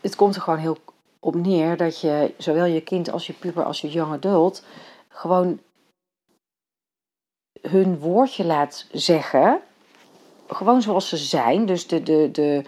het 0.01 0.17
komt 0.17 0.35
er 0.35 0.41
gewoon 0.41 0.59
heel 0.59 0.79
op 1.21 1.35
neer 1.35 1.77
dat 1.77 2.01
je 2.01 2.35
zowel 2.37 2.65
je 2.65 2.81
kind 2.81 3.11
als 3.11 3.27
je 3.27 3.33
puber 3.33 3.65
als 3.65 3.81
je 3.81 3.89
young 3.89 4.13
adult 4.13 4.65
gewoon 5.09 5.61
hun 7.61 7.99
woordje 7.99 8.45
laat 8.45 8.87
zeggen 8.93 9.61
gewoon 10.49 10.83
zoals 10.83 11.09
ze 11.09 11.17
zijn. 11.17 11.67
Dus 11.67 11.87
de, 11.87 12.03
de, 12.03 12.29
de, 12.33 12.63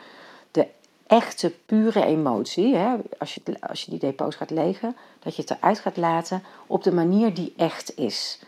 de 0.50 0.66
echte, 1.06 1.50
pure 1.66 2.04
emotie. 2.04 2.74
Hè, 2.74 2.96
als, 3.18 3.34
je, 3.34 3.40
als 3.60 3.82
je 3.82 3.90
die 3.90 4.00
depots 4.00 4.36
gaat 4.36 4.50
legen, 4.50 4.96
dat 5.18 5.36
je 5.36 5.42
het 5.42 5.50
eruit 5.50 5.78
gaat 5.78 5.96
laten 5.96 6.42
op 6.66 6.82
de 6.82 6.92
manier 6.92 7.34
die 7.34 7.52
echt 7.56 7.96
is. 7.96 8.40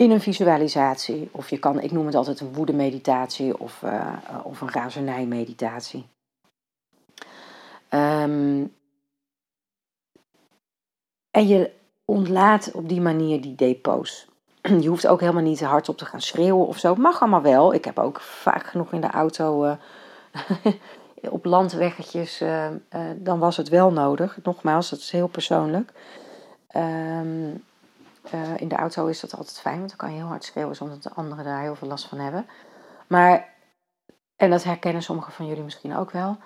In 0.00 0.10
een 0.10 0.20
visualisatie, 0.20 1.28
of 1.32 1.50
je 1.50 1.58
kan, 1.58 1.80
ik 1.80 1.90
noem 1.90 2.06
het 2.06 2.14
altijd 2.14 2.40
een 2.40 2.52
woede-meditatie 2.52 3.58
of, 3.58 3.82
uh, 3.82 4.16
of 4.44 4.60
een 4.60 4.70
razernij-meditatie. 4.70 6.06
Um, 7.90 8.74
en 11.30 11.46
je 11.46 11.70
ontlaat 12.04 12.70
op 12.72 12.88
die 12.88 13.00
manier 13.00 13.40
die 13.40 13.54
depots. 13.54 14.26
Je 14.80 14.88
hoeft 14.88 15.06
ook 15.06 15.20
helemaal 15.20 15.42
niet 15.42 15.60
hardop 15.60 15.96
te 15.96 16.04
gaan 16.04 16.20
schreeuwen 16.20 16.66
of 16.66 16.78
zo. 16.78 16.94
Mag 16.94 17.20
allemaal 17.20 17.42
wel. 17.42 17.74
Ik 17.74 17.84
heb 17.84 17.98
ook 17.98 18.20
vaak 18.20 18.66
genoeg 18.66 18.92
in 18.92 19.00
de 19.00 19.10
auto 19.10 19.64
uh, 19.64 19.72
op 21.36 21.44
landweggetjes. 21.44 22.42
Dan 23.16 23.38
was 23.38 23.56
het 23.56 23.68
wel 23.68 23.92
nodig. 23.92 24.38
Nogmaals, 24.42 24.90
dat 24.90 24.98
is 24.98 25.10
heel 25.10 25.28
persoonlijk. 25.28 25.92
Um, 26.76 27.64
in 28.56 28.68
de 28.68 28.76
auto 28.76 29.06
is 29.06 29.20
dat 29.20 29.36
altijd 29.36 29.60
fijn, 29.60 29.78
want 29.78 29.88
dan 29.88 29.98
kan 29.98 30.10
je 30.10 30.16
heel 30.16 30.26
hard 30.26 30.44
schreeuwen 30.44 30.76
zonder 30.76 31.00
dat 31.00 31.12
de 31.12 31.18
anderen 31.18 31.44
daar 31.44 31.60
heel 31.60 31.74
veel 31.74 31.88
last 31.88 32.04
van 32.04 32.18
hebben. 32.18 32.46
Maar, 33.06 33.48
en 34.36 34.50
dat 34.50 34.64
herkennen 34.64 35.02
sommigen 35.02 35.32
van 35.32 35.46
jullie 35.46 35.62
misschien 35.62 35.96
ook 35.96 36.10
wel. 36.10 36.36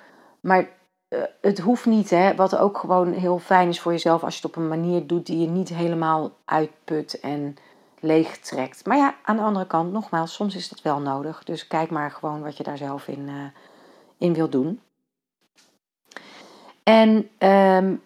Maar 0.40 0.68
het 1.40 1.58
hoeft 1.58 1.86
niet, 1.86 2.10
hè, 2.10 2.34
wat 2.34 2.56
ook 2.56 2.78
gewoon 2.78 3.12
heel 3.12 3.38
fijn 3.38 3.68
is 3.68 3.80
voor 3.80 3.92
jezelf 3.92 4.22
als 4.22 4.36
je 4.38 4.46
het 4.46 4.56
op 4.56 4.62
een 4.62 4.68
manier 4.68 5.06
doet 5.06 5.26
die 5.26 5.38
je 5.38 5.46
niet 5.46 5.68
helemaal 5.68 6.36
uitput 6.44 7.20
en 7.20 7.56
leeg 8.00 8.38
trekt. 8.38 8.86
Maar 8.86 8.96
ja, 8.96 9.14
aan 9.22 9.36
de 9.36 9.42
andere 9.42 9.66
kant, 9.66 9.92
nogmaals, 9.92 10.34
soms 10.34 10.54
is 10.54 10.68
dat 10.68 10.82
wel 10.82 11.00
nodig. 11.00 11.44
Dus 11.44 11.66
kijk 11.66 11.90
maar 11.90 12.10
gewoon 12.10 12.42
wat 12.42 12.56
je 12.56 12.62
daar 12.62 12.76
zelf 12.76 13.08
in, 13.08 13.28
uh, 13.28 13.44
in 14.18 14.34
wilt 14.34 14.52
doen. 14.52 14.80
En 16.82 17.28
um, 17.38 18.02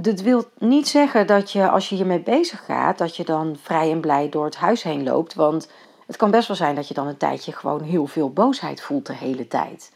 dit 0.00 0.22
wil 0.22 0.44
niet 0.58 0.88
zeggen 0.88 1.26
dat 1.26 1.52
je, 1.52 1.68
als 1.68 1.88
je 1.88 1.94
hiermee 1.94 2.20
bezig 2.20 2.64
gaat, 2.64 2.98
dat 2.98 3.16
je 3.16 3.24
dan 3.24 3.56
vrij 3.62 3.90
en 3.90 4.00
blij 4.00 4.28
door 4.28 4.44
het 4.44 4.56
huis 4.56 4.82
heen 4.82 5.02
loopt. 5.02 5.34
Want 5.34 5.70
het 6.06 6.16
kan 6.16 6.30
best 6.30 6.48
wel 6.48 6.56
zijn 6.56 6.74
dat 6.74 6.88
je 6.88 6.94
dan 6.94 7.06
een 7.06 7.16
tijdje 7.16 7.52
gewoon 7.52 7.82
heel 7.82 8.06
veel 8.06 8.30
boosheid 8.32 8.82
voelt 8.82 9.06
de 9.06 9.14
hele 9.14 9.48
tijd. 9.48 9.92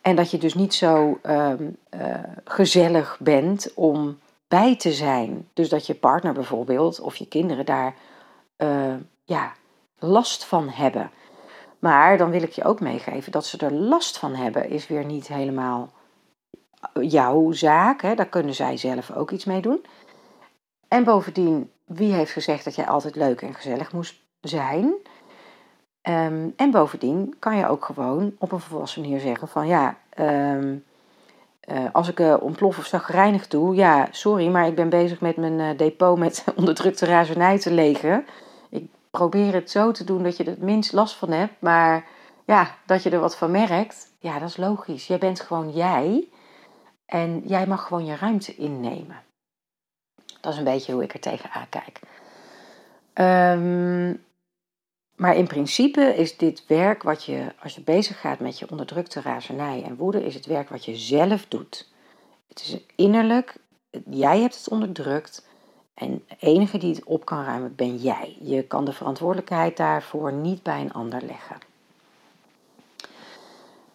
En 0.00 0.16
dat 0.16 0.30
je 0.30 0.38
dus 0.38 0.54
niet 0.54 0.74
zo 0.74 1.18
um, 1.22 1.76
uh, 1.94 2.14
gezellig 2.44 3.18
bent 3.20 3.72
om 3.74 4.18
bij 4.48 4.76
te 4.76 4.92
zijn. 4.92 5.48
Dus 5.52 5.68
dat 5.68 5.86
je 5.86 5.94
partner 5.94 6.32
bijvoorbeeld 6.32 7.00
of 7.00 7.16
je 7.16 7.26
kinderen 7.26 7.66
daar 7.66 7.94
uh, 8.58 8.94
ja, 9.24 9.52
last 9.98 10.44
van 10.44 10.68
hebben. 10.68 11.10
Maar 11.78 12.18
dan 12.18 12.30
wil 12.30 12.42
ik 12.42 12.52
je 12.52 12.64
ook 12.64 12.80
meegeven 12.80 13.32
dat 13.32 13.46
ze 13.46 13.58
er 13.58 13.72
last 13.72 14.18
van 14.18 14.34
hebben, 14.34 14.70
is 14.70 14.86
weer 14.86 15.04
niet 15.04 15.28
helemaal 15.28 15.90
jouw 17.00 17.52
zaak. 17.52 18.02
Hè? 18.02 18.14
Daar 18.14 18.26
kunnen 18.26 18.54
zij 18.54 18.76
zelf 18.76 19.10
ook 19.10 19.30
iets 19.30 19.44
mee 19.44 19.60
doen. 19.60 19.84
En 20.88 21.04
bovendien, 21.04 21.70
wie 21.84 22.12
heeft 22.12 22.32
gezegd 22.32 22.64
dat 22.64 22.74
jij 22.74 22.86
altijd 22.86 23.16
leuk 23.16 23.42
en 23.42 23.54
gezellig 23.54 23.92
moest 23.92 24.20
zijn? 24.40 24.94
Um, 26.02 26.52
en 26.56 26.70
bovendien 26.70 27.34
kan 27.38 27.56
je 27.56 27.68
ook 27.68 27.84
gewoon 27.84 28.32
op 28.38 28.52
een 28.52 28.60
volwassen 28.60 29.02
manier 29.02 29.20
zeggen 29.20 29.48
van 29.48 29.66
ja, 29.66 29.96
um, 30.18 30.84
uh, 31.68 31.84
als 31.92 32.08
ik 32.08 32.20
uh, 32.20 32.34
ontplof 32.40 32.78
of 32.78 32.86
zagrijnig 32.86 33.48
doe, 33.48 33.74
ja, 33.74 34.08
sorry, 34.10 34.48
maar 34.48 34.66
ik 34.66 34.74
ben 34.74 34.88
bezig 34.88 35.20
met 35.20 35.36
mijn 35.36 35.58
uh, 35.58 35.78
depot 35.78 36.18
met 36.18 36.44
onderdrukte 36.56 37.06
razernij 37.06 37.58
te 37.58 37.72
legen. 37.72 38.26
Ik 38.70 38.86
probeer 39.10 39.52
het 39.52 39.70
zo 39.70 39.90
te 39.90 40.04
doen 40.04 40.22
dat 40.22 40.36
je 40.36 40.44
er 40.44 40.50
het 40.50 40.62
minst 40.62 40.92
last 40.92 41.14
van 41.14 41.30
hebt, 41.30 41.54
maar 41.58 42.04
ja, 42.44 42.74
dat 42.86 43.02
je 43.02 43.10
er 43.10 43.20
wat 43.20 43.36
van 43.36 43.50
merkt, 43.50 44.12
ja, 44.18 44.38
dat 44.38 44.48
is 44.48 44.56
logisch. 44.56 45.06
Jij 45.06 45.18
bent 45.18 45.40
gewoon 45.40 45.70
jij 45.70 46.28
en 47.12 47.42
jij 47.46 47.66
mag 47.66 47.86
gewoon 47.86 48.04
je 48.04 48.16
ruimte 48.16 48.54
innemen. 48.54 49.22
Dat 50.40 50.52
is 50.52 50.58
een 50.58 50.64
beetje 50.64 50.92
hoe 50.92 51.02
ik 51.02 51.14
er 51.14 51.20
tegenaan 51.20 51.68
kijk. 51.68 52.00
Um, 53.14 54.24
maar 55.16 55.36
in 55.36 55.46
principe 55.46 56.00
is 56.00 56.36
dit 56.36 56.66
werk 56.66 57.02
wat 57.02 57.24
je, 57.24 57.52
als 57.62 57.74
je 57.74 57.80
bezig 57.80 58.20
gaat 58.20 58.38
met 58.38 58.58
je 58.58 58.70
onderdrukte 58.70 59.20
razernij 59.20 59.82
en 59.82 59.96
woede, 59.96 60.24
is 60.24 60.34
het 60.34 60.46
werk 60.46 60.68
wat 60.68 60.84
je 60.84 60.96
zelf 60.96 61.46
doet. 61.48 61.88
Het 62.48 62.60
is 62.60 62.78
innerlijk, 62.96 63.56
jij 64.10 64.40
hebt 64.40 64.56
het 64.56 64.68
onderdrukt 64.68 65.48
en 65.94 66.24
de 66.28 66.36
enige 66.38 66.78
die 66.78 66.94
het 66.94 67.04
op 67.04 67.24
kan 67.24 67.44
ruimen 67.44 67.74
ben 67.74 67.96
jij. 67.96 68.36
Je 68.40 68.62
kan 68.62 68.84
de 68.84 68.92
verantwoordelijkheid 68.92 69.76
daarvoor 69.76 70.32
niet 70.32 70.62
bij 70.62 70.80
een 70.80 70.92
ander 70.92 71.22
leggen. 71.22 71.71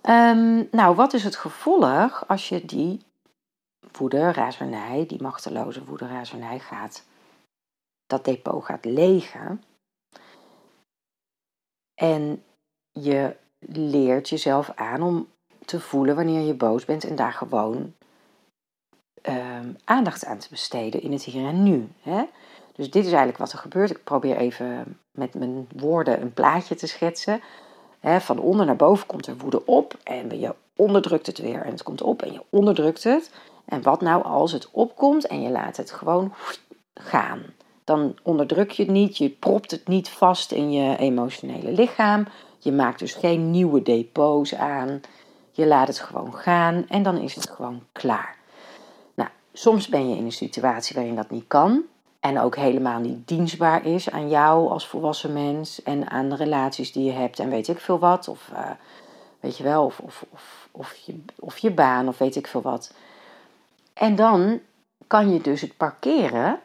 Um, 0.10 0.68
nou, 0.72 0.96
wat 0.96 1.14
is 1.14 1.24
het 1.24 1.36
gevolg 1.36 2.28
als 2.28 2.50
je 2.50 2.66
die 2.66 3.02
woede, 3.92 4.32
razernij, 4.32 5.06
die 5.08 5.22
machteloze 5.22 5.86
woede, 5.86 6.08
razernij 6.08 6.60
gaat, 6.60 7.06
dat 8.06 8.26
depot 8.26 8.66
gaat 8.66 8.86
legen? 8.86 9.64
En 11.94 12.44
je 12.92 13.36
leert 13.70 14.30
jezelf 14.30 14.72
aan 14.76 15.02
om 15.02 15.28
te 15.66 15.80
voelen 15.80 16.16
wanneer 16.16 16.42
je 16.42 16.54
boos 16.54 16.86
bent 16.86 17.04
en 17.04 17.16
daar 17.16 17.34
gewoon 17.34 17.94
uh, 19.30 19.60
aandacht 19.84 20.26
aan 20.26 20.38
te 20.38 20.50
besteden 20.50 21.02
in 21.02 21.12
het 21.12 21.24
hier 21.24 21.48
en 21.48 21.64
nu. 21.64 21.90
Hè? 22.02 22.26
Dus 22.74 22.92
dit 22.92 23.04
is 23.04 23.10
eigenlijk 23.10 23.38
wat 23.38 23.52
er 23.52 23.58
gebeurt. 23.58 23.90
Ik 23.90 24.04
probeer 24.04 24.38
even 24.38 25.00
met 25.12 25.34
mijn 25.34 25.68
woorden 25.76 26.22
een 26.22 26.34
plaatje 26.34 26.76
te 26.76 26.88
schetsen. 26.88 27.42
Van 28.20 28.40
onder 28.40 28.66
naar 28.66 28.76
boven 28.76 29.08
komt 29.08 29.28
er 29.28 29.38
woede 29.38 29.66
op 29.66 29.98
en 30.04 30.40
je 30.40 30.56
onderdrukt 30.76 31.26
het 31.28 31.38
weer. 31.38 31.62
En 31.62 31.72
het 31.72 31.84
komt 31.84 32.02
op 32.02 32.22
en 32.22 32.32
je 32.32 32.42
onderdrukt 32.50 33.04
het. 33.04 33.32
En 33.66 33.82
wat 33.82 34.02
nou 34.02 34.24
als 34.24 34.52
het 34.52 34.68
opkomt 34.72 35.28
en 35.28 35.42
je 35.42 35.50
laat 35.50 35.78
het 35.78 35.92
gewoon 35.92 36.34
gaan? 36.94 37.42
dan 37.88 38.16
onderdruk 38.24 38.72
je 38.72 38.84
het 38.84 38.92
niet, 38.92 39.18
je 39.18 39.30
propt 39.30 39.72
het 39.72 39.88
niet 39.88 40.10
vast 40.10 40.52
in 40.52 40.72
je 40.72 40.98
emotionele 40.98 41.72
lichaam. 41.72 42.28
Je 42.60 42.72
maakt 42.72 43.00
dus 43.00 43.14
geen 43.14 43.52
nieuwe 43.52 43.82
depots 43.82 44.56
aan. 44.56 45.02
Je 45.52 45.68
laat 45.68 45.88
het 45.88 46.00
gewoon 46.00 46.34
gaan 46.34 46.86
en 46.88 47.04
dan 47.04 47.18
is 47.18 47.36
het 47.36 47.50
gewoon 47.50 47.84
klaar. 47.92 48.36
Nou, 49.16 49.30
soms 49.54 49.88
ben 49.88 50.10
je 50.10 50.16
in 50.16 50.26
een 50.26 50.32
situatie 50.32 50.96
waarin 50.96 51.16
dat 51.16 51.30
niet 51.30 51.48
kan 51.48 51.84
en 52.20 52.40
ook 52.40 52.56
helemaal 52.56 53.00
niet 53.00 53.28
dienstbaar 53.28 53.86
is 53.86 54.10
aan 54.10 54.30
jou 54.30 54.70
als 54.70 54.88
volwassen 54.88 55.34
mens 55.34 55.84
en 55.84 56.10
aan 56.10 56.30
de 56.30 56.36
relaties 56.36 56.92
die 56.92 57.04
je 57.04 57.12
hebt 57.12 57.40
en 57.40 57.50
weet 57.50 57.68
ik 57.68 57.80
veel 57.80 58.00
wat. 58.00 58.28
Of 58.28 58.50
uh, 58.54 58.70
weet 59.40 59.58
je 59.58 59.64
wel, 59.64 59.86
of, 59.86 60.00
of, 60.00 60.26
of, 60.30 60.68
of, 60.72 60.96
je, 60.96 61.24
of 61.40 61.58
je 61.58 61.72
baan 61.72 62.08
of 62.08 62.18
weet 62.18 62.36
ik 62.36 62.48
veel 62.48 62.62
wat. 62.62 62.94
En 63.94 64.16
dan 64.16 64.60
kan 65.08 65.34
je 65.34 65.42
dus 65.42 65.62
het 65.62 65.78
parkeren 65.78 66.60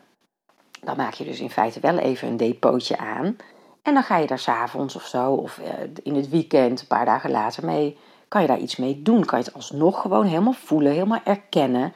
dan 0.84 0.96
maak 0.96 1.14
je 1.14 1.24
dus 1.24 1.40
in 1.40 1.50
feite 1.50 1.80
wel 1.80 1.98
even 1.98 2.28
een 2.28 2.36
depotje 2.36 2.98
aan. 2.98 3.36
En 3.82 3.94
dan 3.94 4.02
ga 4.02 4.16
je 4.16 4.26
daar 4.26 4.38
s'avonds 4.38 4.96
of 4.96 5.06
zo, 5.06 5.32
of 5.32 5.58
eh, 5.58 5.72
in 6.02 6.14
het 6.14 6.28
weekend, 6.28 6.80
een 6.80 6.86
paar 6.86 7.04
dagen 7.04 7.30
later 7.30 7.64
mee, 7.64 7.98
kan 8.28 8.40
je 8.40 8.46
daar 8.46 8.58
iets 8.58 8.76
mee 8.76 9.02
doen. 9.02 9.24
Kan 9.24 9.38
je 9.38 9.44
het 9.44 9.54
alsnog 9.54 10.00
gewoon 10.00 10.26
helemaal 10.26 10.52
voelen, 10.52 10.92
helemaal 10.92 11.20
erkennen. 11.24 11.92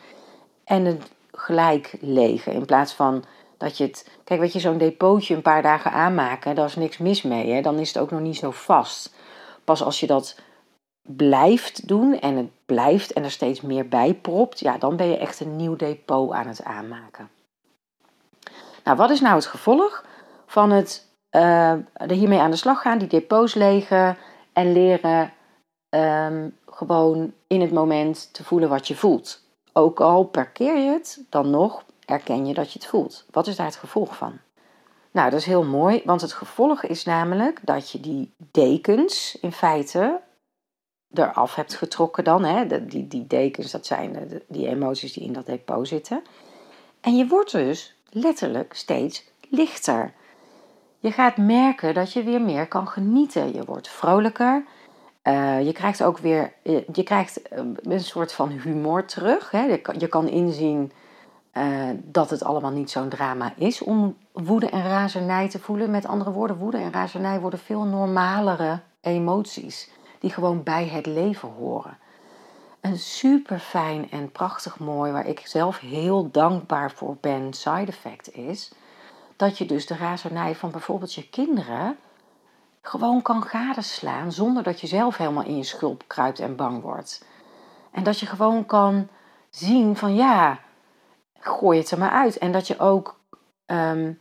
En 0.64 0.84
het 0.84 1.10
gelijk 1.32 1.96
legen. 2.00 2.52
In 2.52 2.64
plaats 2.64 2.92
van 2.92 3.24
dat 3.56 3.78
je 3.78 3.84
het. 3.84 4.10
Kijk, 4.24 4.40
weet 4.40 4.52
je, 4.52 4.60
zo'n 4.60 4.78
depootje 4.78 5.34
een 5.34 5.42
paar 5.42 5.62
dagen 5.62 5.92
aanmaken, 5.92 6.54
daar 6.54 6.66
is 6.66 6.76
niks 6.76 6.98
mis 6.98 7.22
mee. 7.22 7.52
Hè? 7.52 7.60
Dan 7.60 7.78
is 7.78 7.88
het 7.88 7.98
ook 7.98 8.10
nog 8.10 8.20
niet 8.20 8.36
zo 8.36 8.50
vast. 8.50 9.14
Pas 9.64 9.82
als 9.82 10.00
je 10.00 10.06
dat 10.06 10.38
blijft 11.02 11.88
doen 11.88 12.20
en 12.20 12.36
het 12.36 12.50
blijft 12.66 13.12
en 13.12 13.24
er 13.24 13.30
steeds 13.30 13.60
meer 13.60 13.88
bij 13.88 14.14
propt, 14.14 14.60
ja, 14.60 14.78
dan 14.78 14.96
ben 14.96 15.06
je 15.06 15.18
echt 15.18 15.40
een 15.40 15.56
nieuw 15.56 15.76
depot 15.76 16.32
aan 16.32 16.46
het 16.46 16.64
aanmaken. 16.64 17.30
Nou, 18.84 18.96
wat 18.96 19.10
is 19.10 19.20
nou 19.20 19.34
het 19.34 19.46
gevolg 19.46 20.04
van 20.46 20.70
het 20.70 21.06
uh, 21.30 21.70
er 21.92 22.10
hiermee 22.10 22.38
aan 22.38 22.50
de 22.50 22.56
slag 22.56 22.80
gaan, 22.80 22.98
die 22.98 23.08
depots 23.08 23.54
legen 23.54 24.16
en 24.52 24.72
leren 24.72 25.32
um, 25.90 26.56
gewoon 26.66 27.32
in 27.46 27.60
het 27.60 27.72
moment 27.72 28.28
te 28.32 28.44
voelen 28.44 28.68
wat 28.68 28.88
je 28.88 28.96
voelt? 28.96 29.40
Ook 29.72 30.00
al 30.00 30.24
parkeer 30.24 30.78
je 30.78 30.90
het, 30.90 31.24
dan 31.30 31.50
nog 31.50 31.84
erken 32.06 32.46
je 32.46 32.54
dat 32.54 32.72
je 32.72 32.78
het 32.78 32.88
voelt. 32.88 33.26
Wat 33.30 33.46
is 33.46 33.56
daar 33.56 33.66
het 33.66 33.76
gevolg 33.76 34.16
van? 34.16 34.38
Nou, 35.10 35.30
dat 35.30 35.40
is 35.40 35.46
heel 35.46 35.64
mooi, 35.64 36.02
want 36.04 36.20
het 36.20 36.32
gevolg 36.32 36.82
is 36.82 37.04
namelijk 37.04 37.60
dat 37.62 37.90
je 37.90 38.00
die 38.00 38.34
dekens 38.50 39.38
in 39.40 39.52
feite 39.52 40.20
eraf 41.14 41.54
hebt 41.54 41.74
getrokken 41.74 42.24
dan. 42.24 42.44
Hè? 42.44 42.86
die, 42.86 43.06
die 43.06 43.26
dekens, 43.26 43.70
dat 43.70 43.86
zijn 43.86 44.12
de, 44.12 44.44
die 44.48 44.68
emoties 44.68 45.12
die 45.12 45.22
in 45.22 45.32
dat 45.32 45.46
depot 45.46 45.88
zitten. 45.88 46.22
En 47.00 47.16
je 47.16 47.26
wordt 47.26 47.52
dus 47.52 47.96
letterlijk 48.10 48.74
steeds 48.74 49.24
lichter. 49.50 50.12
Je 50.98 51.12
gaat 51.12 51.36
merken 51.36 51.94
dat 51.94 52.12
je 52.12 52.22
weer 52.22 52.40
meer 52.40 52.66
kan 52.66 52.88
genieten. 52.88 53.54
Je 53.54 53.64
wordt 53.64 53.88
vrolijker. 53.88 54.64
Uh, 55.22 55.66
je 55.66 55.72
krijgt 55.72 56.02
ook 56.02 56.18
weer 56.18 56.52
je 56.92 57.02
krijgt 57.04 57.42
eh, 57.42 57.64
een 57.82 58.00
soort 58.00 58.32
van 58.32 58.50
humor 58.50 59.04
terug. 59.04 59.50
Hè? 59.50 59.80
Je 59.98 60.08
kan 60.08 60.28
inzien 60.28 60.92
uh, 61.56 61.90
dat 62.02 62.30
het 62.30 62.44
allemaal 62.44 62.70
niet 62.70 62.90
zo'n 62.90 63.08
drama 63.08 63.52
is 63.56 63.82
om 63.82 64.16
woede 64.32 64.70
en 64.70 64.82
razernij 64.82 65.48
te 65.48 65.58
voelen. 65.58 65.90
Met 65.90 66.06
andere 66.06 66.30
woorden, 66.30 66.56
woede 66.56 66.78
en 66.78 66.92
razernij 66.92 67.40
worden 67.40 67.58
veel 67.58 67.84
normalere 67.84 68.80
emoties 69.00 69.90
die 70.20 70.30
gewoon 70.30 70.62
bij 70.62 70.86
het 70.86 71.06
leven 71.06 71.48
horen. 71.48 71.98
Een 72.80 72.98
super 72.98 73.58
fijn 73.58 74.10
en 74.10 74.32
prachtig 74.32 74.78
mooi, 74.78 75.12
waar 75.12 75.26
ik 75.26 75.46
zelf 75.46 75.78
heel 75.78 76.30
dankbaar 76.30 76.90
voor 76.90 77.16
ben, 77.20 77.52
side 77.52 77.86
effect 77.86 78.34
is 78.34 78.72
dat 79.36 79.58
je 79.58 79.66
dus 79.66 79.86
de 79.86 79.96
razernij 79.96 80.54
van 80.54 80.70
bijvoorbeeld 80.70 81.14
je 81.14 81.28
kinderen 81.28 81.96
gewoon 82.82 83.22
kan 83.22 83.42
gadeslaan 83.42 84.32
zonder 84.32 84.62
dat 84.62 84.80
je 84.80 84.86
zelf 84.86 85.16
helemaal 85.16 85.44
in 85.44 85.56
je 85.56 85.62
schulp 85.62 86.04
kruipt 86.06 86.38
en 86.38 86.56
bang 86.56 86.82
wordt. 86.82 87.24
En 87.90 88.02
dat 88.02 88.18
je 88.18 88.26
gewoon 88.26 88.66
kan 88.66 89.08
zien 89.50 89.96
van 89.96 90.14
ja, 90.14 90.58
gooi 91.46 91.78
het 91.78 91.90
er 91.90 91.98
maar 91.98 92.10
uit. 92.10 92.38
En 92.38 92.52
dat 92.52 92.66
je 92.66 92.78
ook 92.78 93.20
um, 93.66 94.20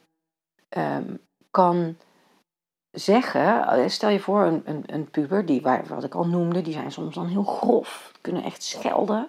um, 0.78 1.20
kan 1.52 1.98
zeggen, 2.92 3.68
eh, 3.68 3.90
stel 3.90 4.10
je 4.10 4.20
voor 4.20 4.44
een, 4.44 4.62
een, 4.66 4.84
een 4.86 5.10
puber, 5.10 5.46
die, 5.46 5.62
wat 5.88 6.04
ik 6.04 6.16
al 6.16 6.28
noemde, 6.28 6.62
die 6.62 6.74
zijn 6.74 6.92
soms 6.92 7.16
dan 7.16 7.28
heel 7.28 7.44
grof, 7.44 8.12
kunnen 8.22 8.44
echt 8.44 8.64
schelden. 8.64 9.28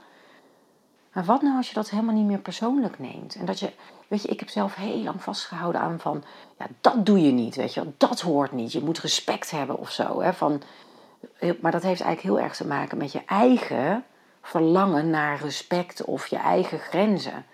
Maar 1.12 1.24
wat 1.24 1.42
nou 1.42 1.56
als 1.56 1.68
je 1.68 1.74
dat 1.74 1.90
helemaal 1.90 2.14
niet 2.14 2.26
meer 2.26 2.38
persoonlijk 2.38 2.98
neemt? 2.98 3.34
En 3.34 3.44
dat 3.44 3.58
je, 3.58 3.72
weet 4.08 4.22
je, 4.22 4.28
ik 4.28 4.40
heb 4.40 4.48
zelf 4.48 4.74
heel 4.74 4.98
lang 4.98 5.22
vastgehouden 5.22 5.80
aan 5.80 6.00
van, 6.00 6.24
ja, 6.58 6.66
dat 6.80 7.06
doe 7.06 7.20
je 7.20 7.32
niet, 7.32 7.54
weet 7.54 7.74
je, 7.74 7.92
dat 7.96 8.20
hoort 8.20 8.52
niet. 8.52 8.72
Je 8.72 8.82
moet 8.82 8.98
respect 8.98 9.50
hebben 9.50 9.78
of 9.78 9.90
zo. 9.90 10.20
Hè, 10.22 10.32
van, 10.32 10.62
maar 11.60 11.72
dat 11.72 11.82
heeft 11.82 12.00
eigenlijk 12.00 12.20
heel 12.20 12.40
erg 12.40 12.56
te 12.56 12.66
maken 12.66 12.98
met 12.98 13.12
je 13.12 13.22
eigen 13.26 14.04
verlangen 14.42 15.10
naar 15.10 15.40
respect 15.40 16.04
of 16.04 16.26
je 16.26 16.36
eigen 16.36 16.78
grenzen. 16.78 17.44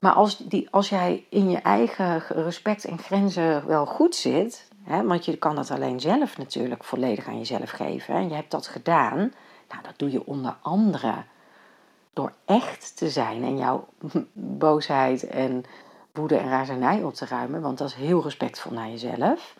Maar 0.00 0.12
als, 0.12 0.36
die, 0.36 0.68
als 0.70 0.88
jij 0.88 1.26
in 1.28 1.50
je 1.50 1.58
eigen 1.58 2.18
respect 2.28 2.84
en 2.84 2.98
grenzen 2.98 3.66
wel 3.66 3.86
goed 3.86 4.14
zit, 4.14 4.68
hè, 4.82 5.04
want 5.04 5.24
je 5.24 5.36
kan 5.36 5.54
dat 5.54 5.70
alleen 5.70 6.00
zelf 6.00 6.38
natuurlijk 6.38 6.84
volledig 6.84 7.26
aan 7.26 7.38
jezelf 7.38 7.70
geven, 7.70 8.14
en 8.14 8.28
je 8.28 8.34
hebt 8.34 8.50
dat 8.50 8.66
gedaan, 8.66 9.18
nou, 9.68 9.82
dat 9.82 9.94
doe 9.96 10.10
je 10.10 10.26
onder 10.26 10.56
andere 10.60 11.14
door 12.12 12.32
echt 12.44 12.96
te 12.96 13.10
zijn 13.10 13.42
en 13.42 13.56
jouw 13.56 13.86
boosheid 14.32 15.26
en 15.26 15.64
woede 16.12 16.36
en 16.36 16.48
razernij 16.48 17.02
op 17.02 17.14
te 17.14 17.26
ruimen, 17.26 17.60
want 17.60 17.78
dat 17.78 17.88
is 17.88 17.94
heel 17.94 18.22
respectvol 18.22 18.72
naar 18.72 18.88
jezelf. 18.88 19.56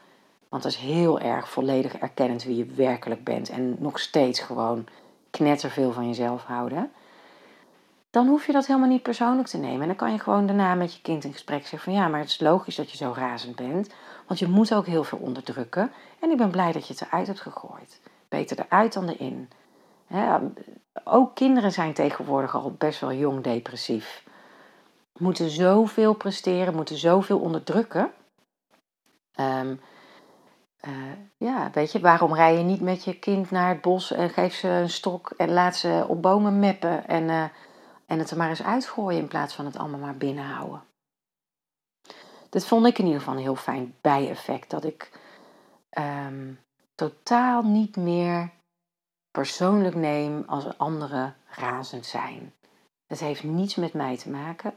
Want 0.49 0.63
dat 0.63 0.73
is 0.73 0.79
heel 0.79 1.21
erg 1.21 1.51
volledig 1.51 1.95
erkennend 1.97 2.45
wie 2.45 2.57
je 2.57 2.65
werkelijk 2.65 3.25
bent 3.25 3.49
en 3.49 3.77
nog 3.79 3.99
steeds 3.99 4.41
gewoon 4.41 4.87
knetterveel 5.31 5.93
van 5.93 6.07
jezelf 6.07 6.45
houden 6.45 6.91
dan 8.11 8.27
hoef 8.27 8.47
je 8.47 8.53
dat 8.53 8.67
helemaal 8.67 8.89
niet 8.89 9.03
persoonlijk 9.03 9.49
te 9.49 9.59
nemen. 9.59 9.81
En 9.81 9.87
dan 9.87 9.97
kan 9.97 10.13
je 10.13 10.19
gewoon 10.19 10.47
daarna 10.47 10.75
met 10.75 10.95
je 10.95 11.01
kind 11.01 11.25
in 11.25 11.33
gesprek 11.33 11.61
zeggen 11.67 11.93
van 11.93 11.93
ja, 11.93 12.09
maar 12.09 12.21
het 12.21 12.29
is 12.29 12.41
logisch 12.41 12.77
dat 12.77 12.91
je 12.91 12.97
zo 12.97 13.13
razend 13.17 13.57
bent. 13.57 13.91
Want 14.27 14.39
je 14.39 14.49
moet 14.49 14.75
ook 14.75 14.87
heel 14.87 15.05
veel 15.05 15.19
onderdrukken. 15.19 15.93
En 16.21 16.31
ik 16.31 16.37
ben 16.37 16.51
blij 16.51 16.73
dat 16.73 16.87
je 16.87 16.93
het 16.93 17.03
eruit 17.03 17.27
hebt 17.27 17.41
gegooid. 17.41 18.01
Beter 18.29 18.59
eruit 18.59 18.93
dan 18.93 19.09
erin. 19.09 19.49
ook 21.05 21.35
kinderen 21.35 21.73
zijn 21.73 21.93
tegenwoordig 21.93 22.55
al 22.55 22.75
best 22.79 23.01
wel 23.01 23.13
jong 23.13 23.43
depressief. 23.43 24.25
Moeten 25.19 25.51
zoveel 25.51 26.15
presteren, 26.15 26.75
moeten 26.75 26.97
zoveel 26.97 27.39
onderdrukken. 27.39 28.11
Um, 29.41 29.81
ja, 31.37 31.71
weet 31.73 31.93
je, 31.93 32.01
waarom 32.01 32.35
rij 32.35 32.57
je 32.57 32.63
niet 32.63 32.81
met 32.81 33.05
je 33.05 33.19
kind 33.19 33.51
naar 33.51 33.69
het 33.69 33.81
bos 33.81 34.13
en 34.13 34.31
geef 34.31 34.55
ze 34.55 34.69
een 34.69 34.91
stok 34.91 35.33
en 35.37 35.53
laat 35.53 35.77
ze 35.77 36.05
op 36.09 36.23
bomen 36.23 36.59
meppen 36.59 37.09
en... 37.09 37.29
Uh, 37.29 37.45
en 38.11 38.19
het 38.19 38.31
er 38.31 38.37
maar 38.37 38.49
eens 38.49 38.63
uitgooien 38.63 39.21
in 39.21 39.29
plaats 39.29 39.55
van 39.55 39.65
het 39.65 39.77
allemaal 39.77 40.01
maar 40.01 40.17
binnenhouden. 40.17 40.83
Dat 42.49 42.67
vond 42.67 42.87
ik 42.87 42.99
in 42.99 43.05
ieder 43.05 43.19
geval 43.19 43.35
een 43.35 43.43
heel 43.43 43.57
fijn 43.57 43.95
bijeffect. 44.01 44.71
Dat 44.71 44.85
ik 44.85 45.11
um, 45.99 46.61
totaal 46.95 47.63
niet 47.63 47.97
meer 47.97 48.51
persoonlijk 49.31 49.95
neem 49.95 50.45
als 50.47 50.79
anderen 50.79 51.37
razend 51.47 52.07
zijn. 52.07 52.55
Het 53.07 53.21
heeft 53.21 53.43
niets 53.43 53.75
met 53.75 53.93
mij 53.93 54.17
te 54.17 54.31
maken. 54.31 54.75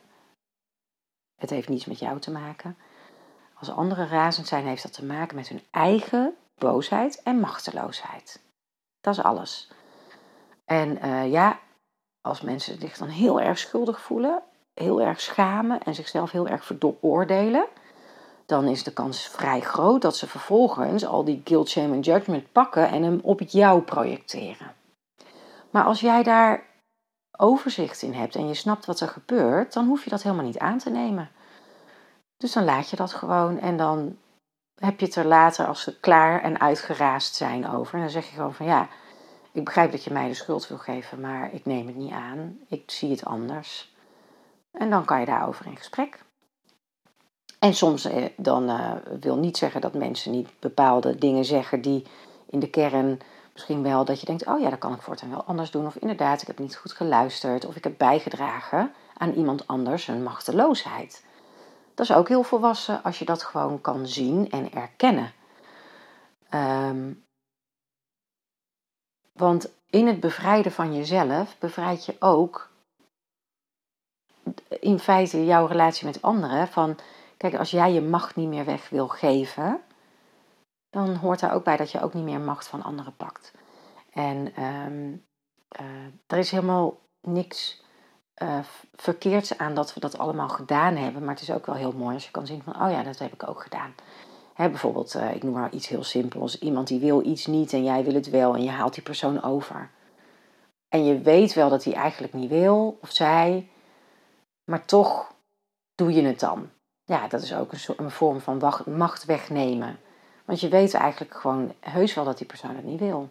Het 1.35 1.49
heeft 1.49 1.69
niets 1.69 1.85
met 1.85 1.99
jou 1.99 2.19
te 2.19 2.31
maken. 2.31 2.77
Als 3.53 3.69
anderen 3.69 4.07
razend 4.07 4.47
zijn, 4.47 4.65
heeft 4.65 4.83
dat 4.83 4.93
te 4.93 5.05
maken 5.05 5.35
met 5.35 5.47
hun 5.47 5.61
eigen 5.71 6.35
boosheid 6.57 7.21
en 7.23 7.39
machteloosheid. 7.39 8.41
Dat 9.01 9.17
is 9.17 9.23
alles. 9.23 9.71
En 10.65 11.05
uh, 11.05 11.31
ja, 11.31 11.59
als 12.27 12.41
mensen 12.41 12.79
zich 12.79 12.97
dan 12.97 13.07
heel 13.07 13.41
erg 13.41 13.57
schuldig 13.57 14.01
voelen, 14.01 14.41
heel 14.73 15.01
erg 15.01 15.21
schamen 15.21 15.81
en 15.83 15.95
zichzelf 15.95 16.31
heel 16.31 16.47
erg 16.47 16.65
veroordelen, 16.65 17.65
dan 18.45 18.65
is 18.67 18.83
de 18.83 18.93
kans 18.93 19.27
vrij 19.27 19.61
groot 19.61 20.01
dat 20.01 20.17
ze 20.17 20.27
vervolgens 20.27 21.05
al 21.05 21.23
die 21.23 21.41
guilt, 21.43 21.69
shame 21.69 21.93
en 21.93 21.99
judgment 21.99 22.51
pakken 22.51 22.89
en 22.89 23.03
hem 23.03 23.19
op 23.23 23.41
jou 23.41 23.81
projecteren. 23.81 24.73
Maar 25.69 25.83
als 25.83 25.99
jij 25.99 26.23
daar 26.23 26.63
overzicht 27.37 28.01
in 28.01 28.13
hebt 28.13 28.35
en 28.35 28.47
je 28.47 28.53
snapt 28.53 28.85
wat 28.85 28.99
er 28.99 29.07
gebeurt, 29.07 29.73
dan 29.73 29.85
hoef 29.85 30.03
je 30.03 30.09
dat 30.09 30.23
helemaal 30.23 30.45
niet 30.45 30.59
aan 30.59 30.77
te 30.77 30.89
nemen. 30.89 31.29
Dus 32.37 32.53
dan 32.53 32.63
laat 32.63 32.89
je 32.89 32.95
dat 32.95 33.13
gewoon 33.13 33.59
en 33.59 33.77
dan 33.77 34.17
heb 34.75 34.99
je 34.99 35.05
het 35.05 35.15
er 35.15 35.25
later 35.25 35.65
als 35.67 35.81
ze 35.81 35.99
klaar 35.99 36.41
en 36.41 36.59
uitgeraasd 36.59 37.35
zijn 37.35 37.69
over. 37.69 37.93
En 37.93 37.99
dan 37.99 38.09
zeg 38.09 38.25
je 38.25 38.35
gewoon 38.35 38.53
van 38.53 38.65
ja, 38.65 38.87
ik 39.53 39.65
begrijp 39.65 39.91
dat 39.91 40.03
je 40.03 40.13
mij 40.13 40.27
de 40.27 40.33
schuld 40.33 40.67
wil 40.67 40.77
geven, 40.77 41.19
maar 41.19 41.53
ik 41.53 41.65
neem 41.65 41.87
het 41.87 41.95
niet 41.95 42.11
aan. 42.11 42.59
Ik 42.67 42.91
zie 42.91 43.11
het 43.11 43.25
anders. 43.25 43.93
En 44.71 44.89
dan 44.89 45.05
kan 45.05 45.19
je 45.19 45.25
daarover 45.25 45.65
in 45.65 45.77
gesprek. 45.77 46.19
En 47.59 47.73
soms 47.73 48.05
eh, 48.05 48.25
dan 48.37 48.69
uh, 48.69 48.91
wil 49.19 49.37
niet 49.37 49.57
zeggen 49.57 49.81
dat 49.81 49.93
mensen 49.93 50.31
niet 50.31 50.49
bepaalde 50.59 51.15
dingen 51.15 51.45
zeggen 51.45 51.81
die 51.81 52.05
in 52.49 52.59
de 52.59 52.69
kern 52.69 53.19
misschien 53.53 53.83
wel 53.83 54.05
dat 54.05 54.19
je 54.19 54.25
denkt, 54.25 54.45
oh 54.45 54.59
ja, 54.59 54.69
dat 54.69 54.79
kan 54.79 54.93
ik 54.93 55.01
voortaan 55.01 55.29
wel 55.29 55.43
anders 55.43 55.71
doen. 55.71 55.85
Of 55.85 55.95
inderdaad, 55.95 56.41
ik 56.41 56.47
heb 56.47 56.59
niet 56.59 56.75
goed 56.75 56.91
geluisterd. 56.91 57.65
Of 57.65 57.75
ik 57.75 57.83
heb 57.83 57.97
bijgedragen 57.97 58.93
aan 59.17 59.33
iemand 59.33 59.67
anders 59.67 60.07
een 60.07 60.23
machteloosheid. 60.23 61.25
Dat 61.93 62.09
is 62.09 62.15
ook 62.15 62.27
heel 62.27 62.43
volwassen 62.43 63.03
als 63.03 63.19
je 63.19 63.25
dat 63.25 63.43
gewoon 63.43 63.81
kan 63.81 64.07
zien 64.07 64.49
en 64.49 64.71
erkennen. 64.71 65.31
Um, 66.53 67.23
want 69.33 69.71
in 69.89 70.07
het 70.07 70.19
bevrijden 70.19 70.71
van 70.71 70.95
jezelf 70.95 71.55
bevrijd 71.59 72.05
je 72.05 72.15
ook 72.19 72.71
in 74.79 74.99
feite 74.99 75.45
jouw 75.45 75.65
relatie 75.65 76.05
met 76.05 76.21
anderen. 76.21 76.67
Van, 76.67 76.97
kijk, 77.37 77.55
als 77.55 77.71
jij 77.71 77.93
je 77.93 78.01
macht 78.01 78.35
niet 78.35 78.47
meer 78.47 78.65
weg 78.65 78.89
wil 78.89 79.07
geven, 79.07 79.81
dan 80.89 81.15
hoort 81.15 81.39
daar 81.39 81.53
ook 81.53 81.63
bij 81.63 81.77
dat 81.77 81.91
je 81.91 82.01
ook 82.01 82.13
niet 82.13 82.23
meer 82.23 82.39
macht 82.39 82.67
van 82.67 82.83
anderen 82.83 83.15
pakt. 83.15 83.53
En 84.11 84.63
um, 84.63 85.25
er 86.27 86.37
is 86.37 86.51
helemaal 86.51 86.99
niks 87.21 87.83
uh, 88.37 88.59
verkeerds 88.95 89.57
aan 89.57 89.75
dat 89.75 89.93
we 89.93 89.99
dat 89.99 90.17
allemaal 90.17 90.49
gedaan 90.49 90.95
hebben. 90.95 91.21
Maar 91.23 91.33
het 91.33 91.43
is 91.43 91.51
ook 91.51 91.65
wel 91.65 91.75
heel 91.75 91.91
mooi 91.91 92.13
als 92.13 92.25
je 92.25 92.31
kan 92.31 92.45
zien 92.45 92.63
van, 92.63 92.81
oh 92.81 92.91
ja, 92.91 93.03
dat 93.03 93.19
heb 93.19 93.33
ik 93.33 93.47
ook 93.47 93.61
gedaan. 93.61 93.95
Bijvoorbeeld, 94.55 95.15
uh, 95.15 95.35
ik 95.35 95.43
noem 95.43 95.53
maar 95.53 95.71
iets 95.71 95.87
heel 95.87 96.03
simpels. 96.03 96.59
Iemand 96.59 96.87
die 96.87 96.99
wil 96.99 97.25
iets 97.25 97.45
niet 97.45 97.73
en 97.73 97.83
jij 97.83 98.03
wil 98.03 98.13
het 98.13 98.29
wel 98.29 98.55
en 98.55 98.63
je 98.63 98.69
haalt 98.69 98.93
die 98.93 99.03
persoon 99.03 99.43
over. 99.43 99.89
En 100.89 101.05
je 101.05 101.19
weet 101.19 101.53
wel 101.53 101.69
dat 101.69 101.83
hij 101.83 101.93
eigenlijk 101.93 102.33
niet 102.33 102.49
wil 102.49 102.97
of 103.01 103.11
zij, 103.11 103.69
maar 104.63 104.85
toch 104.85 105.33
doe 105.95 106.13
je 106.13 106.21
het 106.21 106.39
dan. 106.39 106.69
Ja, 107.05 107.27
dat 107.27 107.41
is 107.41 107.55
ook 107.55 107.71
een 107.97 108.11
vorm 108.11 108.39
van 108.39 108.61
macht 108.85 109.25
wegnemen. 109.25 109.99
Want 110.45 110.59
je 110.59 110.67
weet 110.67 110.93
eigenlijk 110.93 111.33
gewoon 111.33 111.73
heus 111.79 112.13
wel 112.13 112.25
dat 112.25 112.37
die 112.37 112.47
persoon 112.47 112.75
het 112.75 112.85
niet 112.85 112.99
wil. 112.99 113.29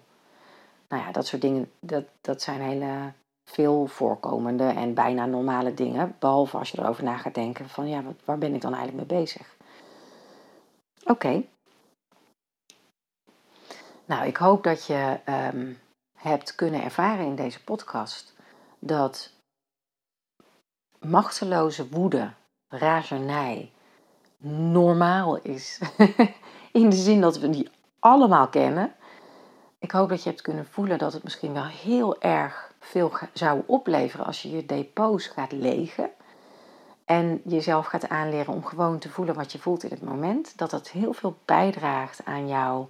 Nou 0.88 1.02
ja, 1.02 1.12
dat 1.12 1.26
soort 1.26 1.42
dingen, 1.42 1.70
dat, 1.80 2.04
dat 2.20 2.42
zijn 2.42 2.60
hele 2.60 3.12
veel 3.44 3.86
voorkomende 3.86 4.64
en 4.64 4.94
bijna 4.94 5.26
normale 5.26 5.74
dingen. 5.74 6.16
Behalve 6.18 6.58
als 6.58 6.70
je 6.70 6.78
erover 6.78 7.04
na 7.04 7.16
gaat 7.16 7.34
denken 7.34 7.68
van 7.68 7.88
ja, 7.88 8.02
waar 8.24 8.38
ben 8.38 8.54
ik 8.54 8.60
dan 8.60 8.74
eigenlijk 8.74 9.08
mee 9.08 9.20
bezig? 9.20 9.56
Oké. 11.04 11.42
Nou, 14.04 14.26
ik 14.26 14.36
hoop 14.36 14.62
dat 14.64 14.86
je 14.86 15.18
um, 15.54 15.78
hebt 16.18 16.54
kunnen 16.54 16.82
ervaren 16.82 17.26
in 17.26 17.36
deze 17.36 17.64
podcast 17.64 18.34
dat 18.78 19.32
machteloze 21.00 21.88
woede, 21.88 22.32
razernij 22.68 23.70
normaal 24.72 25.36
is. 25.36 25.80
in 26.72 26.90
de 26.90 26.96
zin 26.96 27.20
dat 27.20 27.38
we 27.38 27.50
die 27.50 27.70
allemaal 27.98 28.48
kennen. 28.48 28.92
Ik 29.78 29.90
hoop 29.90 30.08
dat 30.08 30.22
je 30.22 30.28
hebt 30.28 30.42
kunnen 30.42 30.66
voelen 30.66 30.98
dat 30.98 31.12
het 31.12 31.22
misschien 31.22 31.52
wel 31.52 31.66
heel 31.66 32.20
erg 32.20 32.72
veel 32.80 33.12
zou 33.32 33.62
opleveren 33.66 34.26
als 34.26 34.42
je 34.42 34.50
je 34.50 34.66
depots 34.66 35.26
gaat 35.26 35.52
legen. 35.52 36.10
En 37.12 37.40
jezelf 37.44 37.86
gaat 37.86 38.08
aanleren 38.08 38.54
om 38.54 38.64
gewoon 38.64 38.98
te 38.98 39.08
voelen 39.08 39.34
wat 39.34 39.52
je 39.52 39.58
voelt 39.58 39.84
in 39.84 39.90
het 39.90 40.02
moment. 40.02 40.58
Dat 40.58 40.70
dat 40.70 40.90
heel 40.90 41.12
veel 41.12 41.36
bijdraagt 41.44 42.24
aan 42.24 42.48
jouw 42.48 42.88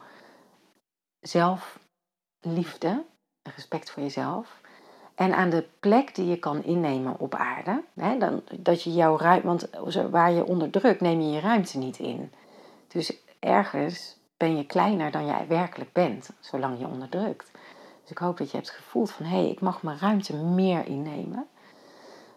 zelfliefde, 1.20 3.05
respect 3.43 3.91
voor 3.91 4.03
jezelf. 4.03 4.61
En 5.14 5.35
aan 5.35 5.51
de 5.51 5.64
plek 5.81 6.14
die 6.14 6.27
je 6.27 6.39
kan 6.39 6.64
innemen 6.64 7.18
op 7.18 7.35
aarde. 7.35 7.83
Hè, 7.95 8.18
dan, 8.18 8.43
dat 8.59 8.83
je 8.83 8.93
jouw 8.93 9.18
ruimte, 9.18 9.68
want 9.73 9.95
waar 10.11 10.33
je 10.33 10.45
onderdrukt, 10.45 11.01
neem 11.01 11.20
je 11.20 11.31
je 11.31 11.41
ruimte 11.41 11.79
niet 11.79 11.99
in. 11.99 12.33
Dus 12.89 13.16
ergens 13.41 14.16
ben 14.37 14.57
je 14.57 14.66
kleiner 14.66 15.11
dan 15.11 15.27
jij 15.27 15.47
werkelijk 15.49 15.93
bent, 15.93 16.31
zolang 16.41 16.79
je 16.79 16.87
onderdrukt. 16.87 17.51
Dus 18.01 18.11
ik 18.11 18.18
hoop 18.18 18.39
dat 18.39 18.51
je 18.51 18.57
hebt 18.57 18.70
gevoeld 18.70 19.11
van 19.11 19.27
hé, 19.27 19.37
hey, 19.37 19.49
ik 19.49 19.61
mag 19.61 19.83
mijn 19.83 19.99
ruimte 19.99 20.37
meer 20.37 20.87
innemen. 20.87 21.47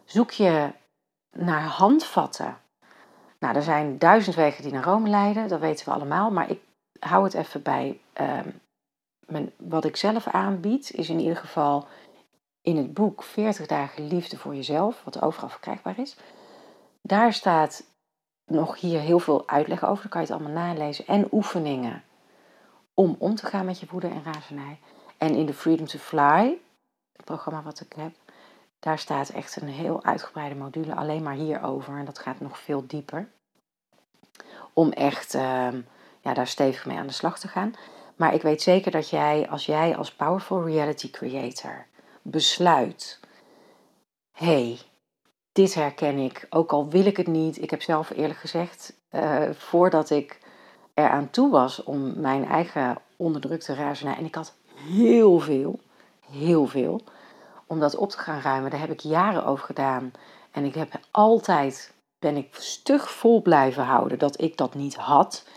Zoek 0.05 0.31
je 0.31 0.71
naar 1.38 1.63
handvatten. 1.63 2.57
Nou, 3.39 3.55
er 3.55 3.63
zijn 3.63 3.97
duizend 3.97 4.36
wegen 4.36 4.63
die 4.63 4.71
naar 4.71 4.83
Rome 4.83 5.09
leiden, 5.09 5.47
dat 5.47 5.59
weten 5.59 5.86
we 5.86 5.91
allemaal. 5.91 6.31
Maar 6.31 6.49
ik 6.49 6.59
hou 6.99 7.23
het 7.23 7.33
even 7.33 7.61
bij. 7.61 7.99
Ehm, 8.13 8.49
mijn, 9.19 9.51
wat 9.57 9.86
ik 9.86 9.95
zelf 9.95 10.27
aanbied, 10.27 10.91
is 10.91 11.09
in 11.09 11.19
ieder 11.19 11.38
geval 11.38 11.88
in 12.61 12.77
het 12.77 12.93
boek 12.93 13.23
40 13.23 13.67
dagen 13.67 14.07
liefde 14.07 14.38
voor 14.38 14.55
jezelf, 14.55 15.03
wat 15.03 15.21
overal 15.21 15.49
verkrijgbaar 15.49 15.99
is. 15.99 16.17
Daar 17.01 17.33
staat 17.33 17.83
nog 18.45 18.79
hier 18.79 18.99
heel 18.99 19.19
veel 19.19 19.47
uitleg 19.47 19.86
over, 19.86 20.01
dan 20.01 20.11
kan 20.11 20.21
je 20.21 20.27
het 20.27 20.36
allemaal 20.36 20.63
nalezen. 20.63 21.07
En 21.07 21.27
oefeningen 21.31 22.03
om 22.93 23.15
om 23.19 23.36
te 23.36 23.45
gaan 23.45 23.65
met 23.65 23.79
je 23.79 23.88
woede 23.89 24.07
en 24.07 24.23
razernij. 24.23 24.79
En 25.17 25.36
in 25.36 25.45
de 25.45 25.53
Freedom 25.53 25.86
to 25.86 25.97
Fly, 25.97 26.57
het 27.15 27.25
programma 27.25 27.61
wat 27.61 27.79
ik 27.79 27.93
heb, 27.95 28.11
daar 28.86 28.99
staat 28.99 29.29
echt 29.29 29.61
een 29.61 29.67
heel 29.67 30.03
uitgebreide 30.03 30.55
module 30.55 30.95
alleen 30.95 31.23
maar 31.23 31.33
hierover. 31.33 31.97
En 31.97 32.05
dat 32.05 32.19
gaat 32.19 32.39
nog 32.39 32.59
veel 32.59 32.83
dieper. 32.88 33.27
Om 34.73 34.91
echt 34.91 35.33
uh, 35.36 35.67
ja, 36.21 36.33
daar 36.33 36.47
stevig 36.47 36.86
mee 36.86 36.97
aan 36.97 37.07
de 37.07 37.13
slag 37.13 37.39
te 37.39 37.47
gaan. 37.47 37.73
Maar 38.15 38.33
ik 38.33 38.41
weet 38.41 38.61
zeker 38.61 38.91
dat 38.91 39.09
jij, 39.09 39.49
als 39.49 39.65
jij 39.65 39.97
als 39.97 40.11
Powerful 40.11 40.65
Reality 40.65 41.09
Creator 41.09 41.86
besluit: 42.21 43.19
hey, 44.31 44.79
dit 45.51 45.73
herken 45.73 46.17
ik, 46.17 46.45
ook 46.49 46.71
al 46.71 46.89
wil 46.89 47.05
ik 47.05 47.17
het 47.17 47.27
niet. 47.27 47.61
Ik 47.61 47.69
heb 47.69 47.81
zelf 47.81 48.09
eerlijk 48.09 48.39
gezegd, 48.39 48.93
uh, 49.11 49.49
voordat 49.51 50.09
ik 50.09 50.39
eraan 50.93 51.29
toe 51.29 51.51
was 51.51 51.83
om 51.83 52.19
mijn 52.19 52.45
eigen 52.45 52.97
onderdrukte 53.15 53.73
razernij, 53.73 54.15
en 54.15 54.25
ik 54.25 54.36
had 54.36 54.55
heel 54.75 55.39
veel, 55.39 55.79
heel 56.31 56.65
veel, 56.65 57.01
om 57.68 57.80
dat 57.80 57.95
op 57.95 58.09
te 58.09 58.18
gaan 58.18 58.41
ruimen. 58.41 58.72
Daar 58.72 58.80
heb 58.80 58.91
ik 58.91 58.99
jaren 58.99 59.45
over 59.45 59.66
gedaan. 59.66 60.11
En 60.51 60.66
ik 60.66 60.76
heb 60.76 60.99
altijd, 61.11 61.93
ben 62.20 62.38
ik 62.38 62.55
stug 62.55 63.11
vol 63.11 63.41
blijven 63.41 63.84
houden 63.84 64.20
dat 64.20 64.41
ik 64.41 64.57
dat 64.57 64.76
niet 64.76 64.95
had. 64.95 65.47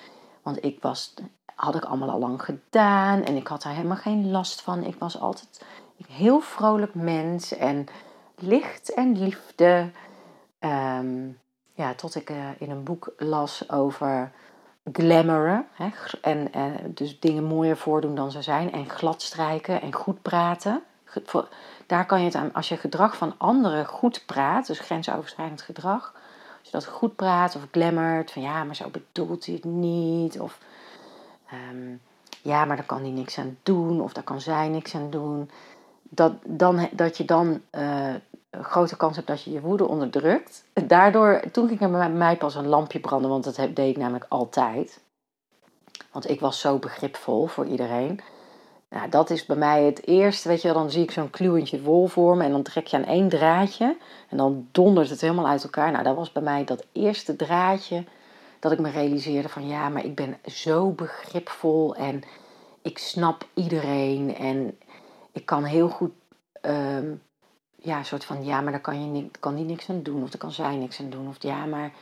Want 0.42 0.64
ik 0.64 0.82
was, 0.82 1.14
had 1.54 1.74
ik 1.74 1.84
allemaal 1.84 2.10
al 2.10 2.18
lang 2.18 2.42
gedaan 2.42 3.22
en 3.22 3.36
ik 3.36 3.46
had 3.46 3.62
daar 3.62 3.74
helemaal 3.74 3.96
geen 3.96 4.30
last 4.30 4.60
van. 4.60 4.84
Ik 4.84 4.96
was 4.98 5.20
altijd 5.20 5.64
een 5.98 6.14
heel 6.14 6.40
vrolijk 6.40 6.94
mens 6.94 7.56
en 7.56 7.86
licht 8.36 8.94
en 8.94 9.18
liefde. 9.18 9.90
Ehm, 10.58 11.28
ja, 11.74 11.94
tot 11.94 12.14
ik 12.14 12.30
uh, 12.30 12.48
in 12.58 12.70
een 12.70 12.84
boek 12.84 13.12
las 13.16 13.70
over 13.70 14.32
glamouren. 14.92 15.66
Hè, 15.72 15.88
en, 16.22 16.52
en 16.52 16.94
dus 16.94 17.20
dingen 17.20 17.44
mooier 17.44 17.76
voordoen 17.76 18.14
dan 18.14 18.30
ze 18.30 18.42
zijn. 18.42 18.72
En 18.72 18.88
gladstrijken 18.90 19.80
en 19.80 19.92
goed 19.92 20.22
praten. 20.22 20.82
Daar 21.86 22.06
kan 22.06 22.18
je 22.18 22.24
het 22.24 22.34
aan, 22.34 22.52
als 22.52 22.68
je 22.68 22.76
gedrag 22.76 23.16
van 23.16 23.34
anderen 23.36 23.86
goed 23.86 24.22
praat, 24.26 24.66
dus 24.66 24.78
grensoverschrijdend 24.78 25.62
gedrag. 25.62 26.12
Als 26.58 26.66
je 26.66 26.70
dat 26.70 26.86
goed 26.86 27.16
praat 27.16 27.56
of 27.56 27.62
glamourt, 27.70 28.30
van 28.30 28.42
ja, 28.42 28.64
maar 28.64 28.76
zo 28.76 28.90
bedoelt 28.90 29.46
hij 29.46 29.54
het 29.54 29.64
niet. 29.64 30.40
Of 30.40 30.58
ehm, 31.46 31.96
ja, 32.42 32.64
maar 32.64 32.76
daar 32.76 32.86
kan 32.86 33.00
hij 33.00 33.10
niks 33.10 33.38
aan 33.38 33.58
doen. 33.62 34.00
Of 34.00 34.12
daar 34.12 34.24
kan 34.24 34.40
zij 34.40 34.68
niks 34.68 34.94
aan 34.94 35.10
doen. 35.10 35.50
Dat, 36.02 36.32
dan, 36.44 36.88
dat 36.92 37.16
je 37.16 37.24
dan 37.24 37.60
een 37.70 38.64
grote 38.64 38.96
kans 38.96 39.16
hebt 39.16 39.28
dat 39.28 39.42
je 39.42 39.52
je 39.52 39.60
woede 39.60 39.88
onderdrukt. 39.88 40.64
Daardoor, 40.72 41.40
toen 41.52 41.68
ging 41.68 41.80
er 41.80 41.90
bij 41.90 42.10
mij 42.10 42.36
pas 42.36 42.54
een 42.54 42.66
lampje 42.66 43.00
branden, 43.00 43.30
want 43.30 43.44
dat 43.44 43.56
deed 43.56 43.78
ik 43.78 43.96
namelijk 43.96 44.26
altijd. 44.28 45.00
Want 46.12 46.30
ik 46.30 46.40
was 46.40 46.60
zo 46.60 46.78
begripvol 46.78 47.46
voor 47.46 47.66
iedereen. 47.66 48.20
Nou, 48.90 49.08
dat 49.08 49.30
is 49.30 49.46
bij 49.46 49.56
mij 49.56 49.82
het 49.82 50.06
eerste, 50.06 50.48
weet 50.48 50.62
je 50.62 50.72
dan 50.72 50.90
zie 50.90 51.02
ik 51.02 51.10
zo'n 51.10 51.30
kluwentje 51.30 51.82
wol 51.82 52.06
voor 52.06 52.36
me 52.36 52.44
en 52.44 52.50
dan 52.50 52.62
trek 52.62 52.86
je 52.86 52.96
aan 52.96 53.04
één 53.04 53.28
draadje 53.28 53.96
en 54.28 54.36
dan 54.36 54.68
dondert 54.72 55.10
het 55.10 55.20
helemaal 55.20 55.48
uit 55.48 55.62
elkaar. 55.62 55.92
Nou, 55.92 56.04
dat 56.04 56.16
was 56.16 56.32
bij 56.32 56.42
mij 56.42 56.64
dat 56.64 56.86
eerste 56.92 57.36
draadje 57.36 58.04
dat 58.58 58.72
ik 58.72 58.78
me 58.78 58.90
realiseerde 58.90 59.48
van 59.48 59.66
ja, 59.68 59.88
maar 59.88 60.04
ik 60.04 60.14
ben 60.14 60.38
zo 60.44 60.90
begripvol 60.90 61.94
en 61.94 62.22
ik 62.82 62.98
snap 62.98 63.46
iedereen 63.54 64.36
en 64.36 64.78
ik 65.32 65.46
kan 65.46 65.64
heel 65.64 65.88
goed 65.88 66.12
ehm, 66.60 67.12
ja, 67.82 68.02
soort 68.02 68.24
van, 68.24 68.44
ja, 68.44 68.60
maar 68.60 68.72
daar 68.72 68.80
kan, 68.80 69.16
je 69.16 69.30
kan 69.40 69.54
die 69.54 69.64
niks 69.64 69.90
aan 69.90 70.02
doen. 70.02 70.22
Of 70.22 70.30
daar 70.30 70.40
kan 70.40 70.52
zij 70.52 70.76
niks 70.76 71.00
aan 71.00 71.10
doen. 71.10 71.28
Of 71.28 71.36
ja, 71.42 71.64
maar 71.64 71.92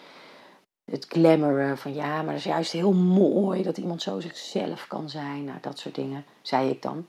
het 0.90 1.06
glamouren 1.08 1.78
van, 1.78 1.94
ja, 1.94 2.16
maar 2.16 2.26
dat 2.26 2.34
is 2.34 2.44
juist 2.44 2.72
heel 2.72 2.92
mooi 2.92 3.62
dat 3.62 3.78
iemand 3.78 4.02
zo 4.02 4.20
zichzelf 4.20 4.86
kan 4.86 5.10
zijn. 5.10 5.44
Nou, 5.44 5.58
dat 5.60 5.78
soort 5.78 5.94
dingen, 5.94 6.24
zei 6.42 6.70
ik 6.70 6.82
dan. 6.82 7.06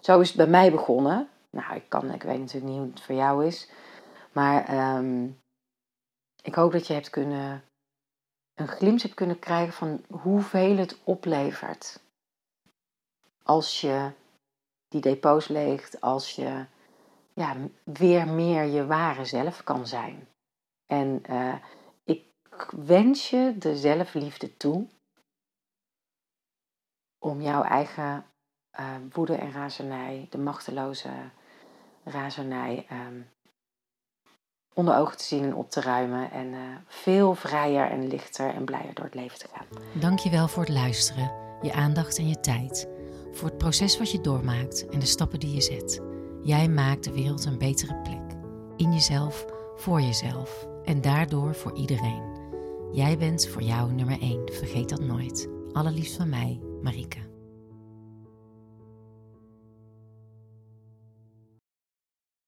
Zo 0.00 0.20
is 0.20 0.28
het 0.28 0.36
bij 0.36 0.46
mij 0.46 0.70
begonnen. 0.70 1.28
Nou, 1.50 1.74
ik, 1.74 1.88
kan, 1.88 2.12
ik 2.12 2.22
weet 2.22 2.38
natuurlijk 2.38 2.72
niet 2.72 2.78
hoe 2.78 2.90
het 2.90 3.00
voor 3.00 3.14
jou 3.14 3.46
is. 3.46 3.70
Maar 4.32 4.96
um, 4.96 5.40
ik 6.42 6.54
hoop 6.54 6.72
dat 6.72 6.86
je 6.86 6.92
hebt 6.92 7.10
kunnen, 7.10 7.64
een 8.54 8.68
glimp 8.68 9.02
hebt 9.02 9.14
kunnen 9.14 9.38
krijgen 9.38 9.72
van 9.72 10.04
hoeveel 10.10 10.76
het 10.76 10.98
oplevert. 11.04 12.00
Als 13.42 13.80
je 13.80 14.10
die 14.88 15.00
depots 15.00 15.48
leegt, 15.48 16.00
als 16.00 16.30
je 16.36 16.64
ja, 17.34 17.56
weer 17.84 18.28
meer 18.28 18.64
je 18.64 18.86
ware 18.86 19.24
zelf 19.24 19.64
kan 19.64 19.86
zijn. 19.86 20.28
En 20.86 21.22
uh, 21.30 21.54
wens 22.70 23.30
je 23.30 23.54
de 23.58 23.76
zelfliefde 23.76 24.56
toe 24.56 24.86
om 27.18 27.42
jouw 27.42 27.62
eigen 27.62 28.24
uh, 28.80 28.86
woede 29.12 29.34
en 29.34 29.52
razernij, 29.52 30.26
de 30.30 30.38
machteloze 30.38 31.08
razernij, 32.04 32.86
um, 32.92 33.28
onder 34.74 34.96
ogen 34.96 35.16
te 35.16 35.24
zien 35.24 35.44
en 35.44 35.54
op 35.54 35.70
te 35.70 35.80
ruimen. 35.80 36.30
En 36.30 36.46
uh, 36.46 36.60
veel 36.86 37.34
vrijer 37.34 37.90
en 37.90 38.08
lichter 38.08 38.54
en 38.54 38.64
blijer 38.64 38.94
door 38.94 39.04
het 39.04 39.14
leven 39.14 39.38
te 39.38 39.48
gaan. 39.52 40.00
Dankjewel 40.00 40.48
voor 40.48 40.62
het 40.62 40.72
luisteren, 40.72 41.32
je 41.62 41.72
aandacht 41.72 42.18
en 42.18 42.28
je 42.28 42.40
tijd. 42.40 42.88
Voor 43.32 43.48
het 43.48 43.58
proces 43.58 43.98
wat 43.98 44.10
je 44.10 44.20
doormaakt 44.20 44.88
en 44.88 44.98
de 44.98 45.06
stappen 45.06 45.40
die 45.40 45.54
je 45.54 45.60
zet. 45.60 46.00
Jij 46.42 46.68
maakt 46.68 47.04
de 47.04 47.12
wereld 47.12 47.44
een 47.44 47.58
betere 47.58 47.96
plek. 47.96 48.38
In 48.76 48.92
jezelf, 48.92 49.46
voor 49.76 50.00
jezelf 50.00 50.66
en 50.84 51.00
daardoor 51.00 51.54
voor 51.54 51.76
iedereen. 51.76 52.39
Jij 52.92 53.18
bent 53.18 53.48
voor 53.48 53.62
jou 53.62 53.92
nummer 53.92 54.20
1, 54.20 54.52
vergeet 54.52 54.88
dat 54.88 55.00
nooit. 55.00 55.48
Allerliefst 55.72 56.16
van 56.16 56.28
mij, 56.28 56.60
Marike. 56.82 57.29